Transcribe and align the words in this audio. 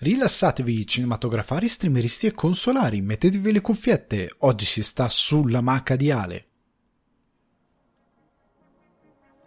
Rilassatevi 0.00 0.86
cinematografari, 0.86 1.66
streameristi 1.66 2.26
e 2.26 2.30
consolari, 2.30 3.00
mettetevi 3.00 3.50
le 3.50 3.60
cuffiette, 3.60 4.30
oggi 4.38 4.64
si 4.64 4.84
sta 4.84 5.08
sulla 5.08 5.60
maca 5.60 5.96
di 5.96 6.12
Ale. 6.12 6.46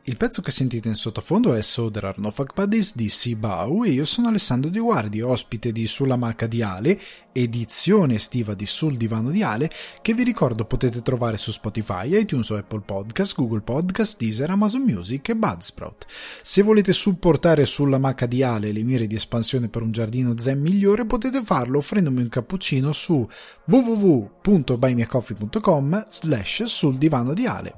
Il 0.05 0.17
pezzo 0.17 0.41
che 0.41 0.49
sentite 0.49 0.87
in 0.87 0.95
sottofondo 0.95 1.53
è 1.53 1.61
So 1.61 1.91
There 1.91 2.15
No 2.17 2.31
Fuck 2.31 2.55
Buddies 2.55 2.95
di 2.95 3.07
Sibau 3.07 3.83
e 3.83 3.91
io 3.91 4.03
sono 4.03 4.29
Alessandro 4.29 4.71
Di 4.71 4.79
Guardi, 4.79 5.21
ospite 5.21 5.71
di 5.71 5.85
Sulla 5.85 6.15
Maca 6.15 6.47
di 6.47 6.63
Ale, 6.63 6.99
edizione 7.31 8.15
estiva 8.15 8.55
di 8.55 8.65
Sul 8.65 8.97
Divano 8.97 9.29
di 9.29 9.43
Ale, 9.43 9.69
che 10.01 10.15
vi 10.15 10.23
ricordo 10.23 10.65
potete 10.65 11.03
trovare 11.03 11.37
su 11.37 11.51
Spotify, 11.51 12.19
iTunes 12.19 12.49
o 12.49 12.57
Apple 12.57 12.81
Podcast, 12.83 13.35
Google 13.35 13.61
Podcast, 13.61 14.17
Deezer, 14.17 14.49
Amazon 14.49 14.81
Music 14.81 15.29
e 15.29 15.35
Budsprout. 15.35 16.07
Se 16.41 16.63
volete 16.63 16.93
supportare 16.93 17.65
Sulla 17.65 17.99
Maca 17.99 18.25
di 18.25 18.41
Ale 18.41 18.71
le 18.71 18.81
mire 18.81 19.05
di 19.05 19.13
espansione 19.13 19.69
per 19.69 19.83
un 19.83 19.91
giardino 19.91 20.33
zen 20.35 20.61
migliore, 20.61 21.05
potete 21.05 21.43
farlo 21.43 21.77
offrendomi 21.77 22.23
un 22.23 22.29
cappuccino 22.29 22.91
su 22.91 23.29
www.buymeacoffee.com 23.65 26.07
slash 26.09 26.63
sul 26.63 26.97
divano 26.97 27.35
di 27.35 27.45
Ale. 27.45 27.75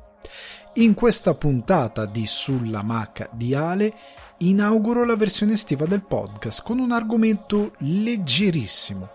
In 0.77 0.95
questa 0.95 1.35
puntata 1.35 2.07
di 2.07 2.25
Sulla 2.25 2.81
Maca 2.81 3.29
di 3.31 3.53
Ale 3.53 3.93
inauguro 4.37 5.05
la 5.05 5.15
versione 5.15 5.53
estiva 5.53 5.85
del 5.85 6.01
podcast 6.01 6.63
con 6.63 6.79
un 6.79 6.91
argomento 6.91 7.73
leggerissimo. 7.77 9.09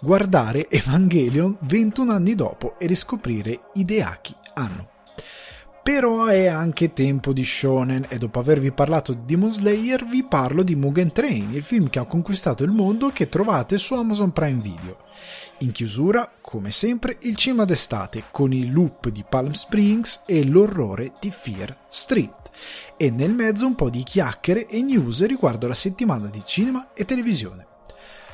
Guardare 0.00 0.70
Evangelion 0.70 1.56
21 1.62 2.12
anni 2.12 2.36
dopo 2.36 2.78
e 2.78 2.86
riscoprire 2.86 3.70
i 3.74 3.84
Deaki 3.84 4.36
hanno. 4.54 4.88
Però 5.82 6.26
è 6.26 6.46
anche 6.46 6.92
tempo 6.92 7.32
di 7.32 7.44
shonen 7.44 8.06
e 8.08 8.16
dopo 8.16 8.38
avervi 8.38 8.70
parlato 8.70 9.12
di 9.12 9.24
Demon 9.24 9.50
Slayer 9.50 10.06
vi 10.06 10.22
parlo 10.22 10.62
di 10.62 10.76
Mugen 10.76 11.10
Train, 11.10 11.50
il 11.50 11.64
film 11.64 11.90
che 11.90 11.98
ha 11.98 12.04
conquistato 12.04 12.62
il 12.62 12.70
mondo 12.70 13.10
che 13.10 13.28
trovate 13.28 13.78
su 13.78 13.94
Amazon 13.94 14.30
Prime 14.30 14.60
Video. 14.60 14.96
In 15.62 15.72
chiusura, 15.72 16.32
come 16.40 16.70
sempre, 16.70 17.18
il 17.20 17.36
cinema 17.36 17.66
d'estate 17.66 18.24
con 18.30 18.50
il 18.54 18.72
loop 18.72 19.10
di 19.10 19.22
Palm 19.28 19.50
Springs 19.50 20.22
e 20.24 20.46
l'orrore 20.46 21.12
di 21.20 21.30
Fear 21.30 21.76
Street. 21.86 22.50
E 22.96 23.10
nel 23.10 23.32
mezzo 23.32 23.66
un 23.66 23.74
po' 23.74 23.90
di 23.90 24.02
chiacchiere 24.02 24.66
e 24.66 24.80
news 24.80 25.22
riguardo 25.26 25.68
la 25.68 25.74
settimana 25.74 26.28
di 26.28 26.40
cinema 26.46 26.94
e 26.94 27.04
televisione. 27.04 27.66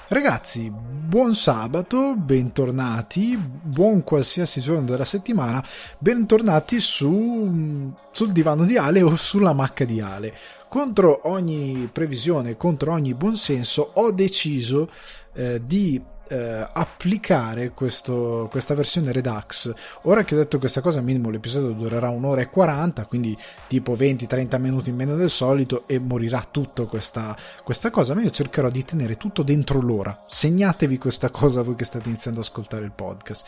Ragazzi, 0.06 0.70
buon 0.70 1.34
sabato, 1.34 2.15
bentornati, 2.15 3.37
buon 3.37 4.05
qualsiasi 4.05 4.61
giorno 4.61 4.84
della 4.84 5.05
settimana, 5.05 5.65
bentornati 5.98 6.78
su, 6.78 7.93
sul 8.12 8.31
divano 8.31 8.65
di 8.65 8.77
Ale 8.77 9.03
o 9.03 9.17
sulla 9.17 9.53
macca 9.53 9.84
di 9.84 10.00
Ale. 10.00 10.33
Contro 10.69 11.22
ogni 11.25 11.89
previsione, 11.93 12.56
contro 12.56 12.93
ogni 12.93 13.15
buonsenso, 13.15 13.91
ho 13.95 14.12
deciso 14.12 14.89
eh, 15.34 15.61
di 15.67 16.00
eh, 16.28 16.69
applicare 16.72 17.70
questo, 17.70 18.48
questa 18.50 18.74
versione 18.74 19.12
Redux. 19.12 19.72
Ora 20.02 20.24
che 20.24 20.34
ho 20.34 20.38
detto 20.38 20.58
questa 20.58 20.80
cosa, 20.80 21.00
minimo 21.00 21.30
l'episodio 21.30 21.70
durerà 21.70 22.08
un'ora 22.10 22.41
e 22.41 22.50
40, 22.50 23.05
quindi 23.06 23.36
tipo 23.66 23.94
20-30 23.94 24.60
minuti 24.60 24.91
in 24.91 24.97
meno 24.97 25.16
del 25.16 25.30
solito 25.30 25.84
e 25.86 25.98
morirà 25.98 26.47
tutto 26.50 26.86
questa, 26.86 27.36
questa 27.62 27.91
cosa. 27.91 28.14
Ma 28.14 28.22
io 28.22 28.30
cercherò 28.30 28.70
di 28.70 28.84
tenere 28.84 29.16
tutto 29.16 29.42
dentro 29.42 29.80
l'ora. 29.80 30.24
Segnatevi 30.27 30.98
questa 30.98 31.30
cosa 31.30 31.62
voi 31.62 31.74
che 31.74 31.84
state 31.84 32.08
iniziando 32.08 32.41
ad 32.41 32.47
ascoltare 32.47 32.84
il 32.84 32.92
podcast. 32.92 33.47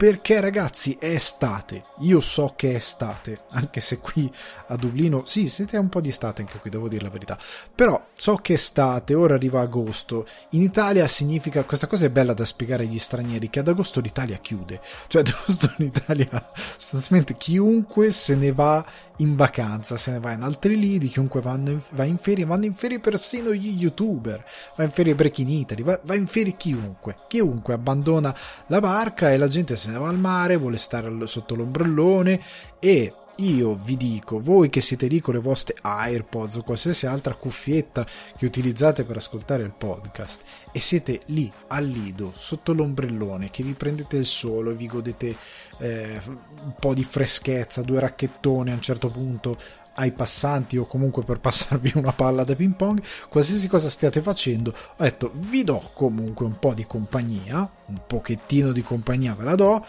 Perché 0.00 0.40
ragazzi, 0.40 0.96
è 0.98 1.10
estate. 1.10 1.84
Io 1.98 2.20
so 2.20 2.54
che 2.56 2.72
è 2.72 2.76
estate, 2.76 3.42
anche 3.50 3.80
se 3.82 3.98
qui 3.98 4.32
a 4.68 4.76
Dublino, 4.76 5.24
sì, 5.26 5.50
siete 5.50 5.76
un 5.76 5.90
po' 5.90 6.00
di 6.00 6.08
estate 6.08 6.40
anche 6.40 6.56
qui, 6.56 6.70
devo 6.70 6.88
dire 6.88 7.02
la 7.02 7.10
verità. 7.10 7.38
Però 7.74 8.06
so 8.14 8.36
che 8.36 8.54
è 8.54 8.56
estate, 8.56 9.12
ora 9.12 9.34
arriva 9.34 9.60
agosto. 9.60 10.26
In 10.52 10.62
Italia 10.62 11.06
significa, 11.06 11.64
questa 11.64 11.86
cosa 11.86 12.06
è 12.06 12.08
bella 12.08 12.32
da 12.32 12.46
spiegare 12.46 12.84
agli 12.84 12.98
stranieri 12.98 13.50
che 13.50 13.58
ad 13.58 13.68
agosto 13.68 14.00
l'Italia 14.00 14.38
chiude. 14.38 14.80
Cioè 15.06 15.20
ad 15.20 15.34
agosto 15.38 15.70
l'Italia 15.76 16.50
sostanzialmente 16.54 17.36
chiunque 17.36 18.10
se 18.10 18.36
ne 18.36 18.52
va 18.52 18.82
in 19.20 19.36
vacanza, 19.36 19.96
se 19.96 20.10
ne 20.12 20.18
va 20.18 20.32
in 20.32 20.42
altri 20.42 20.78
lidi, 20.78 21.08
chiunque 21.08 21.40
in, 21.44 21.80
va 21.90 22.04
in 22.04 22.16
ferie, 22.16 22.44
vanno 22.44 22.64
in 22.64 22.74
ferie 22.74 23.00
persino 23.00 23.52
gli 23.52 23.76
youtuber, 23.78 24.44
va 24.76 24.84
in 24.84 24.90
ferie 24.90 25.14
Breaking 25.14 25.48
Italy, 25.48 25.82
va, 25.82 26.00
va 26.02 26.14
in 26.14 26.26
ferie 26.26 26.56
chiunque, 26.56 27.16
chiunque 27.28 27.74
abbandona 27.74 28.34
la 28.66 28.80
barca 28.80 29.30
e 29.30 29.36
la 29.36 29.48
gente 29.48 29.76
se 29.76 29.89
ne 29.90 29.98
va 29.98 30.08
al 30.08 30.18
mare, 30.18 30.56
vuole 30.56 30.76
stare 30.76 31.10
sotto 31.26 31.54
l'ombrellone 31.54 32.40
e 32.78 33.12
io 33.40 33.74
vi 33.74 33.96
dico, 33.96 34.38
voi 34.38 34.68
che 34.68 34.82
siete 34.82 35.06
lì 35.06 35.20
con 35.20 35.34
le 35.34 35.40
vostre 35.40 35.76
AirPods 35.80 36.56
o 36.56 36.62
qualsiasi 36.62 37.06
altra 37.06 37.34
cuffietta 37.34 38.06
che 38.36 38.44
utilizzate 38.44 39.04
per 39.04 39.16
ascoltare 39.16 39.62
il 39.62 39.72
podcast 39.76 40.42
e 40.72 40.80
siete 40.80 41.22
lì 41.26 41.50
al 41.68 41.86
lido 41.86 42.32
sotto 42.36 42.74
l'ombrellone 42.74 43.50
che 43.50 43.62
vi 43.62 43.72
prendete 43.72 44.18
il 44.18 44.26
sole, 44.26 44.74
vi 44.74 44.86
godete 44.86 45.34
eh, 45.78 46.20
un 46.26 46.74
po' 46.78 46.92
di 46.92 47.04
freschezza, 47.04 47.80
due 47.80 48.00
racchettoni 48.00 48.70
a 48.70 48.74
un 48.74 48.82
certo 48.82 49.08
punto 49.08 49.56
ai 50.00 50.12
passanti 50.12 50.78
o 50.78 50.86
comunque 50.86 51.22
per 51.22 51.40
passarvi 51.40 51.92
una 51.96 52.12
palla 52.12 52.42
da 52.42 52.54
ping 52.54 52.74
pong, 52.74 53.02
qualsiasi 53.28 53.68
cosa 53.68 53.90
stiate 53.90 54.20
facendo, 54.22 54.70
ho 54.70 55.02
detto 55.02 55.30
vi 55.34 55.62
do 55.62 55.90
comunque 55.92 56.46
un 56.46 56.58
po' 56.58 56.72
di 56.74 56.86
compagnia, 56.86 57.68
un 57.86 58.00
pochettino 58.06 58.72
di 58.72 58.82
compagnia 58.82 59.34
ve 59.34 59.44
la 59.44 59.54
do, 59.54 59.84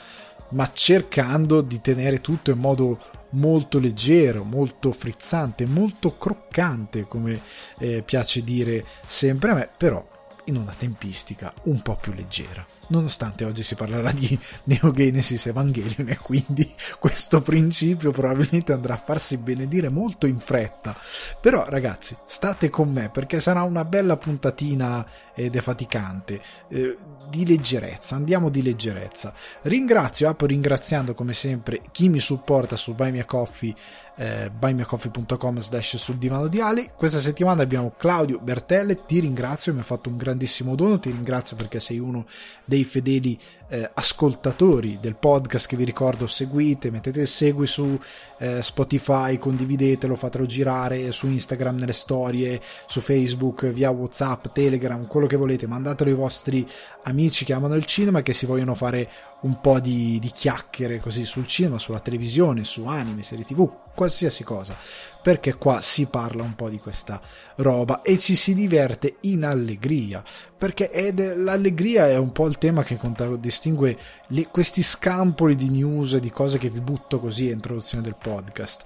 ma 0.50 0.70
cercando 0.74 1.62
di 1.62 1.80
tenere 1.80 2.20
tutto 2.20 2.52
in 2.52 2.58
modo 2.58 3.00
molto 3.32 3.80
leggero, 3.80 4.44
molto 4.44 4.92
frizzante, 4.92 5.66
molto 5.66 6.18
croccante, 6.18 7.08
come 7.08 7.40
eh, 7.80 8.02
piace 8.02 8.44
dire 8.44 8.86
sempre 9.06 9.52
a 9.52 9.54
me, 9.54 9.70
però 9.76 10.06
in 10.52 10.58
una 10.58 10.76
tempistica 10.78 11.54
un 11.64 11.82
po' 11.82 11.96
più 11.96 12.14
leggera 12.14 12.66
nonostante 12.92 13.46
oggi 13.46 13.64
si 13.64 13.76
parlerà 13.76 14.12
di 14.12 14.38
Neogenesis 14.66 15.48
Evangelion 15.48 16.08
e 16.10 16.18
quindi 16.18 16.72
questo 17.00 17.42
principio 17.42 18.12
probabilmente 18.12 18.72
andrà 18.72 18.94
a 18.94 19.04
farsi 19.04 19.38
benedire 19.38 19.90
molto 19.90 20.28
in 20.28 20.40
fretta. 20.40 20.96
Però 21.40 21.66
ragazzi, 21.68 22.16
state 22.26 22.70
con 22.70 22.92
me 22.92 23.10
perché 23.10 23.40
sarà 23.40 23.64
una 23.64 23.84
bella 23.84 24.18
puntatina 24.18 25.06
eh, 25.34 25.50
defaticante, 25.50 26.42
eh, 26.70 26.98
di 27.30 27.48
leggerezza, 27.48 28.16
andiamo 28.16 28.50
di 28.50 28.62
leggerezza. 28.62 29.34
Ringrazio, 29.64 30.30
apro 30.30 30.48
ringraziando 30.48 31.14
come 31.14 31.34
sempre 31.34 31.82
chi 31.92 32.10
mi 32.10 32.20
supporta 32.20 32.76
su 32.76 32.94
Buy 32.94 33.12
Me 33.12 33.22
a 33.22 33.26
Coffee 33.26 33.74
eh, 34.22 34.52
buymeacoffee.com 34.52 35.60
slash 35.60 35.96
sul 35.96 36.18
divano 36.18 36.46
di 36.46 36.62
Ali. 36.62 36.92
Questa 36.96 37.20
settimana 37.20 37.64
abbiamo 37.64 37.94
Claudio 37.98 38.38
Bertelle, 38.40 39.06
ti 39.06 39.20
ringrazio, 39.20 39.74
mi 39.74 39.80
ha 39.80 39.84
fatto 39.84 40.10
un 40.10 40.18
grandissimo 40.18 40.76
dono, 40.76 41.00
ti 41.00 41.10
ringrazio 41.10 41.56
perché 41.56 41.80
sei 41.80 41.98
uno 41.98 42.28
dei 42.64 42.84
fedeli 42.84 43.40
eh, 43.70 43.90
ascoltatori 43.92 45.00
del 45.02 45.16
podcast 45.16 45.66
che 45.66 45.76
vi 45.76 45.86
ricordo 45.86 46.28
seguite, 46.28 46.92
mettete 46.92 47.22
il 47.22 47.28
segui 47.28 47.66
su 47.66 48.00
eh, 48.38 48.62
Spotify, 48.62 49.40
condividetelo, 49.40 50.14
fatelo 50.16 50.46
girare 50.46 51.12
su 51.12 51.26
Instagram 51.26 51.78
nelle 51.78 51.94
storie, 51.94 52.62
su 52.86 53.02
Facebook, 53.02 53.70
via 53.70 53.90
Whatsapp, 53.90 54.48
Telegram, 54.54 55.08
quello 55.08 55.26
che 55.26 55.36
volete, 55.36 55.66
mandatelo 55.66 56.12
ai 56.12 56.16
vostri 56.16 56.68
amici 57.04 57.44
che 57.44 57.54
amano 57.54 57.74
il 57.74 57.86
cinema 57.86 58.20
e 58.20 58.22
che 58.22 58.34
si 58.34 58.46
vogliono 58.46 58.76
fare 58.76 59.10
un 59.42 59.60
po' 59.60 59.80
di, 59.80 60.20
di 60.20 60.30
chiacchiere 60.30 61.00
così 61.00 61.26
sul 61.26 61.48
cinema, 61.48 61.80
sulla 61.80 62.00
televisione, 62.00 62.64
su 62.64 62.86
anime, 62.86 63.24
serie 63.24 63.46
tv, 63.46 63.70
qualsiasi 63.94 64.44
cosa, 64.44 64.76
perché 65.22 65.56
qua 65.56 65.82
si 65.82 66.06
parla 66.06 66.44
un 66.44 66.56
po' 66.56 66.70
di 66.70 66.80
questa 66.80 67.20
roba 67.56 68.02
e 68.02 68.18
ci 68.18 68.36
si 68.36 68.54
diverte 68.54 69.18
in 69.22 69.44
allegria, 69.44 70.24
perché 70.58 70.90
è 70.90 71.12
de- 71.12 71.36
l'allegria 71.36 72.08
è 72.08 72.18
un 72.18 72.32
po' 72.32 72.48
il 72.48 72.58
tema 72.58 72.84
che 72.84 72.98
contraddistingue 72.98 73.98
le, 74.28 74.48
questi 74.48 74.84
scampoli 74.84 75.56
di 75.56 75.70
news 75.70 76.18
di 76.18 76.30
cose 76.30 76.58
che 76.58 76.70
vi 76.70 76.80
butto 76.80 77.20
così 77.20 77.50
a 77.50 77.54
introduzione 77.54 78.04
del 78.04 78.16
podcast 78.16 78.84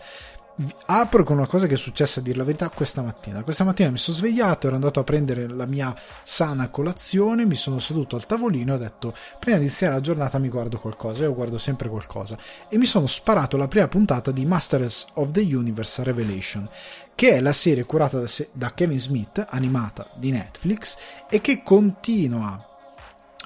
apro 0.85 1.23
con 1.23 1.38
una 1.38 1.47
cosa 1.47 1.67
che 1.67 1.73
è 1.73 1.77
successa 1.77 2.19
a 2.19 2.23
dire 2.23 2.38
la 2.38 2.43
verità 2.43 2.69
questa 2.69 3.01
mattina. 3.01 3.43
Questa 3.43 3.63
mattina 3.63 3.89
mi 3.89 3.97
sono 3.97 4.17
svegliato, 4.17 4.67
ero 4.67 4.75
andato 4.75 4.99
a 4.99 5.03
prendere 5.03 5.47
la 5.47 5.66
mia 5.66 5.93
sana 6.23 6.69
colazione, 6.69 7.45
mi 7.45 7.55
sono 7.55 7.79
seduto 7.79 8.15
al 8.15 8.25
tavolino 8.25 8.74
e 8.74 8.75
ho 8.75 8.80
detto 8.80 9.13
prima 9.39 9.57
di 9.57 9.63
iniziare 9.63 9.94
la 9.94 10.01
giornata 10.01 10.38
mi 10.38 10.50
guardo 10.50 10.80
qualcosa, 10.80 11.24
io 11.24 11.33
guardo 11.33 11.57
sempre 11.57 11.89
qualcosa 11.89 12.38
e 12.69 12.77
mi 12.77 12.85
sono 12.85 13.07
sparato 13.07 13.57
la 13.57 13.68
prima 13.68 13.88
puntata 13.88 14.31
di 14.31 14.45
Masters 14.45 15.07
of 15.15 15.31
the 15.31 15.41
Universe 15.41 16.03
Revelation, 16.03 16.68
che 17.15 17.33
è 17.33 17.41
la 17.41 17.53
serie 17.53 17.83
curata 17.83 18.19
da, 18.19 18.27
da 18.53 18.74
Kevin 18.74 19.00
Smith, 19.00 19.45
animata 19.50 20.07
di 20.15 20.31
Netflix 20.31 20.97
e 21.30 21.41
che 21.41 21.63
continua 21.63 22.74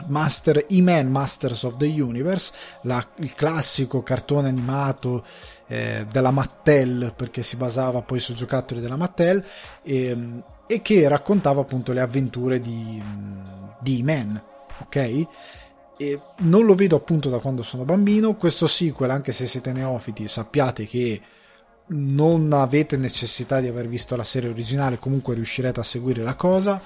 Master, 0.08 0.66
E-Man 0.70 1.10
Masters 1.10 1.64
of 1.64 1.78
the 1.78 1.86
Universe, 1.86 2.54
la, 2.84 3.06
il 3.18 3.34
classico 3.34 4.02
cartone 4.04 4.50
animato 4.50 5.26
eh, 5.68 6.06
della 6.12 6.32
Mattel, 6.32 7.14
perché 7.16 7.44
si 7.44 7.56
basava 7.56 8.02
poi 8.02 8.20
su 8.20 8.34
giocattoli 8.34 8.82
della 8.82 8.96
Mattel, 8.96 9.44
e, 9.84 10.06
ehm, 10.06 10.44
e 10.68 10.82
che 10.82 11.08
raccontava 11.08 11.62
appunto 11.62 11.92
le 11.94 12.02
avventure 12.02 12.60
di, 12.62 13.02
di 13.80 14.00
E-Man, 14.00 14.42
ok? 14.82 15.28
E 15.98 16.22
non 16.38 16.66
lo 16.66 16.76
vedo 16.76 16.96
appunto 16.96 17.30
da 17.30 17.40
quando 17.40 17.64
sono 17.64 17.84
bambino, 17.84 18.36
questo 18.36 18.68
sequel, 18.68 19.10
anche 19.10 19.32
se 19.32 19.48
siete 19.48 19.72
neofiti, 19.72 20.28
sappiate 20.28 20.86
che 20.86 21.22
non 21.88 22.54
avete 22.54 22.98
necessità 22.98 23.60
di 23.60 23.68
aver 23.68 23.88
visto 23.88 24.16
la 24.16 24.24
serie 24.24 24.50
originale, 24.50 25.00
comunque 25.00 25.34
riuscirete 25.34 25.80
a 25.80 25.84
seguire 25.84 26.24
la 26.24 26.36
cosa 26.36 26.82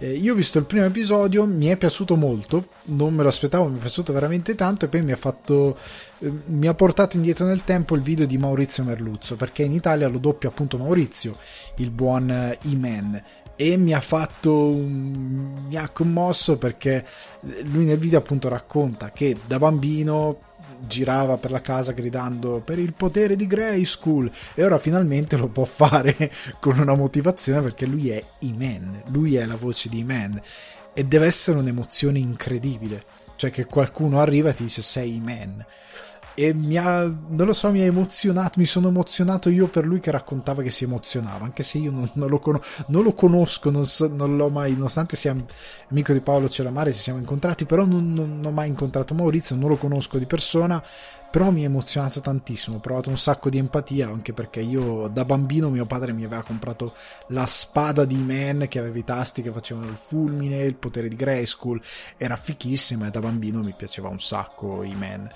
Eh, 0.00 0.12
io 0.12 0.32
ho 0.32 0.36
visto 0.36 0.58
il 0.58 0.64
primo 0.64 0.84
episodio, 0.84 1.44
mi 1.44 1.66
è 1.66 1.76
piaciuto 1.76 2.14
molto, 2.14 2.68
non 2.84 3.14
me 3.14 3.22
lo 3.22 3.28
aspettavo, 3.28 3.66
mi 3.66 3.78
è 3.78 3.80
piaciuto 3.80 4.12
veramente 4.12 4.54
tanto 4.54 4.84
e 4.84 4.88
poi 4.88 5.02
mi 5.02 5.10
ha 5.10 5.16
fatto 5.16 5.76
eh, 6.20 6.32
mi 6.46 6.68
ha 6.68 6.74
portato 6.74 7.16
indietro 7.16 7.46
nel 7.46 7.64
tempo 7.64 7.96
il 7.96 8.02
video 8.02 8.24
di 8.24 8.38
Maurizio 8.38 8.84
Merluzzo, 8.84 9.34
perché 9.34 9.64
in 9.64 9.72
Italia 9.72 10.06
lo 10.06 10.18
doppia 10.18 10.50
appunto 10.50 10.78
Maurizio, 10.78 11.36
il 11.76 11.90
buon 11.90 12.30
eh, 12.30 12.58
E-Man 12.62 13.22
e 13.60 13.76
mi 13.76 13.92
ha 13.92 14.00
fatto 14.00 14.72
mi 14.72 15.74
ha 15.74 15.88
commosso 15.88 16.58
perché 16.58 17.04
lui 17.64 17.86
nel 17.86 17.98
video 17.98 18.20
appunto 18.20 18.48
racconta 18.48 19.10
che 19.10 19.36
da 19.48 19.58
bambino 19.58 20.38
girava 20.86 21.36
per 21.36 21.50
la 21.50 21.60
casa 21.60 21.92
gridando 21.92 22.60
per 22.64 22.78
il 22.78 22.92
potere 22.92 23.36
di 23.36 23.46
Grayskull 23.46 24.30
e 24.54 24.64
ora 24.64 24.78
finalmente 24.78 25.36
lo 25.36 25.48
può 25.48 25.64
fare 25.64 26.30
con 26.60 26.78
una 26.78 26.94
motivazione 26.94 27.62
perché 27.62 27.86
lui 27.86 28.10
è 28.10 28.22
E-Man, 28.40 29.02
lui 29.08 29.36
è 29.36 29.44
la 29.44 29.56
voce 29.56 29.88
di 29.88 30.00
E-Man 30.00 30.40
e 30.92 31.04
deve 31.04 31.26
essere 31.26 31.58
un'emozione 31.58 32.18
incredibile, 32.18 33.04
cioè 33.36 33.50
che 33.50 33.66
qualcuno 33.66 34.20
arriva 34.20 34.50
e 34.50 34.54
ti 34.54 34.64
dice 34.64 34.82
sei 34.82 35.16
E-Man 35.16 35.64
e 36.40 36.54
mi 36.54 36.76
ha, 36.76 37.02
non 37.02 37.46
lo 37.46 37.52
so, 37.52 37.68
mi 37.72 37.80
ha 37.80 37.84
emozionato, 37.84 38.60
mi 38.60 38.64
sono 38.64 38.86
emozionato 38.86 39.48
io 39.48 39.66
per 39.66 39.84
lui 39.84 39.98
che 39.98 40.12
raccontava 40.12 40.62
che 40.62 40.70
si 40.70 40.84
emozionava, 40.84 41.44
anche 41.44 41.64
se 41.64 41.78
io 41.78 41.90
non, 41.90 42.08
non, 42.12 42.28
lo, 42.28 42.38
con, 42.38 42.60
non 42.86 43.02
lo, 43.02 43.12
conosco, 43.12 43.70
non, 43.70 43.84
so, 43.84 44.06
non, 44.06 44.36
l'ho 44.36 44.48
mai, 44.48 44.74
nonostante 44.74 45.16
sia 45.16 45.34
amico 45.90 46.12
di 46.12 46.20
Paolo 46.20 46.48
Celamare, 46.48 46.92
ci 46.92 47.00
siamo 47.00 47.18
incontrati, 47.18 47.64
però 47.64 47.84
non, 47.84 48.12
non 48.12 48.40
ho 48.44 48.52
mai 48.52 48.68
incontrato 48.68 49.14
Maurizio, 49.14 49.56
non 49.56 49.68
lo 49.68 49.76
conosco 49.78 50.16
di 50.16 50.26
persona, 50.26 50.80
però 51.28 51.50
mi 51.50 51.62
ha 51.62 51.66
emozionato 51.66 52.20
tantissimo, 52.20 52.76
ho 52.76 52.80
provato 52.80 53.10
un 53.10 53.18
sacco 53.18 53.50
di 53.50 53.58
empatia, 53.58 54.06
anche 54.06 54.32
perché 54.32 54.60
io 54.60 55.08
da 55.08 55.24
bambino 55.24 55.68
mio 55.70 55.86
padre 55.86 56.12
mi 56.12 56.24
aveva 56.24 56.42
comprato 56.42 56.94
la 57.28 57.46
spada 57.46 58.04
di 58.04 58.16
Man 58.16 58.66
che 58.68 58.78
aveva 58.78 58.96
i 58.96 59.04
tasti 59.04 59.42
che 59.42 59.50
facevano 59.50 59.88
il 59.88 59.98
fulmine, 60.00 60.62
il 60.62 60.76
potere 60.76 61.08
di 61.08 61.16
Grayskull, 61.16 61.80
era 62.16 62.36
fichissima 62.36 63.08
e 63.08 63.10
da 63.10 63.18
bambino 63.18 63.60
mi 63.60 63.74
piaceva 63.76 64.08
un 64.08 64.20
sacco 64.20 64.84
i 64.84 64.94
Man 64.94 65.28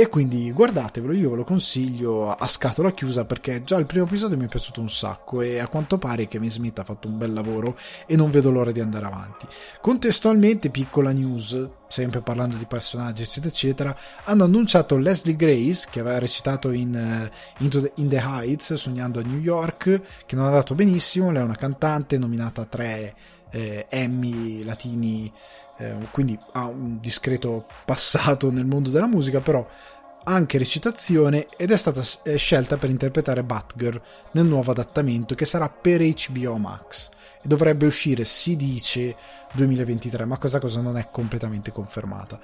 e 0.00 0.06
quindi 0.06 0.52
guardatevelo, 0.52 1.12
io 1.12 1.30
ve 1.30 1.34
lo 1.34 1.42
consiglio 1.42 2.30
a 2.30 2.46
scatola 2.46 2.92
chiusa 2.92 3.24
perché 3.24 3.64
già 3.64 3.76
il 3.78 3.86
primo 3.86 4.04
episodio 4.04 4.36
mi 4.36 4.44
è 4.44 4.48
piaciuto 4.48 4.80
un 4.80 4.88
sacco 4.88 5.42
e 5.42 5.58
a 5.58 5.66
quanto 5.66 5.98
pare 5.98 6.28
Kevin 6.28 6.48
Smith 6.48 6.78
ha 6.78 6.84
fatto 6.84 7.08
un 7.08 7.18
bel 7.18 7.32
lavoro 7.32 7.76
e 8.06 8.14
non 8.14 8.30
vedo 8.30 8.52
l'ora 8.52 8.70
di 8.70 8.78
andare 8.78 9.06
avanti. 9.06 9.48
Contestualmente, 9.80 10.70
piccola 10.70 11.10
news, 11.10 11.68
sempre 11.88 12.20
parlando 12.20 12.54
di 12.54 12.64
personaggi 12.66 13.22
eccetera 13.22 13.48
eccetera, 13.48 13.98
hanno 14.22 14.44
annunciato 14.44 14.96
Leslie 14.96 15.34
Grace 15.34 15.88
che 15.90 15.98
aveva 15.98 16.20
recitato 16.20 16.70
in, 16.70 17.28
uh, 17.58 17.68
the, 17.68 17.92
in 17.96 18.08
the 18.08 18.22
Heights, 18.22 18.74
sognando 18.74 19.18
a 19.18 19.22
New 19.24 19.40
York, 19.40 20.00
che 20.26 20.36
non 20.36 20.46
ha 20.46 20.50
dato 20.50 20.76
benissimo, 20.76 21.32
lei 21.32 21.42
è 21.42 21.44
una 21.44 21.56
cantante 21.56 22.18
nominata 22.18 22.60
a 22.60 22.66
tre 22.66 23.16
eh, 23.50 23.86
Emmy 23.88 24.62
latini 24.62 25.32
eh, 25.78 25.94
quindi 26.10 26.38
ha 26.52 26.66
un 26.66 27.00
discreto 27.00 27.66
passato 27.84 28.50
nel 28.50 28.66
mondo 28.66 28.90
della 28.90 29.06
musica, 29.06 29.40
però 29.40 29.66
anche 30.24 30.58
recitazione 30.58 31.46
ed 31.56 31.70
è 31.70 31.76
stata 31.76 32.02
scelta 32.36 32.76
per 32.76 32.90
interpretare 32.90 33.42
Batgirl 33.42 34.00
nel 34.32 34.44
nuovo 34.44 34.72
adattamento 34.72 35.34
che 35.34 35.46
sarà 35.46 35.68
per 35.70 36.02
HBO 36.02 36.56
Max 36.58 37.08
e 37.42 37.48
dovrebbe 37.48 37.86
uscire, 37.86 38.24
si 38.24 38.56
dice, 38.56 39.16
2023, 39.54 40.24
ma 40.24 40.38
questa 40.38 40.58
cosa 40.58 40.80
non 40.80 40.98
è 40.98 41.08
completamente 41.10 41.70
confermata. 41.70 42.38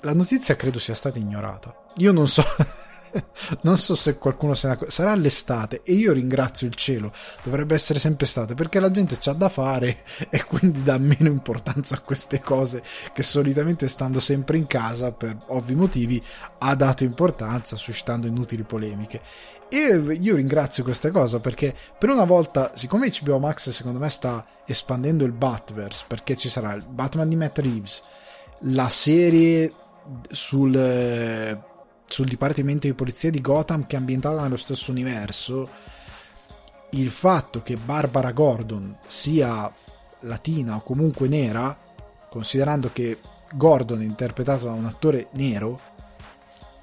La 0.00 0.12
notizia 0.12 0.56
credo 0.56 0.78
sia 0.78 0.94
stata 0.94 1.18
ignorata. 1.18 1.74
Io 1.98 2.12
non 2.12 2.26
so 2.26 2.44
non 3.62 3.78
so 3.78 3.94
se 3.94 4.18
qualcuno 4.18 4.54
se 4.54 4.66
ne 4.66 4.72
accorge. 4.74 4.92
Sarà 4.92 5.14
l'estate 5.14 5.82
e 5.84 5.92
io 5.92 6.12
ringrazio 6.12 6.66
il 6.66 6.74
cielo. 6.74 7.12
Dovrebbe 7.42 7.74
essere 7.74 7.98
sempre 7.98 8.26
estate 8.26 8.54
perché 8.54 8.80
la 8.80 8.90
gente 8.90 9.16
c'ha 9.18 9.32
da 9.32 9.48
fare 9.48 10.02
e 10.30 10.44
quindi 10.44 10.82
dà 10.82 10.98
meno 10.98 11.28
importanza 11.28 11.96
a 11.96 12.00
queste 12.00 12.40
cose 12.40 12.82
che 13.12 13.22
solitamente 13.22 13.88
stando 13.88 14.20
sempre 14.20 14.56
in 14.56 14.66
casa 14.66 15.12
per 15.12 15.36
ovvi 15.48 15.74
motivi 15.74 16.22
ha 16.58 16.74
dato 16.74 17.04
importanza 17.04 17.76
suscitando 17.76 18.26
inutili 18.26 18.62
polemiche. 18.62 19.20
E 19.68 20.18
io 20.20 20.36
ringrazio 20.36 20.84
questa 20.84 21.10
cosa 21.10 21.40
perché 21.40 21.74
per 21.98 22.10
una 22.10 22.24
volta, 22.24 22.72
siccome 22.74 23.10
HBO 23.20 23.38
Max 23.38 23.70
secondo 23.70 23.98
me 23.98 24.08
sta 24.08 24.46
espandendo 24.66 25.24
il 25.24 25.32
Batverse 25.32 26.04
perché 26.06 26.36
ci 26.36 26.48
sarà 26.48 26.74
il 26.74 26.84
Batman 26.86 27.28
di 27.28 27.36
Matt 27.36 27.58
Reeves, 27.58 28.02
la 28.66 28.88
serie 28.88 29.72
sul 30.30 30.72
sul 32.06 32.26
Dipartimento 32.26 32.86
di 32.86 32.94
Polizia 32.94 33.30
di 33.30 33.40
Gotham 33.40 33.86
che 33.86 33.96
è 33.96 33.98
ambientata 33.98 34.42
nello 34.42 34.56
stesso 34.56 34.90
universo, 34.90 35.68
il 36.90 37.10
fatto 37.10 37.62
che 37.62 37.76
Barbara 37.76 38.32
Gordon 38.32 38.96
sia 39.06 39.72
latina 40.20 40.76
o 40.76 40.82
comunque 40.82 41.28
nera, 41.28 41.76
considerando 42.28 42.90
che 42.92 43.18
Gordon 43.54 44.00
è 44.00 44.04
interpretato 44.04 44.66
da 44.66 44.72
un 44.72 44.84
attore 44.84 45.28
nero, 45.32 45.80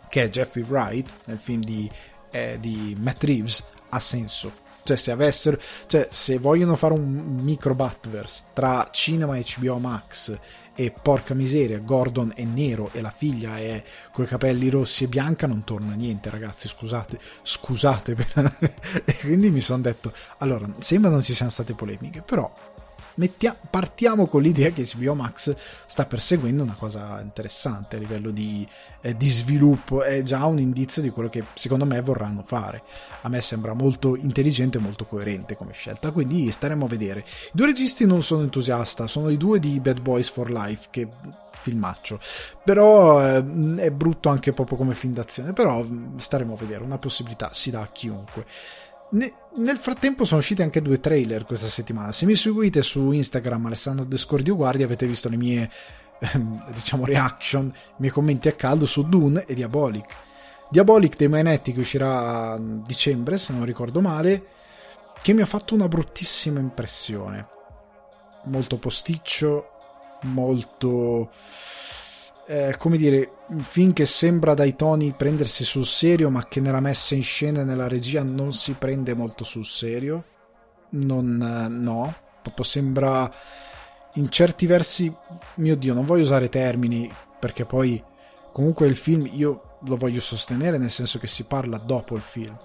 che 0.10 0.24
è 0.24 0.30
Jeffrey 0.30 0.64
Wright 0.64 1.10
nel 1.26 1.38
film 1.38 1.62
di, 1.62 1.90
eh, 2.32 2.58
di 2.60 2.96
Matt 3.00 3.24
Reeves, 3.24 3.64
ha 3.90 4.00
senso. 4.00 4.60
Cioè 4.84 4.98
se, 4.98 5.12
avessero, 5.12 5.60
cioè, 5.86 6.08
se 6.10 6.40
vogliono 6.40 6.76
fare 6.76 6.94
un 6.94 7.40
micro 7.42 7.76
Batverse 7.76 8.46
tra 8.54 8.90
cinema 8.92 9.38
e 9.38 9.46
HBO 9.58 9.78
Max 9.78 10.38
e 10.74 10.92
porca 10.92 11.34
miseria, 11.34 11.78
Gordon 11.80 12.32
è 12.36 12.44
nero 12.44 12.90
e 12.94 13.02
la 13.02 13.12
figlia 13.12 13.58
è 13.58 13.84
coi 14.12 14.26
capelli 14.26 14.70
rossi 14.70 15.04
e 15.04 15.08
bianca, 15.08 15.48
non 15.48 15.64
torna 15.64 15.94
niente, 15.94 16.30
ragazzi. 16.30 16.68
Scusate, 16.68 17.20
scusate. 17.42 18.16
Per... 18.16 18.58
e 19.06 19.18
quindi 19.20 19.50
mi 19.50 19.62
sono 19.62 19.82
detto, 19.82 20.14
allora, 20.38 20.68
sembra 20.80 21.10
non 21.10 21.22
ci 21.22 21.34
siano 21.34 21.52
state 21.52 21.74
polemiche, 21.74 22.22
però 22.22 22.52
mettia- 23.22 23.56
partiamo 23.56 24.26
con 24.26 24.42
l'idea 24.42 24.72
che 24.72 24.88
HBO 24.96 25.14
Max 25.14 25.56
sta 25.86 26.08
perseguendo 26.08 26.64
una 26.64 26.76
cosa 26.78 27.22
interessante 27.22 27.98
a 27.98 28.00
livello 28.00 28.32
di, 28.32 28.68
eh, 29.02 29.16
di, 29.16 29.28
sviluppo, 29.28 30.02
è 30.02 30.24
già 30.24 30.44
un 30.46 30.58
indizio 30.58 31.04
di 31.04 31.12
quello 31.12 31.30
che 31.30 31.44
secondo 31.54 31.86
me 31.86 32.02
vorranno 32.02 32.42
fare. 32.44 32.82
A 33.22 33.30
me 33.30 33.40
sembra 33.42 33.74
molto 33.74 34.16
intelligente 34.16 34.80
e 34.80 34.82
molto 34.82 35.06
coerente 35.06 35.56
come 35.56 35.74
scelta, 35.74 36.10
quindi 36.10 36.50
staremo 36.50 36.86
a 36.86 36.88
vedere. 36.88 37.20
I 37.20 37.52
due 37.54 37.68
registi 37.68 38.08
non 38.08 38.24
sono 38.24 38.42
entusiasta, 38.42 39.06
sono 39.06 39.30
i 39.30 39.38
due 39.38 39.60
di 39.60 39.80
Bad 39.80 40.02
Boys 40.02 40.30
for 40.30 40.50
Life 40.50 40.88
che 40.90 41.08
filmaccio. 41.62 42.20
Però 42.64 43.22
eh, 43.24 43.44
è 43.76 43.92
brutto 43.92 44.30
anche 44.30 44.52
proprio 44.52 44.78
come 44.78 44.96
film 44.96 45.14
d'azione. 45.14 45.54
Però 45.54 45.86
staremo 46.16 46.54
a 46.54 46.58
vedere. 46.58 46.84
Una 46.84 46.98
possibilità 46.98 47.50
si 47.54 47.70
dà 47.70 47.82
a 47.82 47.90
chiunque 47.92 48.46
ne, 49.12 49.34
nel 49.56 49.78
frattempo 49.78 50.26
sono 50.26 50.40
usciti 50.40 50.62
anche 50.62 50.82
due 50.82 51.00
trailer 51.00 51.46
questa 51.46 51.68
settimana. 51.68 52.12
Se 52.12 52.26
mi 52.26 52.36
seguite 52.36 52.82
su 52.82 53.12
Instagram 53.12 53.66
Alessandro 53.68 54.06
Descordio 54.06 54.56
Guardi 54.56 54.84
avete 54.84 55.06
visto 55.06 55.30
le 55.30 55.38
mie 55.38 55.70
ehm, 56.20 56.72
diciamo 56.74 57.06
reaction, 57.06 57.66
i 57.66 57.94
miei 57.98 58.12
commenti 58.12 58.48
a 58.48 58.54
caldo 58.54 58.86
su 58.86 59.08
Dune 59.08 59.46
e 59.46 59.54
Diabolic. 59.54 60.16
Diabolic 60.70 61.18
dei 61.18 61.28
Mainetti 61.28 61.74
che 61.74 61.82
uscirà 61.82 62.54
a 62.54 62.60
dicembre, 62.60 63.38
se 63.38 63.52
non 63.52 63.66
ricordo 63.66 64.00
male, 64.00 64.46
che 65.22 65.34
mi 65.34 65.42
ha 65.42 65.46
fatto 65.46 65.74
una 65.74 65.90
bruttissima 65.90 66.60
impressione. 66.60 67.48
Molto 68.46 68.78
posticcio, 68.78 69.70
molto 70.24 71.30
eh, 72.52 72.76
come 72.76 72.98
dire, 72.98 73.32
un 73.48 73.62
film 73.62 73.94
che 73.94 74.06
sembra 74.06 74.54
dai 74.54 74.76
toni 74.76 75.14
prendersi 75.14 75.64
sul 75.64 75.86
serio, 75.86 76.30
ma 76.30 76.48
che 76.48 76.60
nella 76.60 76.82
messa 76.82 77.16
in 77.16 77.24
scena 77.24 77.62
e 77.62 77.64
nella 77.64 77.88
regia 77.88 78.24
non 78.24 78.52
si 78.52 78.74
prende 78.74 79.14
molto 79.14 79.46
sul 79.46 79.64
serio. 79.64 80.26
Non, 80.90 81.42
eh, 81.42 81.70
no, 81.70 82.14
proprio 82.42 82.66
sembra 82.66 83.32
in 84.16 84.30
certi 84.30 84.66
versi, 84.66 85.14
mio 85.56 85.78
Dio, 85.78 85.94
non 85.94 86.04
voglio 86.04 86.24
usare 86.24 86.50
termini 86.50 87.10
perché 87.40 87.64
poi 87.64 88.04
comunque 88.52 88.86
il 88.86 88.98
film 88.98 89.30
io 89.32 89.78
lo 89.86 89.96
voglio 89.96 90.20
sostenere 90.20 90.78
nel 90.78 90.92
senso 90.92 91.20
che 91.20 91.28
si 91.28 91.46
parla 91.46 91.78
dopo 91.78 92.16
il 92.18 92.22
film. 92.22 92.58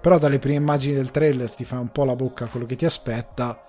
Però 0.00 0.16
dalle 0.16 0.38
prime 0.38 0.56
immagini 0.56 0.94
del 0.94 1.10
trailer 1.10 1.52
ti 1.52 1.66
fai 1.66 1.80
un 1.80 1.92
po' 1.92 2.06
la 2.06 2.16
bocca 2.16 2.46
a 2.46 2.48
quello 2.48 2.64
che 2.64 2.76
ti 2.76 2.86
aspetta 2.86 3.62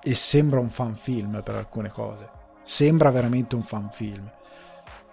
e 0.00 0.14
sembra 0.14 0.60
un 0.60 0.70
fan 0.70 0.94
film 0.94 1.42
per 1.42 1.56
alcune 1.56 1.90
cose. 1.90 2.28
Sembra 2.62 3.10
veramente 3.10 3.56
un 3.56 3.64
fan 3.64 3.90
film 3.90 4.38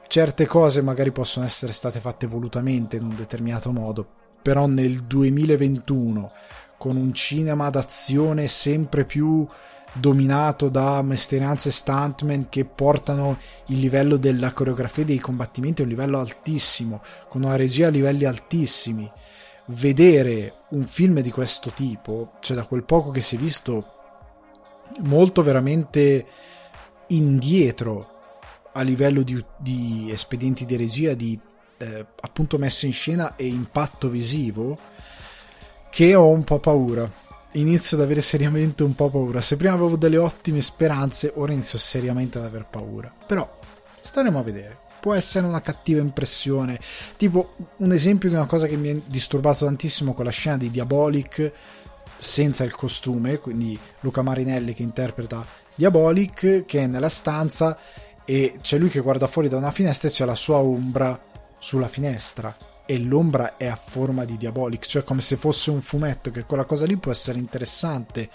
certe 0.07 0.45
cose 0.45 0.81
magari 0.81 1.11
possono 1.11 1.45
essere 1.45 1.73
state 1.73 1.99
fatte 1.99 2.27
volutamente 2.27 2.97
in 2.97 3.03
un 3.03 3.15
determinato 3.15 3.71
modo, 3.71 4.07
però 4.41 4.65
nel 4.65 5.03
2021 5.03 6.31
con 6.77 6.95
un 6.95 7.13
cinema 7.13 7.69
d'azione 7.69 8.47
sempre 8.47 9.03
più 9.03 9.47
dominato 9.93 10.69
da 10.69 11.01
mestieranze 11.01 11.71
stuntman 11.71 12.49
che 12.49 12.65
portano 12.65 13.37
il 13.67 13.79
livello 13.79 14.17
della 14.17 14.53
coreografia 14.53 15.03
dei 15.03 15.19
combattimenti 15.19 15.81
a 15.81 15.85
un 15.85 15.89
livello 15.89 16.19
altissimo, 16.19 17.01
con 17.27 17.43
una 17.43 17.55
regia 17.55 17.87
a 17.87 17.91
livelli 17.91 18.25
altissimi. 18.25 19.09
Vedere 19.69 20.61
un 20.69 20.85
film 20.85 21.19
di 21.19 21.31
questo 21.31 21.71
tipo, 21.71 22.33
cioè 22.39 22.55
da 22.55 22.63
quel 22.63 22.83
poco 22.83 23.09
che 23.11 23.21
si 23.21 23.35
è 23.35 23.39
visto, 23.39 23.93
molto 25.01 25.41
veramente 25.41 26.25
indietro 27.07 28.16
a 28.77 28.81
livello 28.83 29.23
di, 29.23 29.43
di 29.57 30.09
espedienti 30.11 30.63
di 30.65 30.75
regia, 30.75 31.15
di 31.15 31.37
eh, 31.77 32.05
appunto 32.21 32.59
messa 32.59 32.85
in 32.85 32.93
scena 32.93 33.35
e 33.35 33.47
impatto 33.47 34.07
visivo, 34.07 34.77
che 35.89 36.13
ho 36.13 36.27
un 36.27 36.43
po' 36.43 36.59
paura. 36.59 37.11
inizio 37.53 37.97
ad 37.97 38.03
avere 38.03 38.21
seriamente 38.21 38.83
un 38.83 38.93
po' 38.93 39.09
paura. 39.09 39.41
Se 39.41 39.57
prima 39.57 39.73
avevo 39.73 39.95
delle 39.95 40.17
ottime 40.17 40.61
speranze, 40.61 41.31
ora 41.35 41.53
inizio 41.53 41.79
seriamente 41.79 42.37
ad 42.37 42.45
aver 42.45 42.67
paura. 42.69 43.11
Però 43.25 43.59
staremo 43.99 44.37
a 44.37 44.43
vedere. 44.43 44.77
Può 44.99 45.15
essere 45.15 45.47
una 45.47 45.61
cattiva 45.61 45.99
impressione. 45.99 46.79
Tipo, 47.17 47.55
un 47.77 47.91
esempio 47.91 48.29
di 48.29 48.35
una 48.35 48.45
cosa 48.45 48.67
che 48.67 48.75
mi 48.75 48.89
ha 48.91 48.99
disturbato 49.05 49.65
tantissimo 49.65 50.13
con 50.13 50.25
la 50.25 50.31
scena 50.31 50.57
di 50.57 50.69
Diabolic 50.69 51.51
senza 52.15 52.63
il 52.63 52.75
costume, 52.75 53.39
quindi 53.39 53.77
Luca 54.01 54.21
Marinelli 54.21 54.73
che 54.75 54.83
interpreta 54.83 55.45
Diabolic, 55.73 56.65
che 56.65 56.81
è 56.81 56.87
nella 56.87 57.09
stanza 57.09 57.77
e 58.29 58.59
c'è 58.59 58.77
lui 58.77 58.89
che 58.89 58.99
guarda 58.99 59.25
fuori 59.25 59.47
da 59.47 59.55
una 59.55 59.71
finestra 59.71 60.09
e 60.09 60.11
c'è 60.11 60.25
la 60.25 60.35
sua 60.35 60.57
ombra 60.57 61.17
sulla 61.57 61.87
finestra 61.87 62.53
e 62.85 62.99
l'ombra 62.99 63.55
è 63.55 63.67
a 63.67 63.79
forma 63.81 64.25
di 64.25 64.35
Diabolic, 64.35 64.85
cioè 64.85 65.05
come 65.05 65.21
se 65.21 65.37
fosse 65.37 65.71
un 65.71 65.81
fumetto, 65.81 66.29
che 66.29 66.43
quella 66.43 66.65
cosa 66.65 66.85
lì 66.85 66.97
può 66.97 67.09
essere 67.09 67.39
interessante 67.39 68.29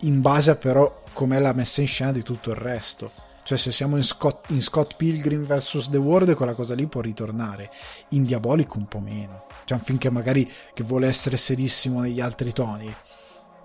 in 0.00 0.22
base 0.22 0.52
a 0.52 0.56
però 0.56 1.02
com'è 1.12 1.38
la 1.38 1.52
messa 1.52 1.82
in 1.82 1.86
scena 1.86 2.12
di 2.12 2.22
tutto 2.22 2.48
il 2.48 2.56
resto. 2.56 3.10
Cioè 3.42 3.58
se 3.58 3.72
siamo 3.72 3.96
in 3.96 4.04
Scott, 4.04 4.48
in 4.52 4.62
Scott 4.62 4.96
Pilgrim 4.96 5.44
vs. 5.44 5.90
The 5.90 5.98
World 5.98 6.34
quella 6.34 6.54
cosa 6.54 6.74
lì 6.74 6.86
può 6.86 7.02
ritornare, 7.02 7.70
in 8.10 8.24
Diabolic 8.24 8.74
un 8.74 8.86
po' 8.86 9.00
meno. 9.00 9.48
Cioè 9.66 9.76
un 9.76 9.84
film 9.84 9.98
che 9.98 10.10
magari 10.10 10.50
che 10.72 10.82
vuole 10.82 11.08
essere 11.08 11.36
serissimo 11.36 12.00
negli 12.00 12.20
altri 12.20 12.54
toni 12.54 12.94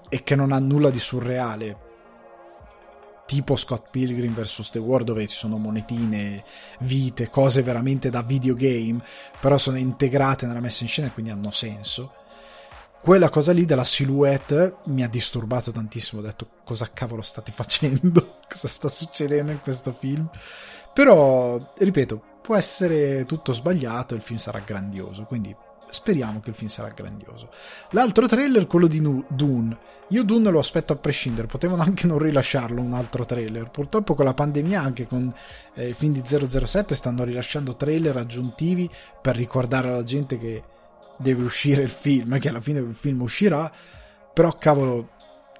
e 0.09 0.23
che 0.23 0.35
non 0.35 0.51
ha 0.51 0.59
nulla 0.59 0.89
di 0.89 0.99
surreale, 0.99 1.86
tipo 3.27 3.55
Scott 3.57 3.89
Pilgrim 3.91 4.33
vs. 4.33 4.71
The 4.71 4.79
World 4.79 5.05
dove 5.05 5.27
ci 5.27 5.35
sono 5.35 5.57
monetine, 5.57 6.43
vite, 6.79 7.29
cose 7.29 7.61
veramente 7.61 8.09
da 8.09 8.23
videogame, 8.23 9.03
però 9.39 9.57
sono 9.57 9.77
integrate 9.77 10.47
nella 10.47 10.61
messa 10.61 10.83
in 10.83 10.89
scena 10.89 11.09
e 11.09 11.11
quindi 11.11 11.29
hanno 11.29 11.51
senso. 11.51 12.13
Quella 12.99 13.29
cosa 13.29 13.51
lì 13.51 13.65
della 13.65 13.83
silhouette 13.83 14.77
mi 14.85 15.03
ha 15.03 15.09
disturbato 15.09 15.71
tantissimo, 15.71 16.21
ho 16.21 16.23
detto 16.23 16.47
cosa 16.63 16.89
cavolo 16.91 17.21
state 17.21 17.51
facendo, 17.51 18.39
cosa 18.49 18.67
sta 18.67 18.87
succedendo 18.87 19.51
in 19.51 19.61
questo 19.61 19.91
film. 19.91 20.27
Però, 20.93 21.73
ripeto, 21.77 22.21
può 22.41 22.55
essere 22.55 23.25
tutto 23.25 23.51
sbagliato 23.51 24.13
e 24.13 24.17
il 24.17 24.23
film 24.23 24.39
sarà 24.39 24.59
grandioso, 24.59 25.25
quindi 25.25 25.55
speriamo 25.89 26.39
che 26.39 26.49
il 26.49 26.55
film 26.55 26.69
sarà 26.69 26.89
grandioso. 26.89 27.49
L'altro 27.91 28.27
trailer, 28.27 28.67
quello 28.67 28.87
di 28.87 29.01
Dune. 29.27 29.77
Io 30.09 30.23
Dune 30.23 30.49
lo 30.49 30.59
aspetto 30.59 30.93
a 30.93 30.97
prescindere, 30.97 31.47
potevano 31.47 31.81
anche 31.81 32.07
non 32.07 32.19
rilasciarlo 32.19 32.81
un 32.81 32.93
altro 32.93 33.25
trailer. 33.25 33.69
Purtroppo 33.69 34.15
con 34.15 34.25
la 34.25 34.33
pandemia 34.33 34.81
anche 34.81 35.07
con 35.07 35.33
eh, 35.75 35.87
il 35.87 35.93
film 35.93 36.13
di 36.13 36.21
007 36.23 36.95
stanno 36.95 37.23
rilasciando 37.23 37.75
trailer 37.75 38.17
aggiuntivi 38.17 38.89
per 39.21 39.35
ricordare 39.35 39.89
alla 39.89 40.03
gente 40.03 40.37
che 40.37 40.63
deve 41.17 41.43
uscire 41.43 41.81
il 41.81 41.89
film, 41.89 42.39
che 42.39 42.49
alla 42.49 42.61
fine 42.61 42.79
il 42.79 42.95
film 42.95 43.21
uscirà, 43.21 43.71
però 44.33 44.55
cavolo 44.57 45.09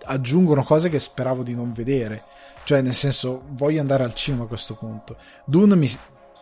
aggiungono 0.06 0.64
cose 0.64 0.90
che 0.90 1.00
speravo 1.00 1.44
di 1.44 1.56
non 1.56 1.74
vedere. 1.74 2.24
Cioè, 2.64 2.82
nel 2.82 2.94
senso, 2.94 3.44
voglio 3.50 3.80
andare 3.80 4.04
al 4.04 4.14
cinema 4.14 4.44
a 4.44 4.48
questo 4.48 4.76
punto. 4.76 5.16
Dune 5.46 5.76
mi, 5.76 5.90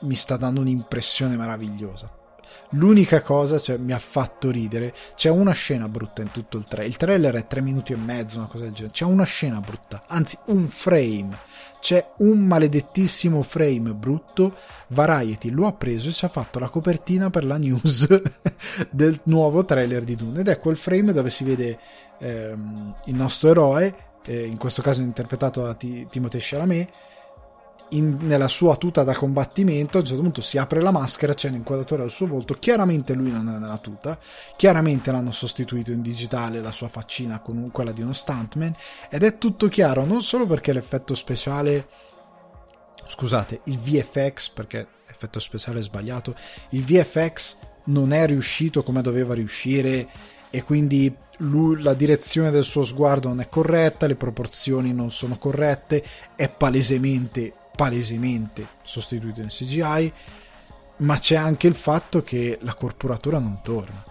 mi 0.02 0.16
sta 0.16 0.38
dando 0.38 0.60
un'impressione 0.62 1.36
meravigliosa 1.36 2.24
L'unica 2.72 3.22
cosa, 3.22 3.60
cioè, 3.60 3.78
mi 3.78 3.94
ha 3.94 4.00
fatto 4.00 4.52
ridere. 4.52 4.94
C'è 5.16 5.30
una 5.30 5.54
scena 5.54 5.88
brutta 5.88 6.22
in 6.22 6.32
tutto 6.32 6.58
il 6.58 6.66
trailer. 6.66 6.90
Il 6.90 6.98
trailer 6.98 7.36
è 7.36 7.48
tre 7.48 7.62
minuti 7.62 7.94
e 7.94 7.96
mezzo, 7.96 8.38
una 8.38 8.48
cosa 8.48 8.64
del 8.64 8.74
genere. 8.74 8.94
C'è 8.94 9.06
una 9.06 9.24
scena 9.24 9.60
brutta, 9.60 10.04
anzi, 10.08 10.38
un 10.46 10.68
frame. 10.68 11.38
C'è 11.80 12.14
un 12.18 12.40
maledettissimo 12.40 13.44
frame 13.44 13.94
brutto. 13.94 14.56
Variety 14.88 15.52
lo 15.52 15.68
ha 15.68 15.74
preso 15.74 16.10
e 16.10 16.12
ci 16.12 16.26
ha 16.26 16.30
fatto 16.30 16.58
la 16.60 16.70
copertina 16.70 17.30
per 17.30 17.46
la 17.46 17.58
news 17.58 18.08
del 18.90 19.20
nuovo 19.26 19.64
trailer 19.64 20.04
di 20.04 20.16
Dune. 20.16 20.40
Ed 20.40 20.48
è 20.48 20.60
quel 20.60 20.78
frame 20.78 21.14
dove 21.14 21.30
si 21.30 21.44
vede 21.44 21.78
ehm, 22.20 22.96
il 23.06 23.16
nostro 23.16 23.50
eroe, 23.50 23.96
eh, 24.26 24.46
in 24.46 24.58
questo 24.58 24.82
caso 24.82 25.02
interpretato 25.02 25.62
da 25.62 25.76
T- 25.76 26.08
Timothée 26.10 26.42
Chalamet 26.42 26.90
in, 27.90 28.18
nella 28.22 28.48
sua 28.48 28.76
tuta 28.76 29.04
da 29.04 29.14
combattimento, 29.14 29.98
a 29.98 30.02
un 30.02 30.08
certo 30.08 30.22
punto 30.22 30.42
si 30.42 30.58
apre 30.58 30.82
la 30.82 30.92
maschera, 30.92 31.34
c'è 31.34 31.50
l'inquadratura 31.50 32.02
del 32.02 32.12
suo 32.12 32.28
volto, 32.28 32.56
chiaramente 32.56 33.14
lui 33.14 33.32
non 33.32 33.48
è 33.48 33.58
nella 33.58 33.78
tuta, 33.78 34.18
chiaramente 34.56 35.12
l'hanno 35.12 35.32
sostituito 35.32 35.92
in 35.92 36.02
digitale 36.02 36.62
la 36.62 36.72
sua 36.72 36.88
faccina 36.88 37.40
con 37.40 37.70
quella 37.72 37.92
di 37.92 38.02
uno 38.02 38.14
stuntman 38.14 38.76
ed 39.10 39.24
è 39.24 39.38
tutto 39.38 39.68
chiaro, 39.68 40.06
non 40.06 40.22
solo 40.22 40.46
perché 40.48 40.74
l'effetto 40.74 41.14
speciale, 41.14 41.88
scusate, 43.06 43.62
il 43.66 43.78
VFX, 43.78 44.50
perché 44.50 44.88
l'effetto 45.08 45.40
speciale 45.40 45.82
sbagliato, 45.82 46.36
il 46.70 46.84
VFX 46.84 47.58
non 47.86 48.14
è 48.14 48.26
riuscito 48.26 48.82
come 48.82 49.02
doveva 49.02 49.36
riuscire 49.36 50.08
e 50.50 50.64
quindi 50.64 51.14
lui, 51.40 51.82
la 51.82 51.94
direzione 51.94 52.50
del 52.50 52.64
suo 52.64 52.84
sguardo 52.84 53.28
non 53.28 53.42
è 53.42 53.50
corretta, 53.50 54.08
le 54.08 54.16
proporzioni 54.16 54.94
non 54.94 55.12
sono 55.12 55.38
corrette, 55.38 56.04
è 56.36 56.50
palesemente 56.50 57.54
palesemente 57.76 58.68
sostituito 58.84 59.42
in 59.42 59.48
CGI, 59.48 60.14
ma 60.98 61.18
c'è 61.18 61.36
anche 61.36 61.68
il 61.68 61.76
fatto 61.76 62.24
che 62.24 62.58
la 62.62 62.74
corporatura 62.74 63.40
non 63.40 63.60
torna. 63.62 64.04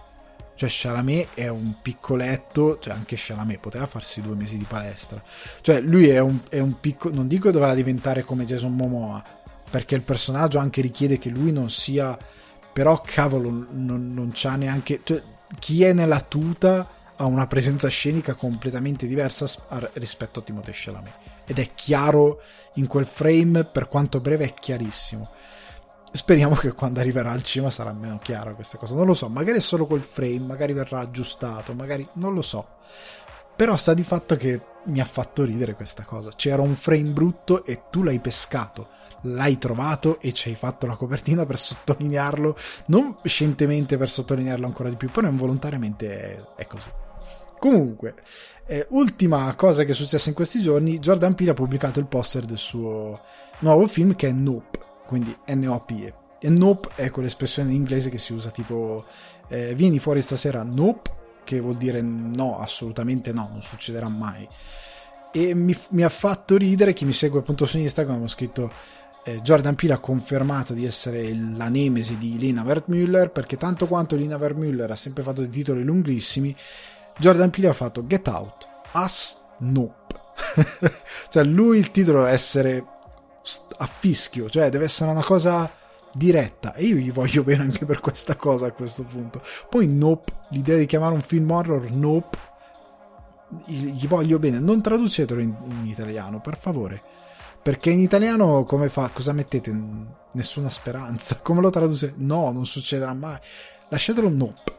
Cioè, 0.55 0.69
Chalamet 0.71 1.33
è 1.33 1.49
un 1.49 1.75
piccoletto, 1.81 2.79
cioè 2.79 2.93
anche 2.93 3.15
Chalamet 3.17 3.59
poteva 3.59 3.85
farsi 3.87 4.21
due 4.21 4.35
mesi 4.35 4.57
di 4.57 4.63
palestra. 4.63 5.21
Cioè, 5.61 5.81
lui 5.81 6.07
è 6.07 6.19
un, 6.19 6.39
è 6.49 6.59
un 6.59 6.79
piccolo, 6.79 7.13
non 7.13 7.27
dico 7.27 7.51
doveva 7.51 7.73
diventare 7.73 8.23
come 8.23 8.45
Jason 8.45 8.73
Momoa, 8.73 9.23
perché 9.69 9.95
il 9.95 10.01
personaggio 10.01 10.59
anche 10.59 10.81
richiede 10.81 11.17
che 11.17 11.29
lui 11.29 11.51
non 11.51 11.69
sia, 11.69 12.17
però 12.71 13.01
cavolo, 13.01 13.49
non, 13.49 14.13
non 14.13 14.31
c'ha 14.33 14.55
neanche... 14.55 15.01
Cioè, 15.03 15.21
chi 15.59 15.83
è 15.83 15.93
nella 15.93 16.21
tuta 16.21 16.87
ha 17.17 17.25
una 17.25 17.47
presenza 17.47 17.87
scenica 17.87 18.33
completamente 18.33 19.07
diversa 19.07 19.45
rispetto 19.93 20.39
a 20.39 20.43
Timothée 20.43 20.73
Chalamet 20.75 21.13
ed 21.45 21.59
è 21.59 21.69
chiaro 21.73 22.41
in 22.75 22.87
quel 22.87 23.05
frame, 23.05 23.63
per 23.63 23.87
quanto 23.87 24.19
breve, 24.19 24.45
è 24.45 24.53
chiarissimo. 24.53 25.29
Speriamo 26.11 26.55
che 26.55 26.71
quando 26.71 27.01
arriverà 27.01 27.31
al 27.31 27.43
cinema 27.43 27.69
sarà 27.69 27.91
meno 27.91 28.19
chiara 28.19 28.53
questa 28.53 28.77
cosa. 28.77 28.95
Non 28.95 29.05
lo 29.05 29.13
so, 29.13 29.27
magari 29.27 29.57
è 29.57 29.61
solo 29.61 29.85
quel 29.85 30.01
frame, 30.01 30.39
magari 30.39 30.73
verrà 30.73 30.99
aggiustato, 30.99 31.73
magari 31.73 32.07
non 32.13 32.33
lo 32.33 32.41
so. 32.41 32.67
Però 33.55 33.75
sta 33.75 33.93
di 33.93 34.03
fatto 34.03 34.35
che 34.35 34.61
mi 34.85 34.99
ha 34.99 35.05
fatto 35.05 35.43
ridere 35.43 35.75
questa 35.75 36.03
cosa. 36.03 36.31
C'era 36.35 36.61
un 36.61 36.75
frame 36.75 37.09
brutto 37.09 37.65
e 37.65 37.83
tu 37.89 38.03
l'hai 38.03 38.19
pescato, 38.19 38.87
l'hai 39.21 39.57
trovato 39.57 40.19
e 40.19 40.33
ci 40.33 40.49
hai 40.49 40.55
fatto 40.55 40.85
la 40.87 40.95
copertina 40.95 41.45
per 41.45 41.57
sottolinearlo, 41.57 42.55
non 42.87 43.17
scientemente 43.23 43.97
per 43.97 44.09
sottolinearlo 44.09 44.65
ancora 44.65 44.89
di 44.89 44.95
più, 44.95 45.09
però 45.09 45.27
involontariamente 45.27 46.21
è, 46.21 46.45
è 46.55 46.67
così. 46.67 46.89
Comunque, 47.59 48.15
eh, 48.67 48.87
ultima 48.89 49.53
cosa 49.55 49.83
che 49.83 49.91
è 49.91 49.95
successa 49.95 50.29
in 50.29 50.35
questi 50.35 50.59
giorni, 50.59 50.99
Jordan 50.99 51.35
Peele 51.35 51.51
ha 51.51 51.55
pubblicato 51.55 51.99
il 51.99 52.07
poster 52.07 52.45
del 52.45 52.57
suo 52.57 53.19
nuovo 53.59 53.87
film 53.87 54.15
che 54.15 54.27
è 54.27 54.31
Nope, 54.31 54.79
quindi 55.05 55.35
N-O-P-E. 55.47 56.13
E 56.39 56.49
Nope 56.49 56.89
è 56.95 57.09
quell'espressione 57.11 57.69
in 57.69 57.75
inglese 57.75 58.09
che 58.09 58.17
si 58.17 58.33
usa 58.33 58.49
tipo 58.49 59.05
eh, 59.47 59.75
vieni 59.75 59.99
fuori 59.99 60.21
stasera, 60.21 60.63
Nope, 60.63 61.11
che 61.43 61.59
vuol 61.59 61.75
dire 61.75 62.01
no, 62.01 62.59
assolutamente 62.59 63.31
no, 63.31 63.47
non 63.51 63.61
succederà 63.61 64.09
mai. 64.09 64.47
E 65.31 65.53
mi, 65.53 65.77
mi 65.89 66.03
ha 66.03 66.09
fatto 66.09 66.57
ridere, 66.57 66.93
chi 66.93 67.05
mi 67.05 67.13
segue 67.13 67.39
appunto 67.39 67.65
su 67.65 67.77
Instagram, 67.77 68.23
ho 68.23 68.27
scritto 68.27 68.71
eh, 69.25 69.41
Jordan 69.41 69.75
Peele 69.75 69.93
ha 69.93 69.99
confermato 69.99 70.73
di 70.73 70.85
essere 70.85 71.33
la 71.33 71.67
nemesi 71.67 72.17
di 72.17 72.37
Lina 72.37 72.61
Wertmüller 72.63 73.31
perché 73.31 73.57
tanto 73.57 73.87
quanto 73.87 74.15
Lina 74.15 74.37
Wertmüller 74.37 74.89
ha 74.91 74.95
sempre 74.95 75.23
fatto 75.23 75.41
dei 75.41 75.49
titoli 75.49 75.83
lunghissimi 75.83 76.55
Jordan 77.17 77.49
Peele 77.49 77.69
ha 77.69 77.73
fatto 77.73 78.05
Get 78.05 78.27
Out, 78.27 78.67
Us, 78.93 79.37
Nope. 79.59 80.03
cioè 81.29 81.43
lui 81.43 81.77
il 81.77 81.91
titolo 81.91 82.19
deve 82.19 82.31
essere 82.31 82.85
a 83.77 83.85
fischio, 83.85 84.49
cioè 84.49 84.69
deve 84.69 84.85
essere 84.85 85.11
una 85.11 85.23
cosa 85.23 85.69
diretta 86.13 86.73
e 86.73 86.85
io 86.85 86.95
gli 86.95 87.11
voglio 87.11 87.43
bene 87.43 87.63
anche 87.63 87.85
per 87.85 87.99
questa 87.99 88.35
cosa 88.35 88.67
a 88.67 88.71
questo 88.71 89.03
punto. 89.03 89.41
Poi 89.69 89.87
Nope, 89.87 90.33
l'idea 90.49 90.77
di 90.77 90.85
chiamare 90.85 91.13
un 91.13 91.21
film 91.21 91.49
horror 91.51 91.89
Nope, 91.91 92.37
gli 93.65 94.07
voglio 94.07 94.39
bene. 94.39 94.59
Non 94.59 94.81
traducetelo 94.81 95.39
in, 95.39 95.55
in 95.63 95.85
italiano, 95.85 96.39
per 96.41 96.57
favore. 96.57 97.01
Perché 97.61 97.89
in 97.89 97.99
italiano 97.99 98.63
come 98.63 98.89
fa? 98.89 99.09
Cosa 99.09 99.33
mettete? 99.33 99.75
Nessuna 100.33 100.69
speranza. 100.69 101.39
Come 101.41 101.61
lo 101.61 101.71
traduce? 101.71 102.13
No, 102.17 102.51
non 102.51 102.65
succederà 102.65 103.13
mai. 103.13 103.39
Lasciatelo 103.89 104.29
Nope. 104.29 104.73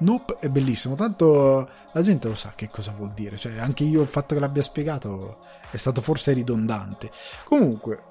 Nope 0.00 0.36
è 0.38 0.48
bellissimo, 0.48 0.94
tanto 0.94 1.68
la 1.90 2.02
gente 2.02 2.28
lo 2.28 2.36
sa 2.36 2.52
che 2.54 2.68
cosa 2.68 2.92
vuol 2.96 3.10
dire, 3.14 3.36
cioè 3.36 3.58
anche 3.58 3.82
io 3.82 4.00
il 4.00 4.06
fatto 4.06 4.34
che 4.34 4.40
l'abbia 4.40 4.62
spiegato 4.62 5.38
è 5.70 5.76
stato 5.76 6.00
forse 6.00 6.32
ridondante. 6.32 7.10
Comunque, 7.44 8.04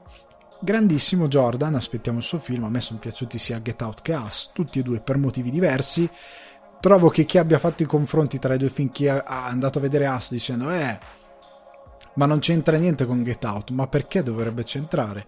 grandissimo 0.59 1.29
Jordan, 1.29 1.75
aspettiamo 1.75 2.17
il 2.17 2.25
suo 2.25 2.39
film, 2.39 2.65
a 2.65 2.69
me 2.69 2.81
sono 2.81 2.99
piaciuti 2.99 3.37
sia 3.37 3.61
Get 3.61 3.81
Out 3.81 4.01
che 4.01 4.13
Us, 4.13 4.49
tutti 4.53 4.79
e 4.79 4.83
due 4.83 4.99
per 4.99 5.17
motivi 5.17 5.49
diversi. 5.49 6.09
Trovo 6.81 7.07
che 7.07 7.23
chi 7.23 7.37
abbia 7.37 7.57
fatto 7.57 7.83
i 7.83 7.87
confronti 7.87 8.37
tra 8.37 8.53
i 8.53 8.57
due 8.57 8.69
film, 8.69 8.91
chi 8.91 9.05
è 9.05 9.23
andato 9.25 9.79
a 9.79 9.81
vedere 9.81 10.07
Us 10.07 10.31
dicendo 10.31 10.69
eh, 10.69 10.99
ma 12.15 12.25
non 12.25 12.39
c'entra 12.39 12.77
niente 12.77 13.05
con 13.05 13.23
Get 13.23 13.45
Out, 13.45 13.69
ma 13.69 13.87
perché 13.87 14.23
dovrebbe 14.23 14.63
c'entrare? 14.63 15.25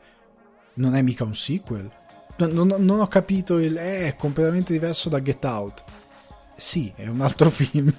Non 0.73 0.93
è 0.93 1.01
mica 1.01 1.23
un 1.23 1.35
sequel? 1.35 1.89
Non, 2.35 2.51
non, 2.51 2.75
non 2.79 2.99
ho 2.99 3.07
capito 3.07 3.59
il... 3.59 3.77
Eh, 3.77 4.07
è 4.07 4.15
completamente 4.17 4.73
diverso 4.73 5.07
da 5.07 5.21
Get 5.21 5.45
Out 5.45 5.83
sì, 6.59 6.91
è 6.95 7.07
un 7.07 7.21
altro 7.21 7.49
film. 7.51 7.93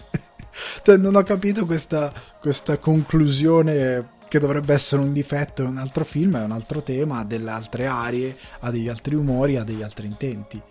cioè, 0.82 0.96
non 0.96 1.16
ho 1.16 1.22
capito 1.22 1.66
questa, 1.66 2.12
questa 2.40 2.78
conclusione 2.78 4.18
che 4.30 4.38
dovrebbe 4.38 4.72
essere 4.72 5.02
un 5.02 5.12
difetto 5.12 5.62
in 5.62 5.68
un 5.68 5.78
altro 5.78 6.04
film, 6.04 6.36
è 6.36 6.44
un 6.44 6.52
altro 6.52 6.84
tema, 6.84 7.18
ha 7.18 7.24
delle 7.24 7.50
altre 7.50 7.86
aree, 7.86 8.36
ha 8.60 8.70
degli 8.70 8.88
altri 8.88 9.16
umori, 9.16 9.56
ha 9.56 9.64
degli 9.64 9.82
altri 9.82 10.06
intenti. 10.06 10.62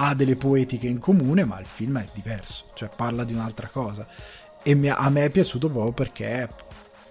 Ha 0.00 0.14
delle 0.14 0.36
poetiche 0.36 0.86
in 0.86 0.98
comune, 0.98 1.44
ma 1.44 1.60
il 1.60 1.66
film 1.66 1.98
è 1.98 2.06
diverso, 2.14 2.70
cioè 2.72 2.88
parla 2.94 3.24
di 3.24 3.34
un'altra 3.34 3.68
cosa. 3.70 4.06
E 4.62 4.74
mi, 4.74 4.88
a 4.88 5.08
me 5.10 5.24
è 5.24 5.30
piaciuto 5.30 5.68
proprio 5.68 5.92
perché 5.92 6.48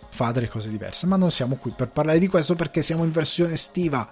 fa 0.09 0.31
delle 0.31 0.47
cose 0.47 0.69
diverse. 0.69 1.05
Ma 1.05 1.15
non 1.15 1.29
siamo 1.29 1.55
qui 1.57 1.71
per 1.75 1.89
parlare 1.89 2.17
di 2.17 2.27
questo 2.27 2.55
perché 2.55 2.81
siamo 2.81 3.03
in 3.03 3.11
versione 3.11 3.53
estiva. 3.53 4.09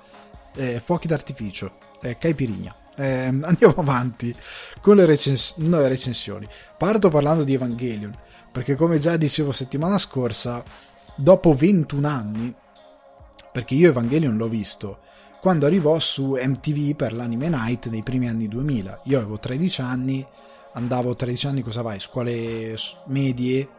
Eh, 0.55 0.79
fuochi 0.79 1.07
d'artificio, 1.07 1.71
eh, 2.01 2.17
caipirinha. 2.19 2.75
Eh, 2.95 3.25
andiamo 3.41 3.75
avanti 3.77 4.35
con 4.81 4.95
le, 4.95 5.05
recens- 5.05 5.55
no, 5.57 5.79
le 5.79 5.87
recensioni. 5.87 6.47
Parto 6.77 7.09
parlando 7.09 7.43
di 7.43 7.53
Evangelion, 7.53 8.15
perché 8.51 8.75
come 8.75 8.97
già 8.99 9.17
dicevo 9.17 9.51
settimana 9.51 9.97
scorsa, 9.97 10.63
dopo 11.15 11.53
21 11.53 12.07
anni, 12.07 12.55
perché 13.51 13.75
io 13.75 13.89
Evangelion 13.89 14.35
l'ho 14.37 14.47
visto 14.47 14.99
quando 15.45 15.67
arrivò 15.67 15.99
su 15.99 16.35
MTV 16.41 16.95
per 16.95 17.13
l'anime 17.13 17.49
night 17.49 17.87
nei 17.89 18.01
primi 18.01 18.27
anni 18.27 18.47
2000. 18.47 19.01
Io 19.03 19.19
avevo 19.19 19.37
13 19.37 19.81
anni, 19.81 20.25
andavo 20.73 21.15
13 21.15 21.47
anni, 21.47 21.61
cosa 21.61 21.83
vai? 21.83 21.99
Scuole 21.99 22.75
medie, 23.05 23.69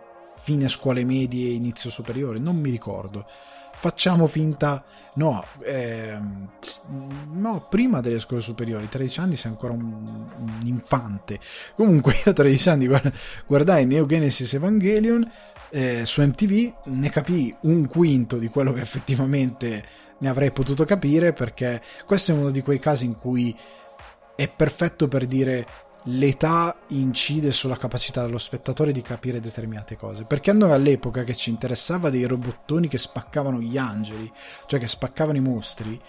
fine 0.47 0.69
scuole 0.69 1.05
medie, 1.05 1.51
inizio 1.51 1.91
superiore, 1.91 2.39
non 2.39 2.57
mi 2.57 2.71
ricordo. 2.71 3.27
Facciamo 3.79 4.29
finta, 4.29 4.85
no, 5.15 5.45
ehm, 5.65 6.51
no, 7.33 7.67
prima 7.69 8.01
delle 8.01 8.21
scuole 8.21 8.41
superiori, 8.41 8.89
13 8.89 9.21
anni 9.21 9.35
sei 9.35 9.51
ancora 9.51 9.73
un, 9.73 9.83
un 9.83 10.61
infante. 10.63 11.41
Comunque, 11.75 12.13
io 12.25 12.31
a 12.31 12.33
13 12.33 12.69
anni 12.69 12.89
guardai 13.45 13.87
Neo 13.87 14.07
Genesis 14.07 14.55
Evangelion 14.55 15.29
eh, 15.71 16.07
su 16.07 16.23
MTV 16.23 16.75
ne 16.85 17.11
capii 17.11 17.57
un 17.63 17.89
quinto 17.89 18.37
di 18.37 18.47
quello 18.47 18.73
che 18.73 18.83
effettivamente 18.83 19.85
ne 20.19 20.29
avrei 20.29 20.53
potuto 20.53 20.85
capire 20.85 21.33
perché 21.33 21.83
questo 22.07 22.31
è 22.31 22.37
uno 22.37 22.51
di 22.51 22.63
quei 22.63 22.79
casi 22.79 23.05
in 23.05 23.17
cui 23.17 23.55
è 24.37 24.49
perfetto 24.49 25.09
per 25.09 25.27
dire 25.27 25.67
l'età 26.09 26.77
incide 26.89 27.51
sulla 27.51 27.77
capacità 27.77 28.25
dello 28.25 28.39
spettatore 28.39 28.93
di 28.93 29.03
capire 29.03 29.41
determinate 29.41 29.97
cose. 29.97 30.25
Perché 30.25 30.51
a 30.51 30.55
noi 30.55 30.73
all'epoca 30.73 31.25
che 31.25 31.35
ci 31.35 31.51
interessava 31.51 32.11
dei 32.11 32.25
robottoni 32.25 32.89
che 32.89 32.99
spaccavano 32.99 33.61
gli 33.61 33.77
angeli, 33.77 34.31
cioè 34.67 34.79
che 34.81 34.87
spaccavano 34.87 35.39
i 35.39 35.43
mostri, 35.43 36.01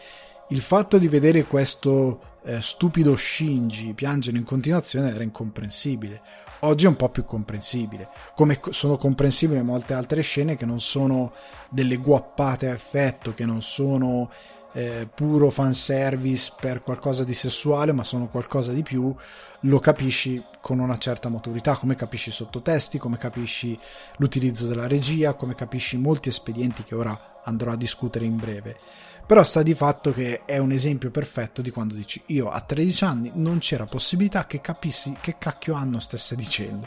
il 0.49 0.61
fatto 0.61 0.97
di 0.97 1.07
vedere 1.07 1.45
questo 1.45 2.37
eh, 2.43 2.61
stupido 2.61 3.15
Shinji 3.15 3.93
piangere 3.93 4.37
in 4.37 4.43
continuazione 4.43 5.09
era 5.09 5.23
incomprensibile. 5.23 6.21
Oggi 6.61 6.85
è 6.85 6.89
un 6.89 6.95
po' 6.95 7.09
più 7.09 7.23
comprensibile, 7.23 8.09
come 8.33 8.59
sono 8.69 8.97
comprensibili 8.97 9.61
molte 9.61 9.93
altre 9.93 10.21
scene 10.21 10.55
che 10.55 10.65
non 10.65 10.79
sono 10.79 11.33
delle 11.69 11.97
guappate 11.97 12.67
a 12.67 12.73
effetto, 12.73 13.35
che 13.35 13.45
non 13.45 13.61
sono 13.61 14.31
eh, 14.77 15.09
puro 15.11 15.49
fanservice 15.49 16.53
per 16.59 16.83
qualcosa 16.83 17.23
di 17.23 17.33
sessuale, 17.33 17.93
ma 17.93 18.03
sono 18.03 18.27
qualcosa 18.27 18.71
di 18.71 18.83
più, 18.83 19.13
lo 19.61 19.79
capisci 19.79 20.43
con 20.61 20.77
una 20.77 20.99
certa 20.99 21.29
maturità, 21.29 21.77
come 21.77 21.95
capisci 21.95 22.29
i 22.29 22.31
sottotesti, 22.31 22.99
come 22.99 23.17
capisci 23.17 23.77
l'utilizzo 24.17 24.67
della 24.67 24.85
regia, 24.85 25.33
come 25.33 25.55
capisci 25.55 25.97
molti 25.97 26.29
espedienti 26.29 26.83
che 26.83 26.93
ora 26.93 27.41
andrò 27.43 27.71
a 27.71 27.75
discutere 27.75 28.25
in 28.25 28.37
breve. 28.37 28.77
Però 29.25 29.41
sta 29.43 29.63
di 29.63 29.73
fatto 29.73 30.13
che 30.13 30.45
è 30.45 30.59
un 30.59 30.71
esempio 30.71 31.09
perfetto 31.09 31.63
di 31.63 31.71
quando 31.71 31.95
dici 31.95 32.21
io 32.27 32.47
a 32.47 32.61
13 32.61 33.03
anni 33.03 33.31
non 33.33 33.57
c'era 33.57 33.87
possibilità 33.87 34.45
che 34.45 34.61
capissi 34.61 35.17
che 35.19 35.37
cacchio 35.39 35.73
Anno 35.73 35.99
stesse 35.99 36.35
dicendo. 36.35 36.85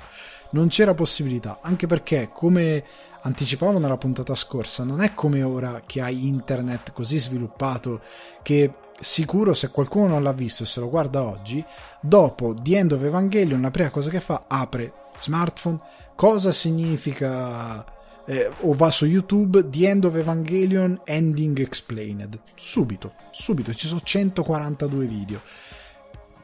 Non 0.50 0.68
c'era 0.68 0.94
possibilità, 0.94 1.58
anche 1.62 1.86
perché 1.86 2.30
come 2.32 2.84
anticipavo 3.22 3.78
nella 3.78 3.96
puntata 3.96 4.34
scorsa, 4.34 4.84
non 4.84 5.00
è 5.00 5.14
come 5.14 5.42
ora 5.42 5.82
che 5.84 6.00
hai 6.00 6.26
internet 6.26 6.92
così 6.92 7.18
sviluppato 7.18 8.00
che 8.42 8.72
sicuro 8.98 9.54
se 9.54 9.70
qualcuno 9.70 10.08
non 10.08 10.22
l'ha 10.22 10.32
visto 10.32 10.62
e 10.62 10.66
se 10.66 10.80
lo 10.80 10.88
guarda 10.88 11.22
oggi, 11.22 11.64
dopo 12.00 12.54
The 12.60 12.76
End 12.78 12.92
of 12.92 13.02
Evangelion 13.02 13.60
la 13.60 13.70
prima 13.70 13.90
cosa 13.90 14.10
che 14.10 14.20
fa 14.20 14.44
apre 14.46 14.92
smartphone, 15.18 15.78
cosa 16.14 16.50
significa 16.50 17.84
eh, 18.26 18.50
o 18.60 18.72
va 18.74 18.90
su 18.90 19.06
YouTube 19.06 19.68
The 19.68 19.88
End 19.88 20.04
of 20.04 20.14
Evangelion 20.14 21.00
Ending 21.04 21.58
Explained. 21.58 22.38
Subito, 22.54 23.14
subito, 23.30 23.74
ci 23.74 23.86
sono 23.86 24.00
142 24.02 25.06
video. 25.06 25.40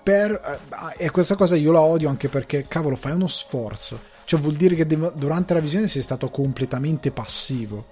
Per, 0.07 0.61
eh, 0.99 1.05
e 1.07 1.11
questa 1.11 1.35
cosa 1.35 1.57
io 1.57 1.73
la 1.73 1.81
odio 1.81 2.09
anche 2.09 2.29
perché, 2.29 2.69
cavolo, 2.69 2.95
fai 2.95 3.11
uno 3.11 3.27
sforzo. 3.27 3.99
Cioè 4.25 4.39
vuol 4.39 4.55
dire 4.55 4.77
che 4.77 4.87
de- 4.87 5.11
durante 5.17 5.53
la 5.53 5.59
visione 5.59 5.89
sei 5.89 6.01
stato 6.01 6.31
completamente 6.31 7.11
passivo. 7.11 7.87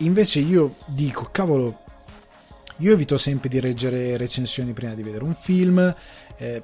Invece 0.00 0.40
io 0.40 0.74
dico, 0.84 1.30
cavolo, 1.32 1.78
io 2.76 2.92
evito 2.92 3.16
sempre 3.16 3.48
di 3.48 3.62
leggere 3.62 4.18
recensioni 4.18 4.74
prima 4.74 4.92
di 4.92 5.02
vedere 5.02 5.24
un 5.24 5.34
film. 5.34 5.94
Eh, 6.36 6.62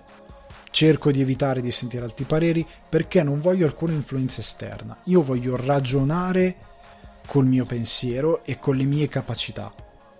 cerco 0.70 1.11
di 1.11 1.23
evitare 1.23 1.62
di 1.62 1.70
sentire 1.70 2.05
altri 2.05 2.27
pareri 2.27 2.66
perché 2.87 3.23
non 3.23 3.40
voglio 3.40 3.64
alcuna 3.64 3.94
influenza 3.94 4.42
esterna. 4.42 4.99
Io 5.05 5.23
voglio 5.23 5.57
ragionare 5.57 6.57
col 7.27 7.47
mio 7.47 7.64
pensiero 7.64 8.44
e 8.44 8.59
con 8.59 8.77
le 8.77 8.85
mie 8.85 9.09
capacità 9.09 9.73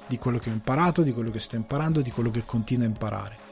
di 0.07 0.17
quello 0.17 0.39
che 0.39 0.49
ho 0.49 0.55
imparato, 0.55 1.03
di 1.03 1.13
quello 1.13 1.31
che 1.31 1.39
sto 1.39 1.55
imparando, 1.55 2.01
di 2.01 2.11
quello 2.11 2.31
che 2.31 2.45
continuo 2.47 2.87
a 2.87 2.89
imparare. 2.89 3.44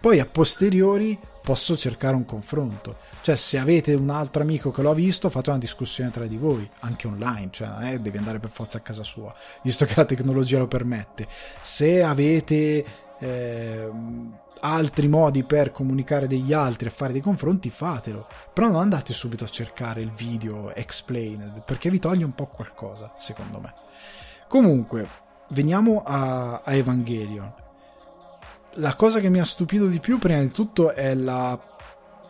Poi 0.00 0.18
a 0.18 0.26
posteriori 0.26 1.18
posso 1.42 1.76
cercare 1.76 2.16
un 2.16 2.24
confronto. 2.24 2.96
Cioè, 3.22 3.36
se 3.36 3.58
avete 3.58 3.94
un 3.94 4.08
altro 4.08 4.42
amico 4.42 4.70
che 4.70 4.82
lo 4.82 4.90
ha 4.90 4.94
visto, 4.94 5.28
fate 5.28 5.50
una 5.50 5.58
discussione 5.58 6.10
tra 6.10 6.26
di 6.26 6.36
voi, 6.36 6.68
anche 6.80 7.06
online, 7.06 7.48
cioè 7.50 7.92
è 7.92 7.98
devi 7.98 8.16
andare 8.16 8.38
per 8.38 8.50
forza 8.50 8.78
a 8.78 8.80
casa 8.80 9.02
sua, 9.02 9.34
visto 9.62 9.84
che 9.84 9.94
la 9.96 10.04
tecnologia 10.04 10.58
lo 10.58 10.68
permette. 10.68 11.26
Se 11.60 12.02
avete 12.02 12.84
eh, 13.18 13.90
altri 14.60 15.08
modi 15.08 15.44
per 15.44 15.72
comunicare 15.72 16.26
degli 16.26 16.52
altri 16.52 16.88
e 16.88 16.90
fare 16.90 17.12
dei 17.12 17.20
confronti, 17.20 17.68
fatelo. 17.70 18.26
Però 18.52 18.68
non 18.68 18.80
andate 18.80 19.12
subito 19.12 19.44
a 19.44 19.48
cercare 19.48 20.00
il 20.00 20.10
video 20.10 20.74
explained, 20.74 21.62
perché 21.64 21.90
vi 21.90 21.98
toglie 21.98 22.24
un 22.24 22.34
po' 22.34 22.46
qualcosa, 22.46 23.12
secondo 23.18 23.60
me. 23.60 23.74
Comunque, 24.48 25.08
veniamo 25.50 26.02
a, 26.04 26.62
a 26.64 26.74
Evangelion. 26.74 27.52
La 28.74 28.94
cosa 28.94 29.20
che 29.20 29.28
mi 29.28 29.40
ha 29.40 29.44
stupito 29.44 29.86
di 29.86 29.98
più, 29.98 30.18
prima 30.18 30.40
di 30.40 30.50
tutto, 30.50 30.92
è 30.92 31.14
la 31.14 31.58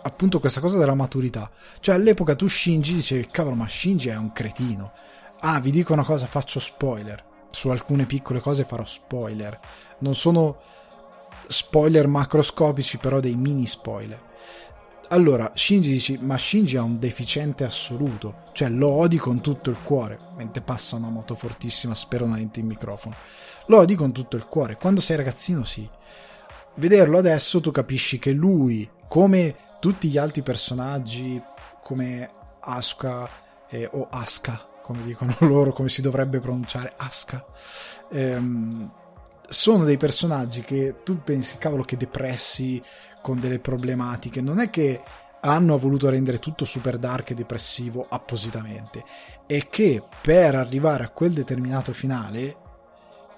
appunto 0.03 0.41
questa 0.41 0.61
cosa 0.61 0.79
della 0.79 0.95
maturità. 0.95 1.51
Cioè 1.81 1.95
all'epoca 1.95 2.35
tu 2.35 2.47
Shinji 2.47 2.95
dicevi 2.95 3.29
cavolo 3.31 3.55
ma 3.55 3.69
Shinji 3.69 4.09
è 4.09 4.17
un 4.17 4.33
cretino. 4.33 4.93
Ah, 5.41 5.61
vi 5.61 5.71
dico 5.71 5.93
una 5.93 6.05
cosa, 6.05 6.27
faccio 6.27 6.61
spoiler. 6.61 7.25
Su 7.51 7.69
alcune 7.69 8.07
piccole 8.07 8.41
cose 8.41 8.65
farò 8.65 8.85
spoiler. 8.85 9.59
Non 9.99 10.15
sono 10.15 10.59
spoiler 11.47 12.07
macroscopici, 12.07 12.99
però 12.99 13.21
dei 13.21 13.35
mini 13.35 13.67
spoiler. 13.67 14.29
Allora, 15.09 15.51
Shinji 15.55 15.91
dice, 15.91 16.19
ma 16.21 16.39
Shinji 16.39 16.77
è 16.77 16.81
un 16.81 16.97
deficiente 16.97 17.65
assoluto, 17.65 18.43
cioè 18.53 18.69
lo 18.69 18.89
odi 18.91 19.17
con 19.17 19.41
tutto 19.41 19.69
il 19.69 19.83
cuore, 19.83 20.17
mentre 20.37 20.61
passa 20.63 20.95
una 20.95 21.09
moto 21.09 21.35
fortissima, 21.35 21.97
spero 21.97 22.27
non 22.27 22.39
in 22.39 22.67
microfono. 22.67 23.17
Lo 23.67 23.79
odi 23.79 23.97
con 23.97 24.13
tutto 24.13 24.37
il 24.37 24.47
cuore, 24.47 24.77
quando 24.77 25.01
sei 25.01 25.17
ragazzino 25.17 25.65
sì. 25.65 25.89
Vederlo 26.81 27.19
adesso 27.19 27.61
tu 27.61 27.71
capisci 27.71 28.19
che 28.19 28.33
lui, 28.33 28.89
come 29.07 29.55
tutti 29.81 30.09
gli 30.09 30.17
altri 30.17 30.41
personaggi, 30.41 31.39
come 31.83 32.31
Asuka 32.59 33.29
eh, 33.69 33.87
o 33.93 34.09
Aska, 34.11 34.67
come 34.83 35.03
dicono 35.03 35.37
loro, 35.47 35.75
come 35.75 35.91
si 35.91 36.01
dovrebbe 36.01 36.41
pronunciare, 36.41 36.95
Aska, 36.97 37.45
ehm, 38.11 38.91
sono 39.47 39.85
dei 39.85 39.99
personaggi 39.99 40.63
che 40.63 41.03
tu 41.05 41.23
pensi, 41.23 41.59
cavolo, 41.59 41.85
che 41.85 41.99
depressi 41.99 42.83
con 43.21 43.39
delle 43.41 43.59
problematiche. 43.59 44.41
Non 44.41 44.59
è 44.59 44.71
che 44.71 45.03
hanno 45.41 45.77
voluto 45.77 46.09
rendere 46.09 46.39
tutto 46.39 46.65
super 46.65 46.97
dark 46.97 47.33
e 47.33 47.35
depressivo 47.35 48.07
appositamente, 48.09 49.05
è 49.47 49.69
che 49.69 50.03
per 50.23 50.55
arrivare 50.55 51.05
a 51.05 51.11
quel 51.11 51.33
determinato 51.33 51.93
finale, 51.93 52.57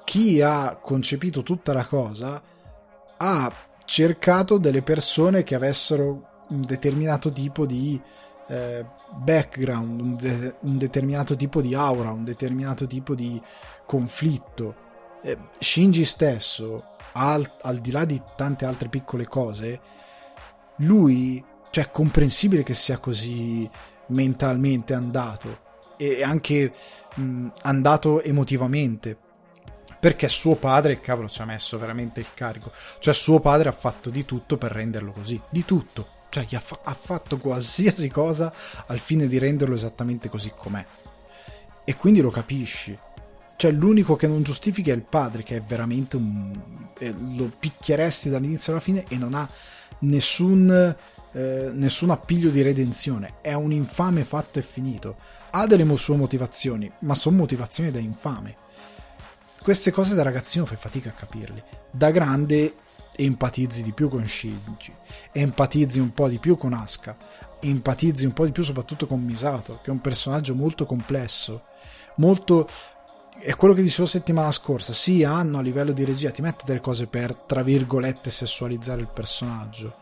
chi 0.04 0.40
ha 0.40 0.78
concepito 0.80 1.42
tutta 1.42 1.72
la 1.72 1.86
cosa 1.86 2.50
ha 3.24 3.52
cercato 3.84 4.58
delle 4.58 4.82
persone 4.82 5.44
che 5.44 5.54
avessero 5.54 6.44
un 6.48 6.62
determinato 6.62 7.30
tipo 7.30 7.64
di 7.64 8.00
eh, 8.48 8.84
background, 9.14 10.00
un, 10.00 10.16
de- 10.16 10.56
un 10.62 10.76
determinato 10.76 11.36
tipo 11.36 11.60
di 11.60 11.72
aura, 11.74 12.10
un 12.10 12.24
determinato 12.24 12.86
tipo 12.88 13.14
di 13.14 13.40
conflitto. 13.86 14.74
Eh, 15.22 15.38
Shinji 15.56 16.04
stesso, 16.04 16.96
al, 17.12 17.48
al, 17.62 17.78
di 17.78 17.92
là 17.92 18.04
di 18.04 18.20
tante 18.34 18.64
altre 18.64 18.88
piccole 18.88 19.26
cose, 19.26 19.80
lui, 20.78 21.42
cioè, 21.70 21.84
è 21.84 21.90
comprensibile 21.92 22.64
che 22.64 22.74
sia 22.74 22.98
così 22.98 23.70
mentalmente 24.06 24.94
andato 24.94 25.60
e 25.96 26.24
anche 26.24 26.72
mh, 27.14 27.46
andato 27.62 28.20
emotivamente 28.20 29.21
perché 30.02 30.28
suo 30.28 30.56
padre, 30.56 31.00
cavolo, 31.00 31.28
ci 31.28 31.42
ha 31.42 31.44
messo 31.44 31.78
veramente 31.78 32.18
il 32.18 32.34
carico. 32.34 32.72
Cioè, 32.98 33.14
suo 33.14 33.38
padre 33.38 33.68
ha 33.68 33.72
fatto 33.72 34.10
di 34.10 34.24
tutto 34.24 34.56
per 34.56 34.72
renderlo 34.72 35.12
così. 35.12 35.40
Di 35.48 35.64
tutto. 35.64 36.08
Cioè, 36.28 36.44
ha, 36.56 36.58
fa- 36.58 36.80
ha 36.82 36.92
fatto 36.92 37.38
qualsiasi 37.38 38.08
cosa 38.10 38.52
al 38.86 38.98
fine 38.98 39.28
di 39.28 39.38
renderlo 39.38 39.76
esattamente 39.76 40.28
così 40.28 40.52
com'è. 40.56 40.84
E 41.84 41.94
quindi 41.94 42.20
lo 42.20 42.30
capisci. 42.30 42.98
Cioè, 43.54 43.70
l'unico 43.70 44.16
che 44.16 44.26
non 44.26 44.42
giustifica 44.42 44.90
è 44.90 44.96
il 44.96 45.02
padre, 45.02 45.44
che 45.44 45.58
è 45.58 45.62
veramente 45.62 46.16
un. 46.16 46.88
Eh, 46.98 47.14
lo 47.36 47.52
picchieresti 47.56 48.28
dall'inizio 48.28 48.72
alla 48.72 48.80
fine 48.80 49.04
e 49.06 49.16
non 49.16 49.34
ha 49.34 49.48
nessun, 50.00 50.96
eh, 51.30 51.70
nessun 51.72 52.10
appiglio 52.10 52.50
di 52.50 52.62
redenzione. 52.62 53.34
È 53.40 53.52
un 53.52 53.70
infame 53.70 54.24
fatto 54.24 54.58
e 54.58 54.62
finito. 54.62 55.14
Ha 55.50 55.64
delle 55.68 55.96
sue 55.96 56.16
motivazioni, 56.16 56.90
ma 57.02 57.14
sono 57.14 57.36
motivazioni 57.36 57.92
da 57.92 58.00
infame. 58.00 58.56
Queste 59.62 59.92
cose 59.92 60.16
da 60.16 60.24
ragazzino 60.24 60.66
fai 60.66 60.76
fatica 60.76 61.10
a 61.10 61.12
capirle. 61.12 61.64
Da 61.92 62.10
grande 62.10 62.74
empatizzi 63.14 63.84
di 63.84 63.92
più 63.92 64.08
con 64.08 64.26
Shinji, 64.26 64.92
empatizzi 65.30 66.00
un 66.00 66.12
po' 66.12 66.28
di 66.28 66.38
più 66.38 66.56
con 66.56 66.72
Asuka, 66.72 67.16
empatizzi 67.60 68.24
un 68.24 68.32
po' 68.32 68.44
di 68.44 68.50
più 68.50 68.64
soprattutto 68.64 69.06
con 69.06 69.22
Misato, 69.22 69.78
che 69.80 69.88
è 69.88 69.92
un 69.92 70.00
personaggio 70.00 70.56
molto 70.56 70.84
complesso, 70.84 71.66
molto 72.16 72.66
è 73.38 73.54
quello 73.54 73.74
che 73.74 73.82
dicevo 73.82 74.06
settimana 74.06 74.50
scorsa. 74.50 74.92
Sì, 74.92 75.22
hanno 75.22 75.58
a 75.58 75.62
livello 75.62 75.92
di 75.92 76.04
regia 76.04 76.32
ti 76.32 76.42
mette 76.42 76.64
delle 76.66 76.80
cose 76.80 77.06
per 77.06 77.32
tra 77.34 77.62
virgolette 77.62 78.30
sessualizzare 78.30 79.00
il 79.00 79.10
personaggio. 79.14 79.94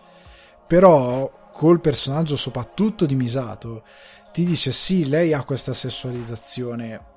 Però 0.66 1.50
col 1.52 1.80
personaggio 1.80 2.36
soprattutto 2.36 3.04
di 3.04 3.14
Misato 3.14 3.82
ti 4.32 4.44
dice 4.44 4.72
sì, 4.72 5.06
lei 5.06 5.34
ha 5.34 5.44
questa 5.44 5.74
sessualizzazione, 5.74 7.09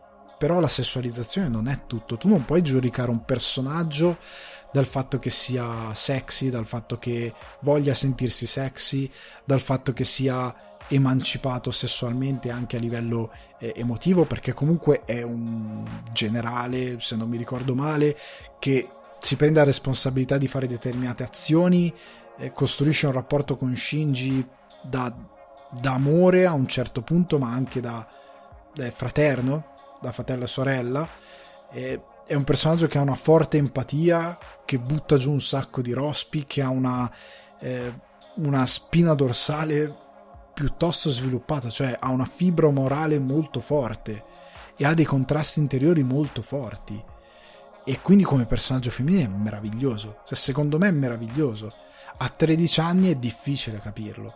però 0.43 0.59
la 0.59 0.67
sessualizzazione 0.67 1.47
non 1.47 1.69
è 1.69 1.85
tutto. 1.87 2.17
Tu 2.17 2.27
non 2.27 2.43
puoi 2.43 2.61
giudicare 2.61 3.09
un 3.09 3.23
personaggio 3.23 4.17
dal 4.73 4.85
fatto 4.85 5.17
che 5.17 5.29
sia 5.29 5.93
sexy, 5.93 6.49
dal 6.49 6.65
fatto 6.65 6.99
che 6.99 7.33
voglia 7.61 7.93
sentirsi 7.93 8.45
sexy, 8.45 9.09
dal 9.45 9.61
fatto 9.61 9.93
che 9.93 10.03
sia 10.03 10.53
emancipato 10.89 11.71
sessualmente 11.71 12.49
anche 12.49 12.75
a 12.75 12.81
livello 12.81 13.31
eh, 13.57 13.71
emotivo 13.77 14.25
perché 14.25 14.51
comunque 14.51 15.03
è 15.05 15.21
un 15.21 15.87
generale 16.11 16.99
se 16.99 17.15
non 17.15 17.29
mi 17.29 17.37
ricordo 17.37 17.73
male 17.73 18.17
che 18.59 18.89
si 19.19 19.37
prende 19.37 19.59
la 19.59 19.65
responsabilità 19.65 20.37
di 20.37 20.49
fare 20.49 20.67
determinate 20.67 21.23
azioni 21.23 21.93
eh, 22.37 22.51
costruisce 22.51 23.05
un 23.05 23.13
rapporto 23.13 23.55
con 23.55 23.73
Shinji 23.73 24.45
da, 24.81 25.15
da, 25.71 25.93
amore 25.93 26.45
a 26.45 26.51
un 26.51 26.67
certo 26.67 27.01
punto 27.01 27.39
ma 27.39 27.49
anche 27.49 27.79
da, 27.79 28.05
da 28.73 28.91
fraterno 28.91 29.71
da 30.03 30.11
fratello 30.11 30.43
e 30.43 30.47
sorella 30.47 31.07
eh, 31.71 32.01
è 32.25 32.35
un 32.35 32.43
personaggio 32.43 32.87
che 32.87 32.97
ha 32.97 33.01
una 33.01 33.15
forte 33.15 33.57
empatia 33.57 34.37
che 34.65 34.77
butta 34.77 35.17
giù 35.17 35.31
un 35.31 35.41
sacco 35.41 35.81
di 35.81 35.93
rospi 35.93 36.45
che 36.45 36.61
ha 36.61 36.69
una, 36.69 37.11
eh, 37.59 37.93
una 38.35 38.65
spina 38.65 39.13
dorsale 39.13 40.01
piuttosto 40.53 41.09
sviluppata, 41.09 41.69
cioè 41.69 41.97
ha 41.99 42.09
una 42.09 42.25
fibra 42.25 42.69
morale 42.69 43.17
molto 43.17 43.59
forte 43.59 44.23
e 44.75 44.85
ha 44.85 44.93
dei 44.93 45.05
contrasti 45.05 45.59
interiori 45.59 46.03
molto 46.03 46.41
forti. 46.41 47.01
E 47.85 47.99
quindi 48.01 48.23
come 48.23 48.45
personaggio 48.45 48.91
femminile 48.91 49.25
è 49.25 49.27
meraviglioso. 49.27 50.19
Cioè, 50.25 50.37
secondo 50.37 50.77
me 50.77 50.87
è 50.87 50.91
meraviglioso. 50.91 51.73
A 52.17 52.29
13 52.29 52.79
anni 52.79 53.09
è 53.09 53.15
difficile 53.15 53.79
capirlo. 53.81 54.35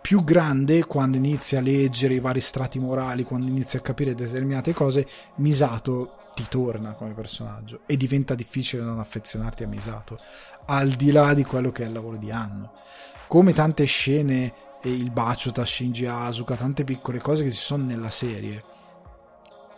Più 0.00 0.24
grande, 0.24 0.86
quando 0.86 1.18
inizia 1.18 1.58
a 1.58 1.62
leggere 1.62 2.14
i 2.14 2.20
vari 2.20 2.40
strati 2.40 2.78
morali, 2.78 3.22
quando 3.22 3.48
inizia 3.48 3.78
a 3.78 3.82
capire 3.82 4.14
determinate 4.14 4.72
cose, 4.72 5.06
Misato 5.36 6.16
ti 6.34 6.46
torna 6.48 6.94
come 6.94 7.12
personaggio 7.12 7.80
e 7.86 7.96
diventa 7.96 8.34
difficile 8.34 8.82
non 8.82 8.98
affezionarti 8.98 9.64
a 9.64 9.68
Misato, 9.68 10.18
al 10.66 10.90
di 10.90 11.12
là 11.12 11.34
di 11.34 11.44
quello 11.44 11.70
che 11.70 11.84
è 11.84 11.86
il 11.86 11.92
lavoro 11.92 12.16
di 12.16 12.30
Anno. 12.30 12.72
Come 13.28 13.52
tante 13.52 13.84
scene 13.84 14.52
e 14.82 14.90
il 14.90 15.10
bacio 15.10 15.52
tra 15.52 15.64
Shinji 15.64 16.06
Asuka, 16.06 16.56
tante 16.56 16.84
piccole 16.84 17.20
cose 17.20 17.44
che 17.44 17.50
ci 17.50 17.58
sono 17.58 17.84
nella 17.84 18.10
serie. 18.10 18.64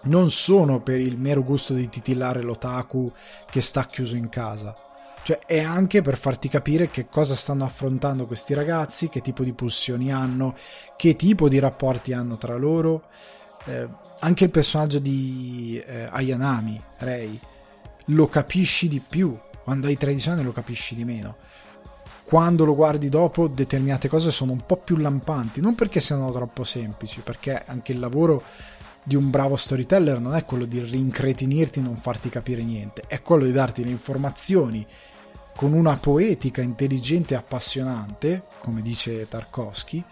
Non 0.05 0.31
sono 0.31 0.81
per 0.81 1.01
il 1.01 1.19
mero 1.19 1.43
gusto 1.43 1.75
di 1.75 1.89
titillare 1.89 2.43
l'otaku 2.43 3.13
che 3.51 3.61
sta 3.61 3.87
chiuso 3.87 4.17
in 4.17 4.29
casa. 4.29 4.75
Cioè, 5.23 5.39
è 5.47 5.61
anche 5.61 6.03
per 6.03 6.17
farti 6.17 6.49
capire 6.49 6.91
che 6.91 7.09
cosa 7.09 7.35
stanno 7.35 7.65
affrontando 7.65 8.27
questi 8.27 8.55
ragazzi, 8.55 9.09
che 9.09 9.21
tipo 9.21 9.45
di 9.45 9.53
pulsioni 9.53 10.13
hanno, 10.13 10.57
che 10.97 11.17
tipo 11.17 11.49
di 11.49 11.59
rapporti 11.59 12.13
hanno 12.13 12.37
tra 12.37 12.57
loro. 12.57 13.05
Eh, 13.65 13.89
anche 14.21 14.45
il 14.45 14.51
personaggio 14.51 14.99
di 14.99 15.83
eh, 15.85 16.09
Ayanami, 16.11 16.83
Rei, 16.99 17.39
lo 18.07 18.29
capisci 18.29 18.89
di 18.89 19.01
più. 19.01 19.39
Quando 19.63 19.87
hai 19.87 19.97
13 19.97 20.31
anni 20.31 20.43
lo 20.43 20.53
capisci 20.53 20.95
di 20.95 21.05
meno 21.05 21.37
quando 22.25 22.65
lo 22.65 22.75
guardi 22.75 23.11
dopo 23.11 23.47
determinate 23.47 24.09
cose 24.09 24.31
sono 24.31 24.53
un 24.53 24.65
po' 24.65 24.79
più 24.79 24.97
lampanti, 24.97 25.61
non 25.61 25.75
perché 25.75 26.01
siano 26.01 26.33
troppo 26.33 26.65
semplici, 26.65 27.21
perché 27.21 27.63
anche 27.67 27.93
il 27.93 27.99
lavoro 27.99 28.43
di 29.05 29.17
un 29.17 29.29
bravo 29.29 29.55
storyteller 29.55 30.19
non 30.19 30.35
è 30.35 30.45
quello 30.47 30.65
di 30.65 30.81
rincretinirti 30.81 31.81
e 31.81 31.83
non 31.83 31.97
farti 31.97 32.31
capire 32.31 32.63
niente, 32.63 33.05
è 33.07 33.21
quello 33.21 33.45
di 33.45 33.53
darti 33.53 33.85
le 33.85 33.91
informazioni 33.91 34.87
con 35.55 35.73
una 35.73 35.97
poetica 35.97 36.63
intelligente 36.63 37.35
e 37.35 37.37
appassionante, 37.37 38.45
come 38.61 38.83
dice 38.83 39.29
Tarkovsky, 39.29 40.05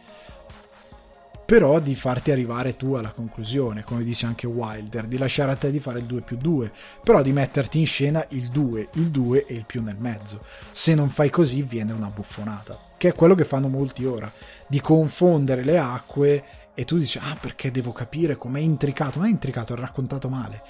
però 1.51 1.81
di 1.81 1.97
farti 1.97 2.31
arrivare 2.31 2.77
tu 2.77 2.93
alla 2.93 3.11
conclusione, 3.11 3.83
come 3.83 4.05
dice 4.05 4.25
anche 4.25 4.47
Wilder, 4.47 5.07
di 5.07 5.19
lasciare 5.19 5.51
a 5.51 5.57
te 5.57 5.73
di 5.73 5.81
fare 5.81 5.99
il 5.99 6.05
2 6.05 6.21
più 6.21 6.37
2, 6.37 6.71
però 7.03 7.23
di 7.23 7.33
metterti 7.33 7.81
in 7.81 7.87
scena 7.87 8.25
il 8.29 8.51
2, 8.51 8.91
il 8.95 9.11
2 9.11 9.47
e 9.47 9.55
il 9.55 9.65
più 9.65 9.83
nel 9.83 9.97
mezzo. 9.99 10.45
Se 10.71 10.95
non 10.95 11.09
fai 11.09 11.29
così 11.29 11.63
viene 11.63 11.93
una 11.93 12.07
buffonata, 12.07 12.79
che 12.97 13.09
è 13.09 13.15
quello 13.15 13.35
che 13.35 13.45
fanno 13.45 13.67
molti 13.67 14.05
ora, 14.05 14.31
di 14.69 14.81
confondere 14.81 15.65
le 15.65 15.77
acque 15.77 16.45
e 16.73 16.85
tu 16.85 16.97
dici 16.97 17.19
ah 17.19 17.37
perché 17.41 17.73
devo 17.73 17.91
capire 17.91 18.37
com'è 18.37 18.61
intricato, 18.61 19.19
non 19.19 19.27
è 19.27 19.31
intricato, 19.31 19.75
è 19.75 19.77
raccontato 19.77 20.29
male. 20.29 20.63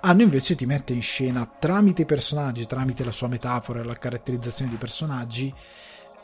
Hanno 0.00 0.22
invece 0.22 0.54
ti 0.54 0.64
mette 0.64 0.92
in 0.92 1.02
scena 1.02 1.50
tramite 1.58 2.02
i 2.02 2.06
personaggi, 2.06 2.66
tramite 2.66 3.02
la 3.02 3.10
sua 3.10 3.26
metafora, 3.26 3.82
la 3.82 3.94
caratterizzazione 3.94 4.70
dei 4.70 4.78
personaggi, 4.78 5.52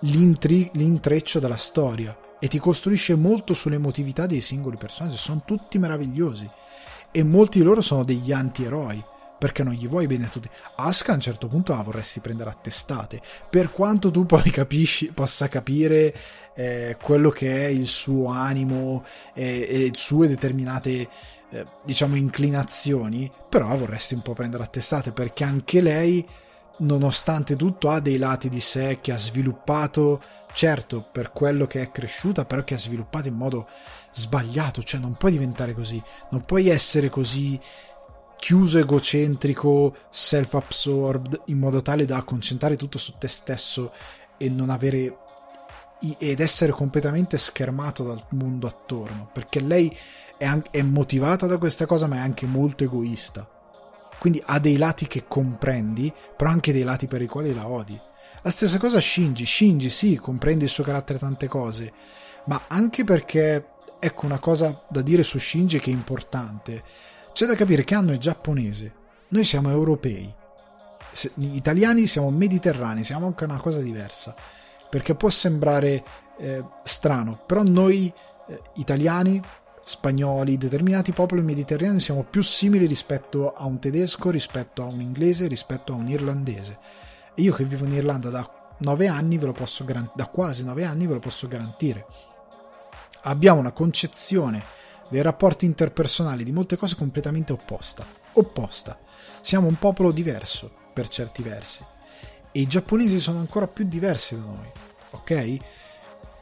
l'intreccio 0.00 1.40
della 1.40 1.56
storia 1.56 2.16
e 2.38 2.46
ti 2.46 2.58
costruisce 2.58 3.16
molto 3.16 3.52
sull'emotività 3.52 4.26
dei 4.26 4.40
singoli 4.40 4.76
personaggi. 4.76 5.16
Sono 5.16 5.42
tutti 5.44 5.78
meravigliosi 5.78 6.48
e 7.10 7.22
molti 7.24 7.58
di 7.58 7.64
loro 7.64 7.80
sono 7.80 8.04
degli 8.04 8.30
anti-eroi 8.30 9.04
perché 9.36 9.62
non 9.62 9.74
gli 9.74 9.88
vuoi 9.88 10.06
bene 10.06 10.26
a 10.26 10.28
tutti. 10.28 10.48
Asuka 10.76 11.12
a 11.12 11.16
un 11.16 11.20
certo 11.20 11.48
punto 11.48 11.74
la 11.74 11.82
vorresti 11.82 12.20
prendere 12.20 12.50
a 12.50 12.54
testate, 12.54 13.20
per 13.50 13.70
quanto 13.70 14.10
tu 14.10 14.24
poi 14.24 14.48
capisci, 14.50 15.12
possa 15.12 15.48
capire 15.48 16.14
eh, 16.54 16.96
quello 17.02 17.30
che 17.30 17.66
è 17.66 17.68
il 17.68 17.86
suo 17.86 18.28
animo 18.28 19.04
eh, 19.34 19.66
e 19.68 19.78
le 19.78 19.90
sue 19.92 20.28
determinate 20.28 21.08
eh, 21.50 21.66
diciamo 21.84 22.16
inclinazioni, 22.16 23.30
però 23.48 23.76
vorresti 23.76 24.14
un 24.14 24.22
po' 24.22 24.32
prendere 24.32 24.62
a 24.62 24.68
testate 24.68 25.12
perché 25.12 25.44
anche 25.44 25.80
lei 25.80 26.26
nonostante 26.78 27.54
tutto 27.54 27.88
ha 27.88 28.00
dei 28.00 28.18
lati 28.18 28.48
di 28.48 28.60
sé 28.60 28.98
che 29.00 29.12
ha 29.12 29.16
sviluppato 29.16 30.20
certo 30.52 31.06
per 31.10 31.32
quello 31.32 31.66
che 31.66 31.82
è 31.82 31.90
cresciuta, 31.90 32.44
però 32.44 32.62
che 32.64 32.74
ha 32.74 32.78
sviluppato 32.78 33.28
in 33.28 33.34
modo 33.34 33.68
sbagliato, 34.12 34.82
cioè 34.82 35.00
non 35.00 35.14
puoi 35.14 35.32
diventare 35.32 35.74
così, 35.74 36.02
non 36.30 36.44
puoi 36.44 36.68
essere 36.68 37.08
così 37.08 37.58
chiuso, 38.36 38.78
egocentrico, 38.78 39.94
self-absorbed, 40.10 41.42
in 41.46 41.58
modo 41.58 41.82
tale 41.82 42.04
da 42.04 42.22
concentrare 42.22 42.76
tutto 42.76 42.98
su 42.98 43.14
te 43.18 43.28
stesso 43.28 43.92
e 44.36 44.48
non 44.48 44.70
avere 44.70 45.18
ed 46.18 46.40
essere 46.40 46.72
completamente 46.72 47.38
schermato 47.38 48.04
dal 48.04 48.22
mondo 48.30 48.66
attorno, 48.66 49.30
perché 49.32 49.60
lei 49.60 49.96
è, 50.36 50.44
anche, 50.44 50.70
è 50.70 50.82
motivata 50.82 51.46
da 51.46 51.58
questa 51.58 51.86
cosa, 51.86 52.06
ma 52.06 52.16
è 52.16 52.20
anche 52.20 52.46
molto 52.46 52.84
egoista. 52.84 53.48
Quindi 54.18 54.42
ha 54.46 54.58
dei 54.58 54.76
lati 54.76 55.06
che 55.06 55.24
comprendi, 55.28 56.12
però 56.36 56.50
anche 56.50 56.72
dei 56.72 56.82
lati 56.82 57.06
per 57.06 57.22
i 57.22 57.26
quali 57.26 57.54
la 57.54 57.68
odi. 57.68 57.98
La 58.42 58.50
stessa 58.50 58.78
cosa 58.78 59.00
Shinji. 59.00 59.46
Shinji 59.46 59.88
sì, 59.90 60.16
comprende 60.16 60.64
il 60.64 60.70
suo 60.70 60.84
carattere 60.84 61.18
tante 61.18 61.48
cose, 61.48 61.92
ma 62.46 62.62
anche 62.68 63.04
perché, 63.04 63.68
ecco 63.98 64.26
una 64.26 64.38
cosa 64.38 64.84
da 64.88 65.02
dire 65.02 65.22
su 65.22 65.38
Shinji 65.38 65.78
che 65.78 65.90
è 65.90 65.94
importante. 65.94 66.82
C'è 67.32 67.46
da 67.46 67.54
capire 67.54 67.84
che 67.84 67.94
Anno 67.94 68.12
è 68.12 68.18
giapponese, 68.18 68.94
noi 69.28 69.44
siamo 69.44 69.70
europei. 69.70 70.32
Se, 71.10 71.32
italiani 71.36 72.06
siamo 72.06 72.30
mediterranei, 72.30 73.04
siamo 73.04 73.26
anche 73.26 73.44
una 73.44 73.60
cosa 73.60 73.80
diversa. 73.80 74.34
Perché 74.88 75.14
può 75.14 75.28
sembrare 75.28 76.04
eh, 76.38 76.64
strano, 76.84 77.40
però 77.46 77.62
noi 77.62 78.12
eh, 78.46 78.60
italiani, 78.74 79.42
spagnoli, 79.84 80.56
determinati 80.56 81.12
popoli 81.12 81.42
mediterranei 81.42 82.00
siamo 82.00 82.24
più 82.24 82.42
simili 82.42 82.86
rispetto 82.86 83.52
a 83.52 83.64
un 83.66 83.78
tedesco, 83.78 84.30
rispetto 84.30 84.82
a 84.82 84.86
un 84.86 85.00
inglese, 85.00 85.46
rispetto 85.46 85.92
a 85.92 85.96
un 85.96 86.08
irlandese 86.08 86.78
e 87.34 87.42
io 87.42 87.52
che 87.52 87.64
vivo 87.64 87.84
in 87.84 87.92
Irlanda 87.92 88.30
da 88.30 88.74
9 88.78 89.08
anni 89.08 89.38
ve 89.38 89.46
lo 89.46 89.52
posso 89.52 89.84
garantire, 89.84 90.14
da 90.16 90.26
quasi 90.28 90.64
9 90.64 90.84
anni 90.84 91.06
ve 91.06 91.14
lo 91.14 91.18
posso 91.18 91.48
garantire. 91.48 92.06
Abbiamo 93.22 93.60
una 93.60 93.72
concezione 93.72 94.64
dei 95.08 95.22
rapporti 95.22 95.64
interpersonali 95.64 96.44
di 96.44 96.52
molte 96.52 96.76
cose 96.76 96.96
completamente 96.96 97.52
opposta. 97.52 98.06
Opposta. 98.32 98.98
Siamo 99.40 99.66
un 99.66 99.78
popolo 99.78 100.12
diverso 100.12 100.70
per 100.92 101.08
certi 101.08 101.42
versi. 101.42 101.84
E 102.52 102.60
i 102.60 102.66
giapponesi 102.66 103.18
sono 103.18 103.38
ancora 103.38 103.66
più 103.66 103.84
diversi 103.86 104.36
da 104.36 104.42
noi. 104.42 104.70
Ok? 105.10 105.56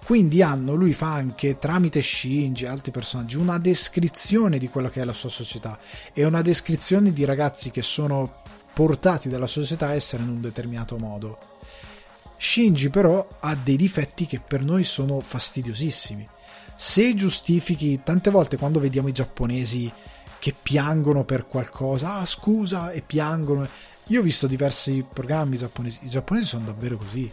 Quindi 0.04 0.42
hanno, 0.42 0.74
lui 0.74 0.92
fa 0.92 1.12
anche 1.12 1.58
tramite 1.58 2.02
Shinji 2.02 2.64
e 2.64 2.68
altri 2.68 2.90
personaggi 2.90 3.36
una 3.36 3.58
descrizione 3.58 4.58
di 4.58 4.68
quella 4.68 4.90
che 4.90 5.00
è 5.00 5.04
la 5.04 5.12
sua 5.12 5.28
società 5.28 5.78
e 6.12 6.24
una 6.24 6.42
descrizione 6.42 7.12
di 7.12 7.24
ragazzi 7.24 7.70
che 7.70 7.82
sono 7.82 8.42
portati 8.72 9.28
dalla 9.28 9.46
società 9.46 9.88
a 9.88 9.94
essere 9.94 10.24
in 10.24 10.30
un 10.30 10.40
determinato 10.40 10.98
modo. 10.98 11.38
Shinji 12.36 12.90
però 12.90 13.26
ha 13.38 13.54
dei 13.54 13.76
difetti 13.76 14.26
che 14.26 14.40
per 14.40 14.64
noi 14.64 14.82
sono 14.82 15.20
fastidiosissimi. 15.20 16.28
Se 16.74 17.14
giustifichi 17.14 18.00
tante 18.02 18.30
volte 18.30 18.56
quando 18.56 18.80
vediamo 18.80 19.06
i 19.06 19.12
giapponesi 19.12 19.92
che 20.40 20.52
piangono 20.60 21.24
per 21.24 21.46
qualcosa, 21.46 22.14
ah 22.14 22.26
scusa, 22.26 22.90
e 22.90 23.02
piangono. 23.02 23.68
Io 24.06 24.18
ho 24.18 24.24
visto 24.24 24.48
diversi 24.48 25.06
programmi 25.08 25.56
giapponesi, 25.56 26.00
i 26.02 26.08
giapponesi 26.08 26.48
sono 26.48 26.64
davvero 26.64 26.96
così, 26.96 27.30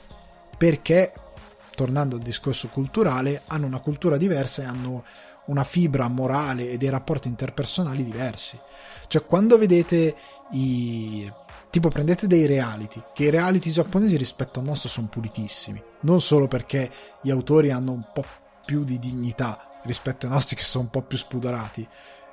perché 0.55 1.11
tornando 1.79 2.17
al 2.17 2.21
discorso 2.21 2.67
culturale, 2.67 3.43
hanno 3.47 3.65
una 3.65 3.79
cultura 3.79 4.17
diversa 4.17 4.63
e 4.63 4.65
hanno 4.65 5.05
una 5.45 5.63
fibra 5.63 6.09
morale 6.09 6.71
e 6.71 6.77
dei 6.77 6.89
rapporti 6.89 7.29
interpersonali 7.29 8.03
diversi. 8.03 8.59
Cioè, 9.07 9.25
quando 9.25 9.57
vedete 9.57 10.13
i. 10.51 11.31
Tipo, 11.69 11.87
prendete 11.87 12.27
dei 12.27 12.47
reality, 12.47 13.01
che 13.13 13.25
i 13.25 13.29
reality 13.29 13.69
giapponesi 13.69 14.17
rispetto 14.17 14.59
al 14.59 14.65
nostro 14.65 14.89
sono 14.89 15.07
pulitissimi. 15.07 15.81
Non 16.01 16.19
solo 16.19 16.49
perché 16.49 16.91
gli 17.21 17.29
autori 17.29 17.71
hanno 17.71 17.93
un 17.93 18.03
po' 18.11 18.25
più 18.65 18.83
di 18.83 18.99
dignità 18.99 19.79
rispetto 19.83 20.25
ai 20.25 20.33
nostri 20.33 20.57
che 20.57 20.63
sono 20.63 20.83
un 20.83 20.89
po' 20.89 21.03
più 21.03 21.17
spudorati 21.17 21.87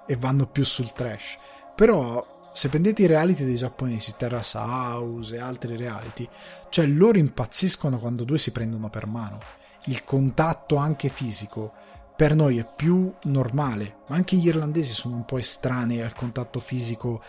e 0.07 0.17
vanno 0.17 0.47
più 0.47 0.65
sul 0.65 0.93
trash. 0.93 1.39
Però 1.77 2.36
se 2.57 2.71
prendete 2.71 3.03
i 3.03 3.07
reality 3.07 3.45
dei 3.45 3.57
giapponesi, 3.57 4.15
Terrace 4.17 4.57
House 4.57 5.35
e 5.35 5.39
altri 5.39 5.77
reality, 5.77 6.27
cioè 6.71 6.87
loro 6.87 7.19
impazziscono 7.19 7.99
quando 7.99 8.25
due 8.25 8.39
si 8.39 8.51
prendono 8.51 8.89
per 8.89 9.07
mano. 9.07 9.41
Il 9.85 10.05
contatto 10.05 10.77
anche 10.77 11.11
fisico 11.11 11.75
per 12.17 12.35
noi 12.35 12.57
è 12.57 12.67
più 12.67 13.13
normale, 13.25 13.97
ma 14.07 14.17
anche 14.17 14.37
gli 14.37 14.47
irlandesi 14.47 14.95
sono 14.95 15.17
un 15.17 15.27
po' 15.27 15.37
estranei 15.37 16.01
al 16.01 16.15
contatto 16.15 16.59
fisico 16.59 17.23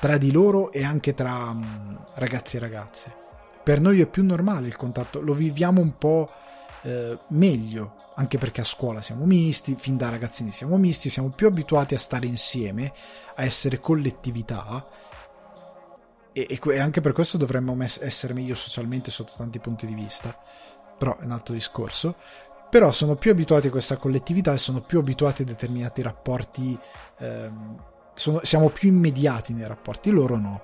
tra 0.00 0.16
di 0.16 0.32
loro 0.32 0.72
e 0.72 0.82
anche 0.82 1.14
tra 1.14 1.48
um, 1.48 2.04
ragazzi 2.14 2.56
e 2.56 2.58
ragazze. 2.58 3.14
Per 3.62 3.80
noi 3.80 4.00
è 4.00 4.06
più 4.06 4.24
normale 4.24 4.66
il 4.66 4.76
contatto, 4.76 5.20
lo 5.20 5.32
viviamo 5.32 5.80
un 5.80 5.96
po' 5.96 6.28
eh, 6.86 7.18
meglio 7.28 8.04
anche 8.14 8.38
perché 8.38 8.60
a 8.60 8.64
scuola 8.64 9.02
siamo 9.02 9.26
misti, 9.26 9.74
fin 9.76 9.96
da 9.96 10.08
ragazzini 10.08 10.52
siamo 10.52 10.76
misti, 10.78 11.10
siamo 11.10 11.30
più 11.30 11.48
abituati 11.48 11.94
a 11.94 11.98
stare 11.98 12.26
insieme, 12.26 12.92
a 13.34 13.44
essere 13.44 13.80
collettività 13.80 14.86
e, 16.32 16.46
e 16.48 16.78
anche 16.78 17.00
per 17.00 17.12
questo 17.12 17.36
dovremmo 17.36 17.76
essere 17.82 18.34
meglio 18.34 18.54
socialmente 18.54 19.10
sotto 19.10 19.32
tanti 19.36 19.58
punti 19.58 19.86
di 19.86 19.94
vista, 19.94 20.38
però 20.96 21.18
è 21.18 21.24
un 21.24 21.32
altro 21.32 21.54
discorso. 21.54 22.16
Però 22.68 22.90
sono 22.90 23.14
più 23.14 23.30
abituati 23.30 23.68
a 23.68 23.70
questa 23.70 23.96
collettività 23.96 24.52
e 24.52 24.58
sono 24.58 24.80
più 24.80 24.98
abituati 24.98 25.42
a 25.42 25.44
determinati 25.46 26.02
rapporti, 26.02 26.78
ehm, 27.18 27.82
sono, 28.12 28.40
siamo 28.42 28.68
più 28.68 28.88
immediati 28.88 29.54
nei 29.54 29.66
rapporti, 29.66 30.10
loro 30.10 30.36
no. 30.36 30.62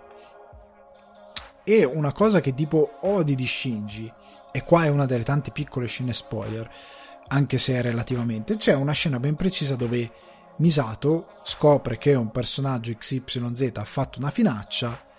E 1.64 1.84
una 1.84 2.12
cosa 2.12 2.40
che 2.40 2.54
tipo 2.54 2.98
odi 3.02 3.34
di 3.34 3.46
Shinji, 3.46 4.12
e 4.52 4.62
qua 4.62 4.84
è 4.84 4.88
una 4.88 5.06
delle 5.06 5.24
tante 5.24 5.50
piccole 5.50 5.86
scene 5.86 6.12
spoiler, 6.12 6.70
anche 7.28 7.58
se 7.58 7.74
è 7.74 7.82
relativamente, 7.82 8.56
c'è 8.56 8.74
una 8.74 8.92
scena 8.92 9.18
ben 9.18 9.36
precisa 9.36 9.74
dove 9.74 10.10
Misato 10.56 11.38
scopre 11.42 11.96
che 11.96 12.14
un 12.14 12.30
personaggio 12.30 12.94
XYZ 12.94 13.72
ha 13.74 13.84
fatto 13.84 14.18
una 14.18 14.30
finaccia, 14.30 15.10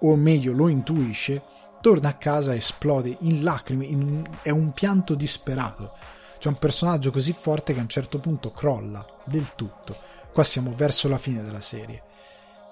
o 0.00 0.14
meglio 0.16 0.52
lo 0.52 0.68
intuisce, 0.68 1.42
torna 1.80 2.10
a 2.10 2.14
casa 2.14 2.54
esplode 2.54 3.16
in 3.20 3.42
lacrime, 3.42 3.86
in, 3.86 4.22
è 4.42 4.50
un 4.50 4.72
pianto 4.72 5.14
disperato. 5.14 5.92
C'è 6.38 6.48
un 6.48 6.58
personaggio 6.58 7.10
così 7.10 7.32
forte 7.32 7.72
che 7.72 7.78
a 7.78 7.82
un 7.82 7.88
certo 7.88 8.18
punto 8.18 8.52
crolla 8.52 9.04
del 9.24 9.54
tutto. 9.54 9.96
Qua 10.32 10.44
siamo 10.44 10.72
verso 10.74 11.08
la 11.08 11.18
fine 11.18 11.42
della 11.42 11.60
serie. 11.60 12.02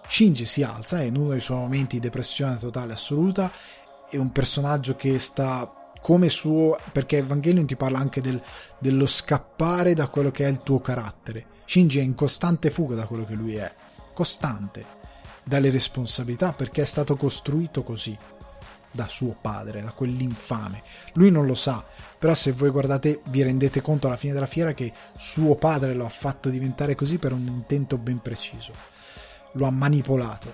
Shinji 0.06 0.44
si 0.44 0.62
alza, 0.62 1.00
è 1.00 1.04
in 1.04 1.16
uno 1.16 1.30
dei 1.30 1.40
suoi 1.40 1.58
momenti 1.58 1.96
di 1.96 2.02
depressione 2.02 2.58
totale 2.58 2.92
assoluta, 2.92 3.50
è 4.08 4.16
un 4.16 4.32
personaggio 4.32 4.94
che 4.96 5.18
sta 5.18 5.72
come 6.00 6.28
suo 6.28 6.78
perché 6.92 7.18
Evangelion 7.18 7.66
ti 7.66 7.76
parla 7.76 7.98
anche 7.98 8.20
del, 8.20 8.40
dello 8.78 9.06
scappare 9.06 9.94
da 9.94 10.08
quello 10.08 10.30
che 10.30 10.44
è 10.44 10.48
il 10.48 10.62
tuo 10.62 10.80
carattere 10.80 11.58
Shinji 11.70 12.00
è 12.00 12.02
in 12.02 12.14
costante 12.14 12.68
fuga 12.68 12.96
da 12.96 13.06
quello 13.06 13.24
che 13.24 13.34
lui 13.34 13.54
è 13.54 13.72
costante 14.12 14.84
dalle 15.44 15.70
responsabilità 15.70 16.52
perché 16.52 16.82
è 16.82 16.84
stato 16.84 17.14
costruito 17.14 17.84
così 17.84 18.18
da 18.90 19.06
suo 19.06 19.36
padre, 19.40 19.80
da 19.80 19.92
quell'infame. 19.92 20.82
Lui 21.12 21.30
non 21.30 21.46
lo 21.46 21.54
sa, 21.54 21.84
però 22.18 22.34
se 22.34 22.50
voi 22.50 22.70
guardate 22.70 23.20
vi 23.26 23.44
rendete 23.44 23.80
conto 23.80 24.08
alla 24.08 24.16
fine 24.16 24.32
della 24.32 24.46
fiera 24.46 24.72
che 24.72 24.92
suo 25.16 25.54
padre 25.54 25.94
lo 25.94 26.04
ha 26.04 26.08
fatto 26.10 26.48
diventare 26.48 26.96
così 26.96 27.18
per 27.18 27.32
un 27.32 27.46
intento 27.46 27.96
ben 27.98 28.20
preciso. 28.20 28.72
Lo 29.52 29.66
ha 29.66 29.70
manipolato 29.70 30.52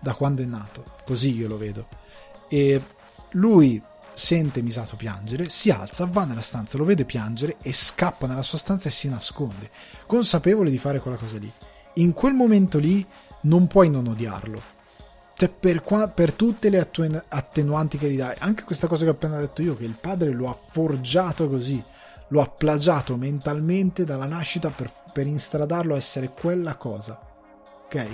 da 0.00 0.14
quando 0.14 0.42
è 0.42 0.46
nato, 0.46 0.96
così 1.04 1.32
io 1.32 1.46
lo 1.46 1.58
vedo. 1.58 1.86
E 2.48 2.82
lui 3.32 3.80
sente 4.16 4.62
Misato 4.62 4.96
piangere, 4.96 5.50
si 5.50 5.68
alza, 5.70 6.06
va 6.06 6.24
nella 6.24 6.40
stanza, 6.40 6.78
lo 6.78 6.84
vede 6.84 7.04
piangere 7.04 7.58
e 7.60 7.74
scappa 7.74 8.26
nella 8.26 8.42
sua 8.42 8.56
stanza 8.56 8.88
e 8.88 8.90
si 8.90 9.10
nasconde, 9.10 9.70
consapevole 10.06 10.70
di 10.70 10.78
fare 10.78 11.00
quella 11.00 11.18
cosa 11.18 11.36
lì. 11.36 11.52
In 11.96 12.14
quel 12.14 12.32
momento 12.32 12.78
lì 12.78 13.06
non 13.42 13.66
puoi 13.66 13.90
non 13.90 14.06
odiarlo. 14.06 14.74
Cioè, 15.34 15.50
per, 15.50 15.82
qua, 15.82 16.08
per 16.08 16.32
tutte 16.32 16.70
le 16.70 16.78
attenuanti 17.28 17.98
che 17.98 18.10
gli 18.10 18.16
dai, 18.16 18.34
anche 18.38 18.64
questa 18.64 18.86
cosa 18.86 19.04
che 19.04 19.10
ho 19.10 19.12
appena 19.12 19.38
detto 19.38 19.60
io, 19.60 19.76
che 19.76 19.84
il 19.84 19.96
padre 20.00 20.30
lo 20.30 20.48
ha 20.48 20.54
forgiato 20.54 21.46
così, 21.50 21.82
lo 22.28 22.40
ha 22.40 22.48
plagiato 22.48 23.16
mentalmente 23.16 24.04
dalla 24.04 24.24
nascita 24.24 24.70
per, 24.70 24.90
per 25.12 25.26
instradarlo 25.26 25.92
a 25.92 25.98
essere 25.98 26.30
quella 26.30 26.76
cosa. 26.76 27.20
Ok? 27.84 28.06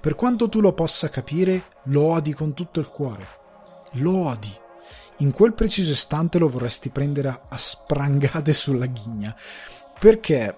Per 0.00 0.16
quanto 0.16 0.48
tu 0.48 0.60
lo 0.60 0.72
possa 0.72 1.08
capire, 1.10 1.66
lo 1.84 2.02
odi 2.02 2.32
con 2.34 2.52
tutto 2.54 2.80
il 2.80 2.88
cuore 2.88 3.44
lo 3.92 4.28
odi. 4.28 4.52
In 5.18 5.32
quel 5.32 5.54
preciso 5.54 5.92
istante 5.92 6.38
lo 6.38 6.48
vorresti 6.48 6.90
prendere 6.90 7.28
a, 7.28 7.40
a 7.48 7.56
sprangate 7.56 8.52
sulla 8.52 8.86
ghigna. 8.86 9.34
Perché? 9.98 10.54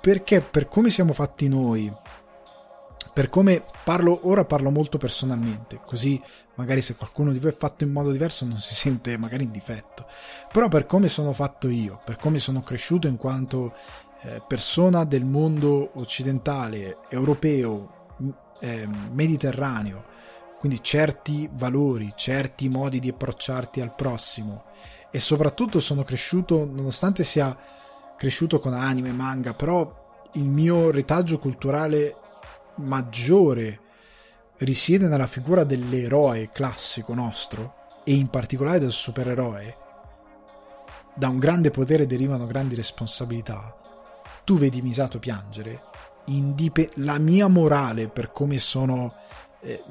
Perché 0.00 0.40
per 0.40 0.68
come 0.68 0.90
siamo 0.90 1.12
fatti 1.12 1.48
noi, 1.48 1.92
per 3.12 3.30
come 3.30 3.64
parlo, 3.82 4.20
ora 4.28 4.44
parlo 4.44 4.70
molto 4.70 4.96
personalmente, 4.96 5.80
così 5.84 6.22
magari 6.54 6.80
se 6.80 6.94
qualcuno 6.94 7.32
di 7.32 7.40
voi 7.40 7.50
è 7.50 7.56
fatto 7.56 7.82
in 7.82 7.90
modo 7.90 8.12
diverso 8.12 8.44
non 8.44 8.60
si 8.60 8.74
sente 8.78 9.16
magari 9.16 9.44
in 9.44 9.50
difetto. 9.50 10.06
Però 10.52 10.68
per 10.68 10.86
come 10.86 11.08
sono 11.08 11.32
fatto 11.32 11.68
io, 11.68 12.00
per 12.04 12.16
come 12.16 12.38
sono 12.38 12.62
cresciuto 12.62 13.08
in 13.08 13.16
quanto 13.16 13.74
eh, 14.22 14.42
persona 14.46 15.04
del 15.04 15.24
mondo 15.24 15.90
occidentale, 15.94 16.98
europeo, 17.08 18.14
eh, 18.60 18.86
mediterraneo, 19.10 20.04
quindi 20.58 20.82
certi 20.82 21.48
valori, 21.52 22.12
certi 22.16 22.68
modi 22.68 22.98
di 22.98 23.10
approcciarti 23.10 23.80
al 23.80 23.94
prossimo 23.94 24.64
e 25.10 25.18
soprattutto 25.18 25.80
sono 25.80 26.02
cresciuto, 26.02 26.64
nonostante 26.64 27.24
sia 27.24 27.56
cresciuto 28.16 28.58
con 28.58 28.74
anime, 28.74 29.12
manga, 29.12 29.54
però 29.54 30.26
il 30.32 30.44
mio 30.44 30.90
retaggio 30.90 31.38
culturale 31.38 32.14
maggiore 32.76 33.80
risiede 34.58 35.06
nella 35.06 35.26
figura 35.26 35.64
dell'eroe 35.64 36.50
classico 36.52 37.14
nostro 37.14 37.74
e 38.04 38.12
in 38.14 38.28
particolare 38.28 38.80
del 38.80 38.92
supereroe. 38.92 39.76
Da 41.14 41.28
un 41.28 41.38
grande 41.38 41.70
potere 41.70 42.06
derivano 42.06 42.46
grandi 42.46 42.74
responsabilità. 42.74 43.76
Tu 44.44 44.56
vedi 44.56 44.82
Misato 44.82 45.18
piangere, 45.18 45.82
indipe- 46.26 46.90
la 46.96 47.18
mia 47.18 47.48
morale 47.48 48.08
per 48.08 48.32
come 48.32 48.58
sono 48.58 49.14
eh, 49.60 49.82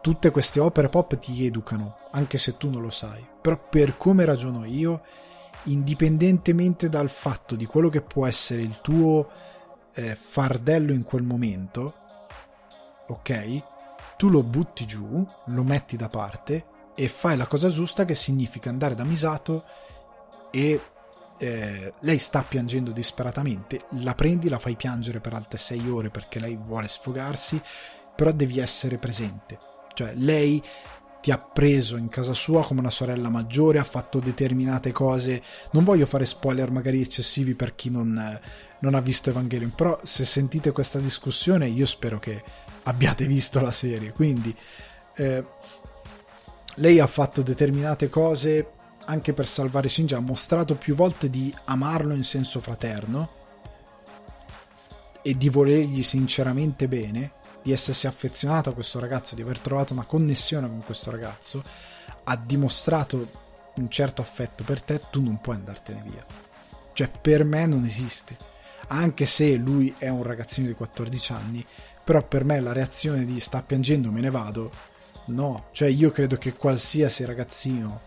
tutte 0.00 0.30
queste 0.30 0.60
opere 0.60 0.88
pop 0.88 1.18
ti 1.18 1.46
educano, 1.46 1.98
anche 2.10 2.38
se 2.38 2.56
tu 2.56 2.70
non 2.70 2.82
lo 2.82 2.90
sai. 2.90 3.24
Però 3.40 3.58
per 3.68 3.96
come 3.96 4.24
ragiono 4.24 4.64
io, 4.64 5.02
indipendentemente 5.64 6.88
dal 6.88 7.10
fatto 7.10 7.56
di 7.56 7.66
quello 7.66 7.88
che 7.88 8.02
può 8.02 8.26
essere 8.26 8.62
il 8.62 8.80
tuo 8.80 9.28
eh, 9.94 10.14
fardello 10.14 10.92
in 10.92 11.04
quel 11.04 11.22
momento, 11.22 11.94
ok? 13.08 13.62
Tu 14.16 14.28
lo 14.28 14.42
butti 14.42 14.86
giù, 14.86 15.26
lo 15.46 15.62
metti 15.62 15.96
da 15.96 16.08
parte 16.08 16.74
e 16.94 17.08
fai 17.08 17.36
la 17.36 17.46
cosa 17.46 17.68
giusta 17.68 18.04
che 18.04 18.14
significa 18.14 18.70
andare 18.70 18.94
da 18.94 19.04
Misato 19.04 19.64
e 20.50 20.80
eh, 21.38 21.92
lei 22.00 22.18
sta 22.18 22.42
piangendo 22.42 22.92
disperatamente, 22.92 23.84
la 24.00 24.14
prendi, 24.14 24.48
la 24.48 24.58
fai 24.58 24.74
piangere 24.74 25.20
per 25.20 25.34
altre 25.34 25.58
sei 25.58 25.88
ore 25.88 26.08
perché 26.08 26.40
lei 26.40 26.56
vuole 26.56 26.88
sfogarsi 26.88 27.60
però 28.16 28.32
devi 28.32 28.58
essere 28.58 28.98
presente. 28.98 29.58
Cioè, 29.94 30.14
lei 30.14 30.62
ti 31.20 31.30
ha 31.30 31.38
preso 31.38 31.96
in 31.96 32.08
casa 32.08 32.32
sua 32.32 32.64
come 32.64 32.80
una 32.80 32.90
sorella 32.90 33.28
maggiore, 33.28 33.78
ha 33.78 33.84
fatto 33.84 34.20
determinate 34.20 34.92
cose. 34.92 35.42
Non 35.72 35.84
voglio 35.84 36.06
fare 36.06 36.24
spoiler 36.24 36.70
magari 36.70 37.00
eccessivi 37.00 37.54
per 37.54 37.74
chi 37.74 37.90
non, 37.90 38.40
non 38.78 38.94
ha 38.94 39.00
visto 39.00 39.30
Evangelion, 39.30 39.72
però 39.74 39.98
se 40.02 40.24
sentite 40.24 40.72
questa 40.72 40.98
discussione 40.98 41.68
io 41.68 41.86
spero 41.86 42.18
che 42.18 42.42
abbiate 42.84 43.26
visto 43.26 43.60
la 43.60 43.72
serie. 43.72 44.12
Quindi, 44.12 44.54
eh, 45.16 45.44
lei 46.76 47.00
ha 47.00 47.06
fatto 47.06 47.42
determinate 47.42 48.08
cose 48.08 48.70
anche 49.06 49.32
per 49.32 49.46
salvare 49.46 49.88
Shinji, 49.88 50.14
ha 50.14 50.20
mostrato 50.20 50.74
più 50.74 50.94
volte 50.94 51.30
di 51.30 51.52
amarlo 51.64 52.14
in 52.14 52.24
senso 52.24 52.60
fraterno 52.60 53.30
e 55.22 55.36
di 55.36 55.48
volergli 55.48 56.02
sinceramente 56.02 56.86
bene, 56.88 57.32
di 57.66 57.72
essersi 57.72 58.06
affezionato 58.06 58.70
a 58.70 58.74
questo 58.74 59.00
ragazzo, 59.00 59.34
di 59.34 59.42
aver 59.42 59.58
trovato 59.58 59.92
una 59.92 60.04
connessione 60.04 60.68
con 60.68 60.84
questo 60.84 61.10
ragazzo, 61.10 61.64
ha 62.22 62.36
dimostrato 62.36 63.28
un 63.74 63.90
certo 63.90 64.22
affetto 64.22 64.62
per 64.62 64.84
te, 64.84 65.02
tu 65.10 65.20
non 65.20 65.40
puoi 65.40 65.56
andartene 65.56 66.00
via. 66.02 66.24
Cioè, 66.92 67.10
per 67.20 67.42
me 67.42 67.66
non 67.66 67.84
esiste. 67.84 68.36
Anche 68.86 69.26
se 69.26 69.56
lui 69.56 69.92
è 69.98 70.08
un 70.08 70.22
ragazzino 70.22 70.68
di 70.68 70.74
14 70.74 71.32
anni, 71.32 71.66
però 72.04 72.22
per 72.22 72.44
me 72.44 72.60
la 72.60 72.72
reazione 72.72 73.24
di 73.24 73.40
sta 73.40 73.62
piangendo, 73.62 74.12
me 74.12 74.20
ne 74.20 74.30
vado, 74.30 74.70
no. 75.26 75.66
Cioè, 75.72 75.88
io 75.88 76.12
credo 76.12 76.36
che 76.36 76.52
qualsiasi 76.52 77.24
ragazzino 77.24 78.02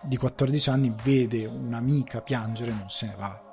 di 0.00 0.16
14 0.16 0.70
anni 0.70 0.94
vede 1.02 1.44
un'amica 1.44 2.20
piangere, 2.20 2.70
non 2.70 2.88
se 2.88 3.06
ne 3.06 3.16
va 3.18 3.45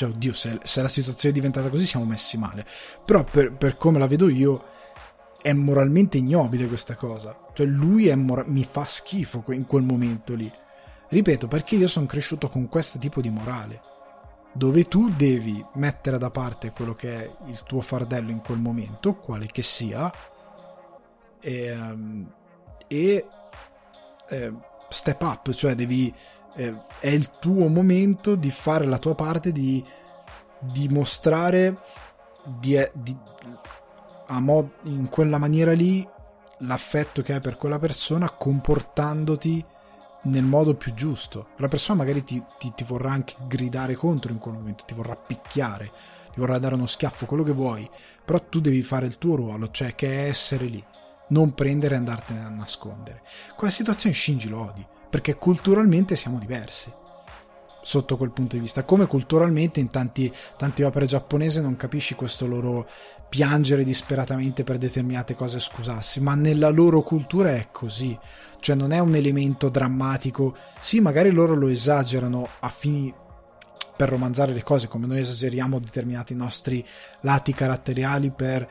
cioè, 0.00 0.08
oddio, 0.08 0.32
se, 0.32 0.58
se, 0.62 0.80
la 0.80 0.88
situazione 0.88 1.34
è 1.34 1.36
diventata 1.36 1.68
così 1.68 1.84
siamo 1.84 2.06
messi 2.06 2.38
male. 2.38 2.64
Però 3.04 3.22
per, 3.22 3.52
per 3.52 3.76
come 3.76 3.98
la 3.98 4.06
vedo 4.06 4.30
io, 4.30 4.64
è 5.42 5.52
moralmente 5.52 6.16
ignobile 6.16 6.68
questa 6.68 6.94
cosa. 6.94 7.36
Cioè, 7.52 7.66
lui 7.66 8.14
mora- 8.16 8.44
mi 8.46 8.64
fa 8.64 8.86
schifo 8.86 9.44
in 9.48 9.66
quel 9.66 9.82
momento 9.82 10.34
lì. 10.34 10.50
Ripeto, 11.08 11.48
perché 11.48 11.74
io 11.74 11.86
sono 11.86 12.06
cresciuto 12.06 12.48
con 12.48 12.66
questo 12.68 12.98
tipo 12.98 13.20
di 13.20 13.28
morale. 13.28 13.82
Dove 14.54 14.84
tu 14.84 15.10
devi 15.10 15.62
mettere 15.74 16.16
da 16.16 16.30
parte 16.30 16.70
quello 16.70 16.94
che 16.94 17.22
è 17.22 17.30
il 17.48 17.62
tuo 17.64 17.82
fardello 17.82 18.30
in 18.30 18.40
quel 18.40 18.58
momento, 18.58 19.16
quale 19.16 19.46
che 19.46 19.60
sia, 19.60 20.10
e, 21.40 21.64
ehm, 21.66 22.32
e 22.86 23.26
step 24.88 25.20
up, 25.20 25.52
cioè 25.52 25.74
devi 25.74 26.12
eh, 26.54 26.74
è 26.98 27.08
il 27.08 27.30
tuo 27.38 27.68
momento 27.68 28.34
di 28.34 28.50
fare 28.50 28.84
la 28.86 28.98
tua 28.98 29.14
parte, 29.14 29.52
di 29.52 29.84
dimostrare 30.60 31.78
di, 32.44 32.78
di, 32.92 33.16
mod, 34.28 34.68
in 34.84 35.08
quella 35.08 35.38
maniera 35.38 35.72
lì 35.72 36.06
l'affetto 36.58 37.22
che 37.22 37.34
hai 37.34 37.40
per 37.40 37.56
quella 37.56 37.78
persona 37.78 38.30
comportandoti 38.30 39.64
nel 40.22 40.44
modo 40.44 40.74
più 40.74 40.92
giusto. 40.94 41.48
La 41.56 41.68
persona 41.68 41.98
magari 41.98 42.22
ti, 42.22 42.42
ti, 42.58 42.72
ti, 42.74 42.84
vorrà 42.84 43.10
anche 43.10 43.34
gridare 43.46 43.94
contro 43.94 44.32
in 44.32 44.38
quel 44.38 44.54
momento, 44.54 44.84
ti 44.84 44.94
vorrà 44.94 45.16
picchiare, 45.16 45.90
ti 46.32 46.40
vorrà 46.40 46.58
dare 46.58 46.74
uno 46.74 46.86
schiaffo, 46.86 47.26
quello 47.26 47.42
che 47.42 47.52
vuoi, 47.52 47.88
però 48.24 48.38
tu 48.40 48.60
devi 48.60 48.82
fare 48.82 49.06
il 49.06 49.16
tuo 49.16 49.36
ruolo, 49.36 49.70
cioè 49.70 49.94
che 49.94 50.24
è 50.24 50.28
essere 50.28 50.66
lì, 50.66 50.84
non 51.28 51.54
prendere 51.54 51.94
e 51.94 51.98
andartene 51.98 52.44
a 52.44 52.50
nascondere. 52.50 53.22
Quella 53.56 53.72
situazione 53.72 54.14
Shinji 54.14 54.48
lo 54.48 54.60
odi, 54.60 54.86
perché 55.10 55.34
culturalmente 55.34 56.16
siamo 56.16 56.38
diversi 56.38 56.90
sotto 57.82 58.16
quel 58.16 58.30
punto 58.30 58.56
di 58.56 58.62
vista. 58.62 58.84
Come 58.84 59.06
culturalmente 59.06 59.80
in 59.80 59.88
tanti, 59.88 60.32
tante 60.56 60.84
opere 60.84 61.06
giapponesi 61.06 61.60
non 61.60 61.76
capisci 61.76 62.14
questo 62.14 62.46
loro 62.46 62.88
piangere 63.28 63.84
disperatamente 63.84 64.64
per 64.64 64.78
determinate 64.78 65.34
cose 65.34 65.60
scusarsi 65.60 66.20
ma 66.20 66.34
nella 66.34 66.68
loro 66.68 67.02
cultura 67.02 67.50
è 67.50 67.68
così. 67.72 68.16
Cioè 68.60 68.76
non 68.76 68.92
è 68.92 68.98
un 68.98 69.14
elemento 69.14 69.68
drammatico. 69.68 70.54
Sì 70.80 71.00
magari 71.00 71.30
loro 71.30 71.54
lo 71.54 71.68
esagerano 71.68 72.48
a 72.60 72.68
fini 72.68 73.12
per 73.96 74.08
romanzare 74.08 74.54
le 74.54 74.62
cose 74.62 74.88
come 74.88 75.06
noi 75.06 75.18
esageriamo 75.18 75.78
determinati 75.78 76.34
nostri 76.34 76.82
lati 77.20 77.52
caratteriali 77.52 78.30
per 78.30 78.66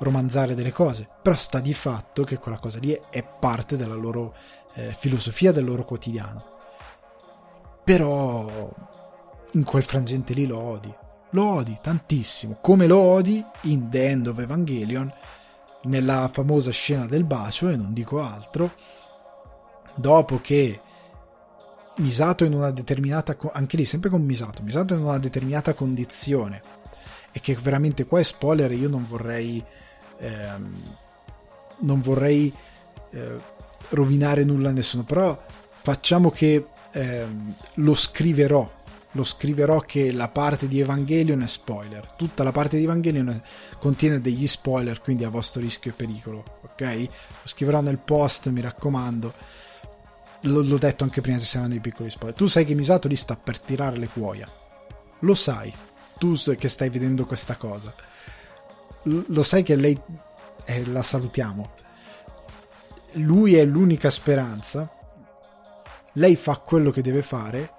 romanzare 0.00 0.54
delle 0.54 0.72
cose 0.72 1.08
però 1.22 1.34
sta 1.36 1.58
di 1.60 1.72
fatto 1.72 2.22
che 2.24 2.36
quella 2.36 2.58
cosa 2.58 2.80
lì 2.80 2.98
è 3.08 3.24
parte 3.24 3.78
della 3.78 3.94
loro 3.94 4.34
eh, 4.74 4.94
filosofia 4.98 5.52
del 5.52 5.64
loro 5.64 5.84
quotidiano. 5.84 6.52
Però 7.84 8.72
in 9.52 9.64
quel 9.64 9.82
frangente 9.82 10.34
lì 10.34 10.46
lo 10.46 10.60
odi. 10.60 10.94
Lo 11.30 11.44
odi 11.44 11.76
tantissimo, 11.80 12.58
come 12.60 12.86
lo 12.86 12.98
odi 12.98 13.44
in 13.62 13.88
The 13.88 14.06
End 14.06 14.26
of 14.28 14.38
Evangelion, 14.38 15.12
nella 15.84 16.30
famosa 16.32 16.70
scena 16.70 17.06
del 17.06 17.24
bacio, 17.24 17.68
e 17.68 17.76
non 17.76 17.92
dico 17.92 18.22
altro, 18.22 18.72
dopo 19.94 20.40
che 20.40 20.80
Misato 21.96 22.44
in 22.44 22.54
una 22.54 22.70
determinata, 22.70 23.36
anche 23.52 23.76
lì 23.76 23.84
sempre 23.84 24.10
con 24.10 24.22
Misato, 24.22 24.62
Misato 24.62 24.94
in 24.94 25.02
una 25.02 25.18
determinata 25.18 25.74
condizione, 25.74 26.62
e 27.32 27.40
che 27.40 27.56
veramente 27.60 28.04
qua 28.04 28.20
è 28.20 28.22
spoiler, 28.22 28.72
io 28.72 28.88
non 28.88 29.06
vorrei, 29.06 29.64
ehm, 30.18 30.96
non 31.78 32.00
vorrei 32.00 32.52
eh, 33.10 33.40
rovinare 33.90 34.44
nulla 34.44 34.70
a 34.70 34.72
nessuno, 34.72 35.04
però 35.04 35.40
facciamo 35.82 36.30
che 36.30 36.66
ehm, 36.92 37.54
lo 37.74 37.94
scriverò. 37.94 38.82
Lo 39.16 39.22
scriverò 39.22 39.78
che 39.80 40.10
la 40.10 40.26
parte 40.26 40.66
di 40.66 40.80
Evangelion 40.80 41.40
è 41.42 41.46
spoiler. 41.46 42.12
Tutta 42.12 42.42
la 42.42 42.50
parte 42.50 42.76
di 42.76 42.82
Evangelion 42.82 43.40
contiene 43.78 44.20
degli 44.20 44.46
spoiler, 44.48 45.00
quindi 45.00 45.22
a 45.22 45.28
vostro 45.28 45.60
rischio 45.60 45.92
e 45.92 45.94
pericolo. 45.94 46.58
Ok? 46.62 46.80
Lo 46.82 47.46
scriverò 47.48 47.80
nel 47.80 47.98
post, 47.98 48.48
mi 48.48 48.60
raccomando. 48.60 49.32
L- 50.42 50.66
l'ho 50.66 50.78
detto 50.78 51.04
anche 51.04 51.20
prima 51.20 51.38
se 51.38 51.44
saranno 51.44 51.70
dei 51.70 51.80
piccoli 51.80 52.10
spoiler. 52.10 52.36
Tu 52.36 52.46
sai 52.46 52.64
che 52.64 52.74
Misato 52.74 53.06
lì 53.06 53.14
sta 53.14 53.36
per 53.36 53.60
tirare 53.60 53.98
le 53.98 54.08
cuoia. 54.08 54.50
Lo 55.20 55.34
sai. 55.34 55.72
Tu 56.18 56.34
che 56.56 56.68
stai 56.68 56.90
vedendo 56.90 57.24
questa 57.24 57.54
cosa. 57.54 57.94
L- 59.04 59.20
lo 59.28 59.42
sai 59.44 59.62
che 59.62 59.76
lei. 59.76 59.96
Eh, 60.64 60.86
la 60.86 61.02
salutiamo 61.04 61.70
lui 63.14 63.54
è 63.54 63.64
l'unica 63.64 64.10
speranza, 64.10 64.90
lei 66.14 66.36
fa 66.36 66.58
quello 66.58 66.90
che 66.90 67.02
deve 67.02 67.22
fare, 67.22 67.72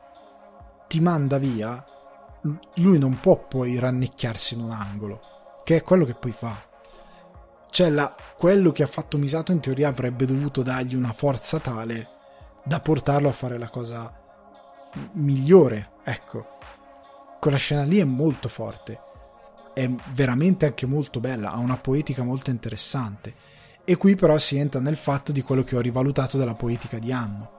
ti 0.87 0.99
manda 0.99 1.37
via, 1.37 1.83
lui 2.75 2.97
non 2.97 3.19
può 3.19 3.37
poi 3.47 3.79
rannicchiarsi 3.79 4.53
in 4.53 4.61
un 4.61 4.71
angolo, 4.71 5.21
che 5.63 5.77
è 5.77 5.83
quello 5.83 6.05
che 6.05 6.13
poi 6.13 6.31
fa. 6.31 6.55
Cioè, 7.69 7.89
la, 7.89 8.15
quello 8.37 8.71
che 8.71 8.83
ha 8.83 8.87
fatto 8.87 9.17
Misato 9.17 9.51
in 9.51 9.59
teoria 9.59 9.89
avrebbe 9.89 10.25
dovuto 10.25 10.61
dargli 10.61 10.95
una 10.95 11.11
forza 11.11 11.59
tale 11.59 12.07
da 12.63 12.79
portarlo 12.79 13.27
a 13.27 13.33
fare 13.33 13.57
la 13.57 13.69
cosa 13.69 14.13
migliore, 15.13 15.91
ecco. 16.03 16.53
Quella 17.39 17.57
scena 17.57 17.83
lì 17.83 17.99
è 17.99 18.05
molto 18.05 18.47
forte, 18.47 18.99
è 19.73 19.89
veramente 20.13 20.65
anche 20.65 20.85
molto 20.85 21.19
bella, 21.19 21.51
ha 21.51 21.57
una 21.57 21.77
poetica 21.77 22.23
molto 22.23 22.49
interessante 22.49 23.54
e 23.85 23.95
qui 23.97 24.15
però 24.15 24.37
si 24.37 24.57
entra 24.57 24.79
nel 24.79 24.97
fatto 24.97 25.31
di 25.31 25.41
quello 25.41 25.63
che 25.63 25.75
ho 25.75 25.81
rivalutato 25.81 26.37
della 26.37 26.55
poetica 26.55 26.97
di 26.97 27.11
Anno, 27.11 27.51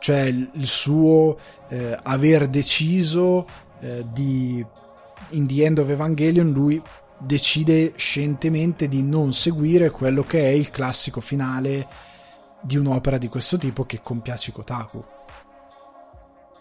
cioè 0.00 0.22
il 0.22 0.66
suo 0.66 1.38
eh, 1.68 1.98
aver 2.02 2.48
deciso 2.48 3.46
eh, 3.80 4.04
di 4.10 4.64
in 5.30 5.46
The 5.46 5.64
End 5.64 5.78
of 5.78 5.88
Evangelion 5.88 6.50
lui 6.50 6.82
decide 7.18 7.92
scientemente 7.96 8.88
di 8.88 9.02
non 9.02 9.32
seguire 9.32 9.90
quello 9.90 10.24
che 10.24 10.40
è 10.40 10.50
il 10.50 10.70
classico 10.70 11.20
finale 11.20 11.86
di 12.60 12.76
un'opera 12.76 13.18
di 13.18 13.28
questo 13.28 13.58
tipo 13.58 13.84
che 13.84 14.00
compiace 14.02 14.52
Kotaku. 14.52 15.04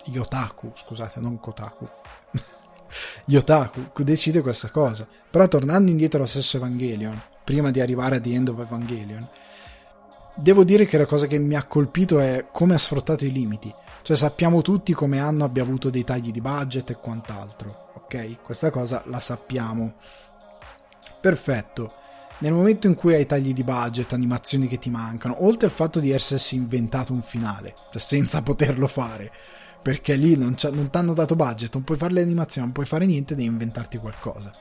Yotaku, 0.05 0.71
scusate, 0.73 1.19
non 1.19 1.39
Kotaku. 1.39 1.87
Yotaku 3.25 4.03
decide 4.03 4.41
questa 4.41 4.69
cosa. 4.69 5.07
Però 5.29 5.47
tornando 5.47 5.91
indietro 5.91 6.19
allo 6.19 6.27
stesso 6.27 6.57
Evangelion, 6.57 7.19
prima 7.43 7.71
di 7.71 7.79
arrivare 7.79 8.17
a 8.17 8.19
The 8.19 8.33
End 8.33 8.47
of 8.49 8.59
Evangelion, 8.59 9.27
devo 10.35 10.63
dire 10.63 10.85
che 10.85 10.97
la 10.97 11.05
cosa 11.05 11.27
che 11.27 11.37
mi 11.37 11.55
ha 11.55 11.63
colpito 11.63 12.19
è 12.19 12.47
come 12.51 12.73
ha 12.73 12.77
sfruttato 12.77 13.25
i 13.25 13.31
limiti. 13.31 13.73
Cioè 14.03 14.17
sappiamo 14.17 14.61
tutti 14.61 14.93
come 14.93 15.19
hanno 15.19 15.43
abbia 15.43 15.61
avuto 15.61 15.89
dei 15.89 16.03
tagli 16.03 16.31
di 16.31 16.41
budget 16.41 16.89
e 16.89 16.95
quant'altro, 16.95 17.91
ok? 17.93 18.41
Questa 18.41 18.69
cosa 18.71 19.03
la 19.05 19.19
sappiamo. 19.19 19.93
Perfetto. 21.19 21.93
Nel 22.39 22.53
momento 22.53 22.87
in 22.87 22.95
cui 22.95 23.13
hai 23.13 23.27
tagli 23.27 23.53
di 23.53 23.63
budget, 23.63 24.13
animazioni 24.13 24.67
che 24.67 24.79
ti 24.79 24.89
mancano, 24.89 25.45
oltre 25.45 25.67
al 25.67 25.71
fatto 25.71 25.99
di 25.99 26.09
essersi 26.09 26.55
inventato 26.55 27.13
un 27.13 27.21
finale, 27.21 27.75
cioè 27.91 28.01
senza 28.01 28.41
poterlo 28.41 28.87
fare, 28.87 29.31
perché 29.79 30.15
lì 30.15 30.35
non, 30.35 30.55
non 30.71 30.89
ti 30.89 30.97
hanno 30.97 31.13
dato 31.13 31.35
budget, 31.35 31.71
non 31.75 31.83
puoi 31.83 31.99
fare 31.99 32.13
le 32.13 32.21
animazioni, 32.21 32.65
non 32.65 32.73
puoi 32.73 32.87
fare 32.87 33.05
niente, 33.05 33.35
devi 33.35 33.47
inventarti 33.47 33.99
qualcosa. 33.99 34.51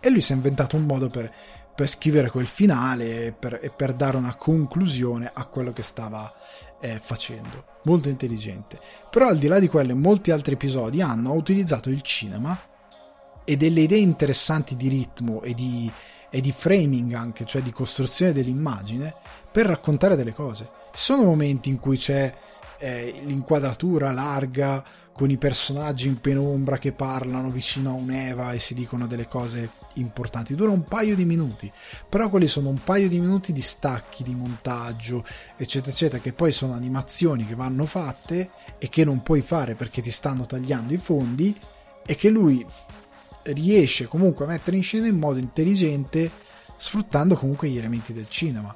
E 0.00 0.10
lui 0.10 0.20
si 0.20 0.32
è 0.32 0.34
inventato 0.34 0.74
un 0.74 0.82
modo 0.82 1.08
per 1.08 1.32
per 1.80 1.88
scrivere 1.88 2.28
quel 2.28 2.46
finale 2.46 3.24
e 3.24 3.32
per, 3.32 3.58
e 3.62 3.70
per, 3.70 3.94
dare 3.94 4.18
una 4.18 4.34
conclusione 4.34 5.30
a 5.32 5.46
quello 5.46 5.72
che 5.72 5.82
stava 5.82 6.30
eh, 6.78 7.00
facendo. 7.02 7.64
Molto 7.84 8.10
intelligente. 8.10 8.78
Però 9.08 9.28
al 9.28 9.38
di 9.38 9.46
là 9.46 9.58
di 9.58 9.66
quello, 9.66 9.96
molti 9.96 10.30
altri 10.30 10.52
episodi 10.52 11.00
hanno 11.00 11.32
utilizzato 11.32 11.88
il 11.88 12.02
cinema 12.02 12.60
e 13.44 13.56
delle 13.56 13.80
idee 13.80 13.98
interessanti 13.98 14.76
di 14.76 14.88
ritmo 14.88 15.40
e 15.40 15.54
di, 15.54 15.90
e 16.28 16.42
di 16.42 16.52
framing 16.52 17.14
anche, 17.14 17.46
cioè 17.46 17.62
di 17.62 17.72
costruzione 17.72 18.32
dell'immagine, 18.32 19.14
per 19.50 19.64
raccontare 19.64 20.16
delle 20.16 20.34
cose. 20.34 20.68
Ci 20.92 21.02
sono 21.02 21.22
momenti 21.22 21.70
in 21.70 21.78
cui 21.78 21.96
c'è 21.96 22.30
eh, 22.76 23.22
l'inquadratura 23.24 24.12
larga 24.12 24.84
con 25.20 25.28
i 25.28 25.36
personaggi 25.36 26.08
in 26.08 26.18
penombra 26.18 26.78
che 26.78 26.92
parlano 26.92 27.50
vicino 27.50 27.90
a 27.90 27.92
un'Eva 27.92 28.52
e 28.52 28.58
si 28.58 28.72
dicono 28.72 29.06
delle 29.06 29.28
cose 29.28 29.68
importanti. 29.96 30.54
Dura 30.54 30.70
un 30.70 30.84
paio 30.84 31.14
di 31.14 31.26
minuti, 31.26 31.70
però 32.08 32.30
quelli 32.30 32.46
sono 32.46 32.70
un 32.70 32.82
paio 32.82 33.06
di 33.06 33.20
minuti 33.20 33.52
di 33.52 33.60
stacchi, 33.60 34.22
di 34.22 34.34
montaggio, 34.34 35.22
eccetera, 35.58 35.90
eccetera, 35.90 36.22
che 36.22 36.32
poi 36.32 36.52
sono 36.52 36.72
animazioni 36.72 37.44
che 37.44 37.54
vanno 37.54 37.84
fatte 37.84 38.48
e 38.78 38.88
che 38.88 39.04
non 39.04 39.20
puoi 39.20 39.42
fare 39.42 39.74
perché 39.74 40.00
ti 40.00 40.10
stanno 40.10 40.46
tagliando 40.46 40.94
i 40.94 40.96
fondi 40.96 41.54
e 42.06 42.14
che 42.14 42.30
lui 42.30 42.64
riesce 43.42 44.08
comunque 44.08 44.46
a 44.46 44.48
mettere 44.48 44.78
in 44.78 44.82
scena 44.82 45.06
in 45.06 45.18
modo 45.18 45.38
intelligente 45.38 46.30
sfruttando 46.78 47.36
comunque 47.36 47.68
gli 47.68 47.76
elementi 47.76 48.14
del 48.14 48.30
cinema 48.30 48.74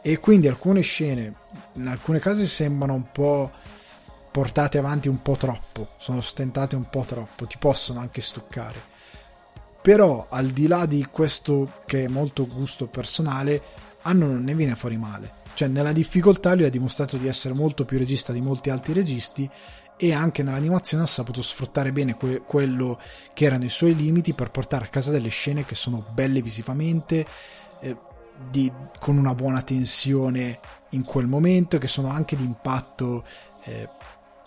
e 0.00 0.18
quindi 0.18 0.48
alcune 0.48 0.80
scene 0.80 1.34
in 1.74 1.86
alcune 1.88 2.20
case 2.20 2.46
sembrano 2.46 2.94
un 2.94 3.12
po' 3.12 3.50
portate 4.34 4.78
avanti 4.78 5.06
un 5.06 5.22
po' 5.22 5.36
troppo, 5.36 5.90
sono 5.96 6.20
stentate 6.20 6.74
un 6.74 6.90
po' 6.90 7.04
troppo, 7.06 7.46
ti 7.46 7.56
possono 7.56 8.00
anche 8.00 8.20
stuccare. 8.20 8.82
Però 9.80 10.26
al 10.28 10.48
di 10.48 10.66
là 10.66 10.86
di 10.86 11.06
questo 11.08 11.74
che 11.86 12.02
è 12.02 12.08
molto 12.08 12.44
gusto 12.48 12.88
personale, 12.88 13.62
Anno 14.02 14.26
non 14.26 14.42
ne 14.42 14.56
viene 14.56 14.74
fuori 14.74 14.96
male. 14.96 15.34
Cioè 15.54 15.68
nella 15.68 15.92
difficoltà 15.92 16.56
lui 16.56 16.64
ha 16.64 16.68
dimostrato 16.68 17.16
di 17.16 17.28
essere 17.28 17.54
molto 17.54 17.84
più 17.84 17.96
regista 17.96 18.32
di 18.32 18.40
molti 18.40 18.70
altri 18.70 18.92
registi 18.92 19.48
e 19.96 20.12
anche 20.12 20.42
nell'animazione 20.42 21.04
ha 21.04 21.06
saputo 21.06 21.40
sfruttare 21.40 21.92
bene 21.92 22.16
que- 22.16 22.42
quello 22.44 22.98
che 23.34 23.44
erano 23.44 23.66
i 23.66 23.68
suoi 23.68 23.94
limiti 23.94 24.34
per 24.34 24.50
portare 24.50 24.86
a 24.86 24.88
casa 24.88 25.12
delle 25.12 25.28
scene 25.28 25.64
che 25.64 25.76
sono 25.76 26.04
belle 26.12 26.42
visivamente, 26.42 27.24
eh, 27.78 27.96
di, 28.50 28.68
con 28.98 29.16
una 29.16 29.36
buona 29.36 29.62
tensione 29.62 30.58
in 30.90 31.04
quel 31.04 31.28
momento, 31.28 31.78
che 31.78 31.86
sono 31.86 32.08
anche 32.08 32.34
di 32.34 32.42
impatto 32.42 33.22
eh, 33.62 33.88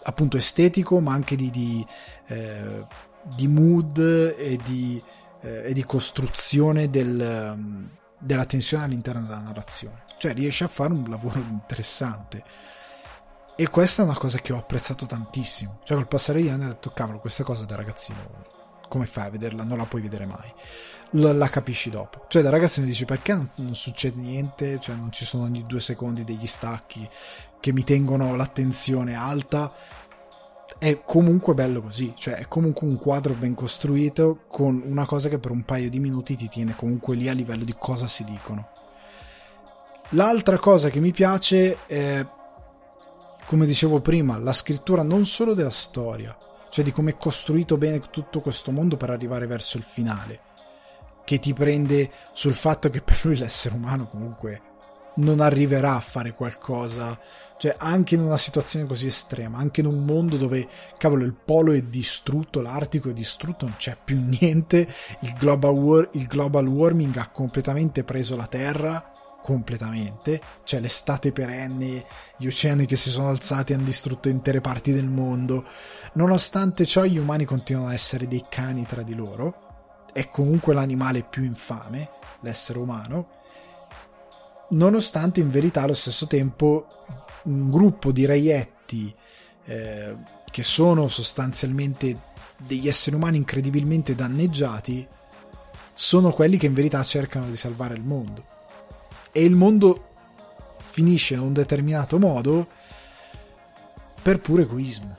appunto 0.07 0.37
estetico, 0.37 0.99
ma 0.99 1.13
anche 1.13 1.35
di, 1.35 1.49
di, 1.49 1.85
eh, 2.27 2.85
di 3.23 3.47
mood 3.47 3.97
e 4.37 4.57
di, 4.63 5.01
eh, 5.41 5.69
e 5.69 5.73
di 5.73 5.83
costruzione 5.83 6.89
del, 6.89 7.89
della 8.17 8.45
tensione 8.45 8.85
all'interno 8.85 9.21
della 9.21 9.39
narrazione. 9.39 10.03
Cioè 10.17 10.33
riesce 10.33 10.63
a 10.63 10.69
fare 10.69 10.93
un 10.93 11.05
lavoro 11.09 11.39
interessante. 11.39 12.43
E 13.55 13.69
questa 13.69 14.03
è 14.03 14.05
una 14.05 14.17
cosa 14.17 14.39
che 14.39 14.53
ho 14.53 14.57
apprezzato 14.57 15.05
tantissimo. 15.05 15.79
Cioè, 15.83 15.97
col 15.97 16.07
passare 16.07 16.39
degli 16.39 16.49
anni 16.49 16.65
ho 16.65 16.69
detto, 16.69 16.91
cavolo, 16.91 17.19
questa 17.19 17.43
cosa 17.43 17.65
da 17.65 17.75
ragazzino, 17.75 18.45
come 18.87 19.07
fai 19.07 19.25
a 19.25 19.29
vederla? 19.31 19.63
Non 19.63 19.77
la 19.77 19.85
puoi 19.85 20.01
vedere 20.01 20.25
mai. 20.25 20.53
La, 21.11 21.33
la 21.33 21.49
capisci 21.49 21.89
dopo. 21.89 22.25
Cioè, 22.27 22.41
da 22.41 22.49
ragazzino 22.49 22.85
dici, 22.85 23.05
perché 23.05 23.33
non, 23.33 23.49
non, 23.55 23.75
succede 23.75 24.19
niente? 24.19 24.79
Cioè, 24.79 24.95
non 24.95 25.11
ci 25.11 25.25
sono 25.25 25.43
ogni 25.43 25.65
due 25.65 25.79
secondi 25.79 26.23
degli 26.23 26.45
stacchi 26.45 27.07
che 27.59 27.73
mi 27.73 27.83
tengono 27.83 28.35
l'attenzione 28.35 29.15
alta 29.15 29.73
è 30.77 31.01
comunque 31.03 31.53
bello 31.53 31.81
così, 31.81 32.13
cioè 32.15 32.35
è 32.35 32.47
comunque 32.47 32.87
un 32.87 32.97
quadro 32.97 33.33
ben 33.33 33.55
costruito 33.55 34.41
con 34.47 34.81
una 34.85 35.05
cosa 35.05 35.29
che 35.29 35.39
per 35.39 35.51
un 35.51 35.63
paio 35.63 35.89
di 35.89 35.99
minuti 35.99 36.35
ti 36.35 36.49
tiene 36.49 36.75
comunque 36.75 37.15
lì 37.15 37.29
a 37.29 37.33
livello 37.33 37.63
di 37.63 37.75
cosa 37.77 38.07
si 38.07 38.23
dicono. 38.23 38.69
L'altra 40.11 40.57
cosa 40.59 40.89
che 40.89 40.99
mi 40.99 41.11
piace 41.11 41.85
è, 41.85 42.25
come 43.45 43.65
dicevo 43.65 44.01
prima, 44.01 44.37
la 44.37 44.53
scrittura 44.53 45.01
non 45.03 45.25
solo 45.25 45.53
della 45.53 45.69
storia, 45.69 46.37
cioè 46.69 46.83
di 46.83 46.91
come 46.91 47.11
è 47.11 47.17
costruito 47.17 47.77
bene 47.77 47.99
tutto 47.99 48.39
questo 48.39 48.71
mondo 48.71 48.97
per 48.97 49.09
arrivare 49.09 49.47
verso 49.47 49.77
il 49.77 49.83
finale, 49.83 50.41
che 51.25 51.39
ti 51.39 51.53
prende 51.53 52.11
sul 52.33 52.53
fatto 52.53 52.89
che 52.89 53.01
per 53.01 53.19
lui 53.23 53.35
l'essere 53.35 53.75
umano 53.75 54.07
comunque 54.07 54.61
non 55.17 55.39
arriverà 55.39 55.95
a 55.95 55.99
fare 55.99 56.33
qualcosa, 56.33 57.19
cioè 57.57 57.75
anche 57.77 58.15
in 58.15 58.21
una 58.21 58.37
situazione 58.37 58.85
così 58.85 59.07
estrema, 59.07 59.57
anche 59.57 59.81
in 59.81 59.87
un 59.87 60.03
mondo 60.03 60.37
dove, 60.37 60.67
cavolo, 60.97 61.23
il 61.23 61.33
polo 61.33 61.73
è 61.73 61.81
distrutto, 61.81 62.61
l'Artico 62.61 63.09
è 63.09 63.13
distrutto, 63.13 63.65
non 63.65 63.75
c'è 63.77 63.97
più 64.03 64.19
niente, 64.39 64.87
il 65.21 65.33
global, 65.33 65.73
war- 65.73 66.09
il 66.13 66.27
global 66.27 66.67
warming 66.67 67.15
ha 67.17 67.29
completamente 67.29 68.03
preso 68.03 68.35
la 68.35 68.47
Terra, 68.47 69.11
completamente, 69.41 70.41
c'è 70.63 70.79
l'estate 70.79 71.31
perenne, 71.31 72.05
gli 72.37 72.47
oceani 72.47 72.85
che 72.85 72.97
si 72.97 73.09
sono 73.09 73.29
alzati 73.29 73.73
hanno 73.73 73.85
distrutto 73.85 74.27
intere 74.27 74.59
parti 74.59 74.91
del 74.91 75.07
mondo, 75.07 75.65
nonostante 76.13 76.85
ciò 76.85 77.05
gli 77.05 77.17
umani 77.17 77.45
continuano 77.45 77.87
a 77.87 77.93
essere 77.93 78.27
dei 78.27 78.45
cani 78.49 78.85
tra 78.85 79.03
di 79.03 79.15
loro, 79.15 80.05
è 80.11 80.27
comunque 80.29 80.73
l'animale 80.73 81.23
più 81.23 81.43
infame, 81.43 82.09
l'essere 82.41 82.79
umano, 82.79 83.36
nonostante 84.69 85.39
in 85.39 85.49
verità 85.49 85.83
allo 85.83 85.93
stesso 85.93 86.27
tempo 86.27 86.87
un 87.43 87.69
gruppo 87.69 88.11
di 88.11 88.25
reietti 88.25 89.13
eh, 89.65 90.15
che 90.49 90.63
sono 90.63 91.07
sostanzialmente 91.07 92.25
degli 92.57 92.87
esseri 92.87 93.15
umani 93.15 93.37
incredibilmente 93.37 94.15
danneggiati 94.15 95.07
sono 95.93 96.31
quelli 96.31 96.57
che 96.57 96.67
in 96.67 96.73
verità 96.73 97.01
cercano 97.03 97.47
di 97.47 97.55
salvare 97.55 97.95
il 97.95 98.03
mondo. 98.03 98.45
E 99.31 99.43
il 99.43 99.55
mondo 99.55 100.05
finisce 100.77 101.35
in 101.35 101.41
un 101.41 101.53
determinato 101.53 102.19
modo 102.19 102.67
per 104.21 104.39
puro 104.39 104.61
egoismo. 104.61 105.17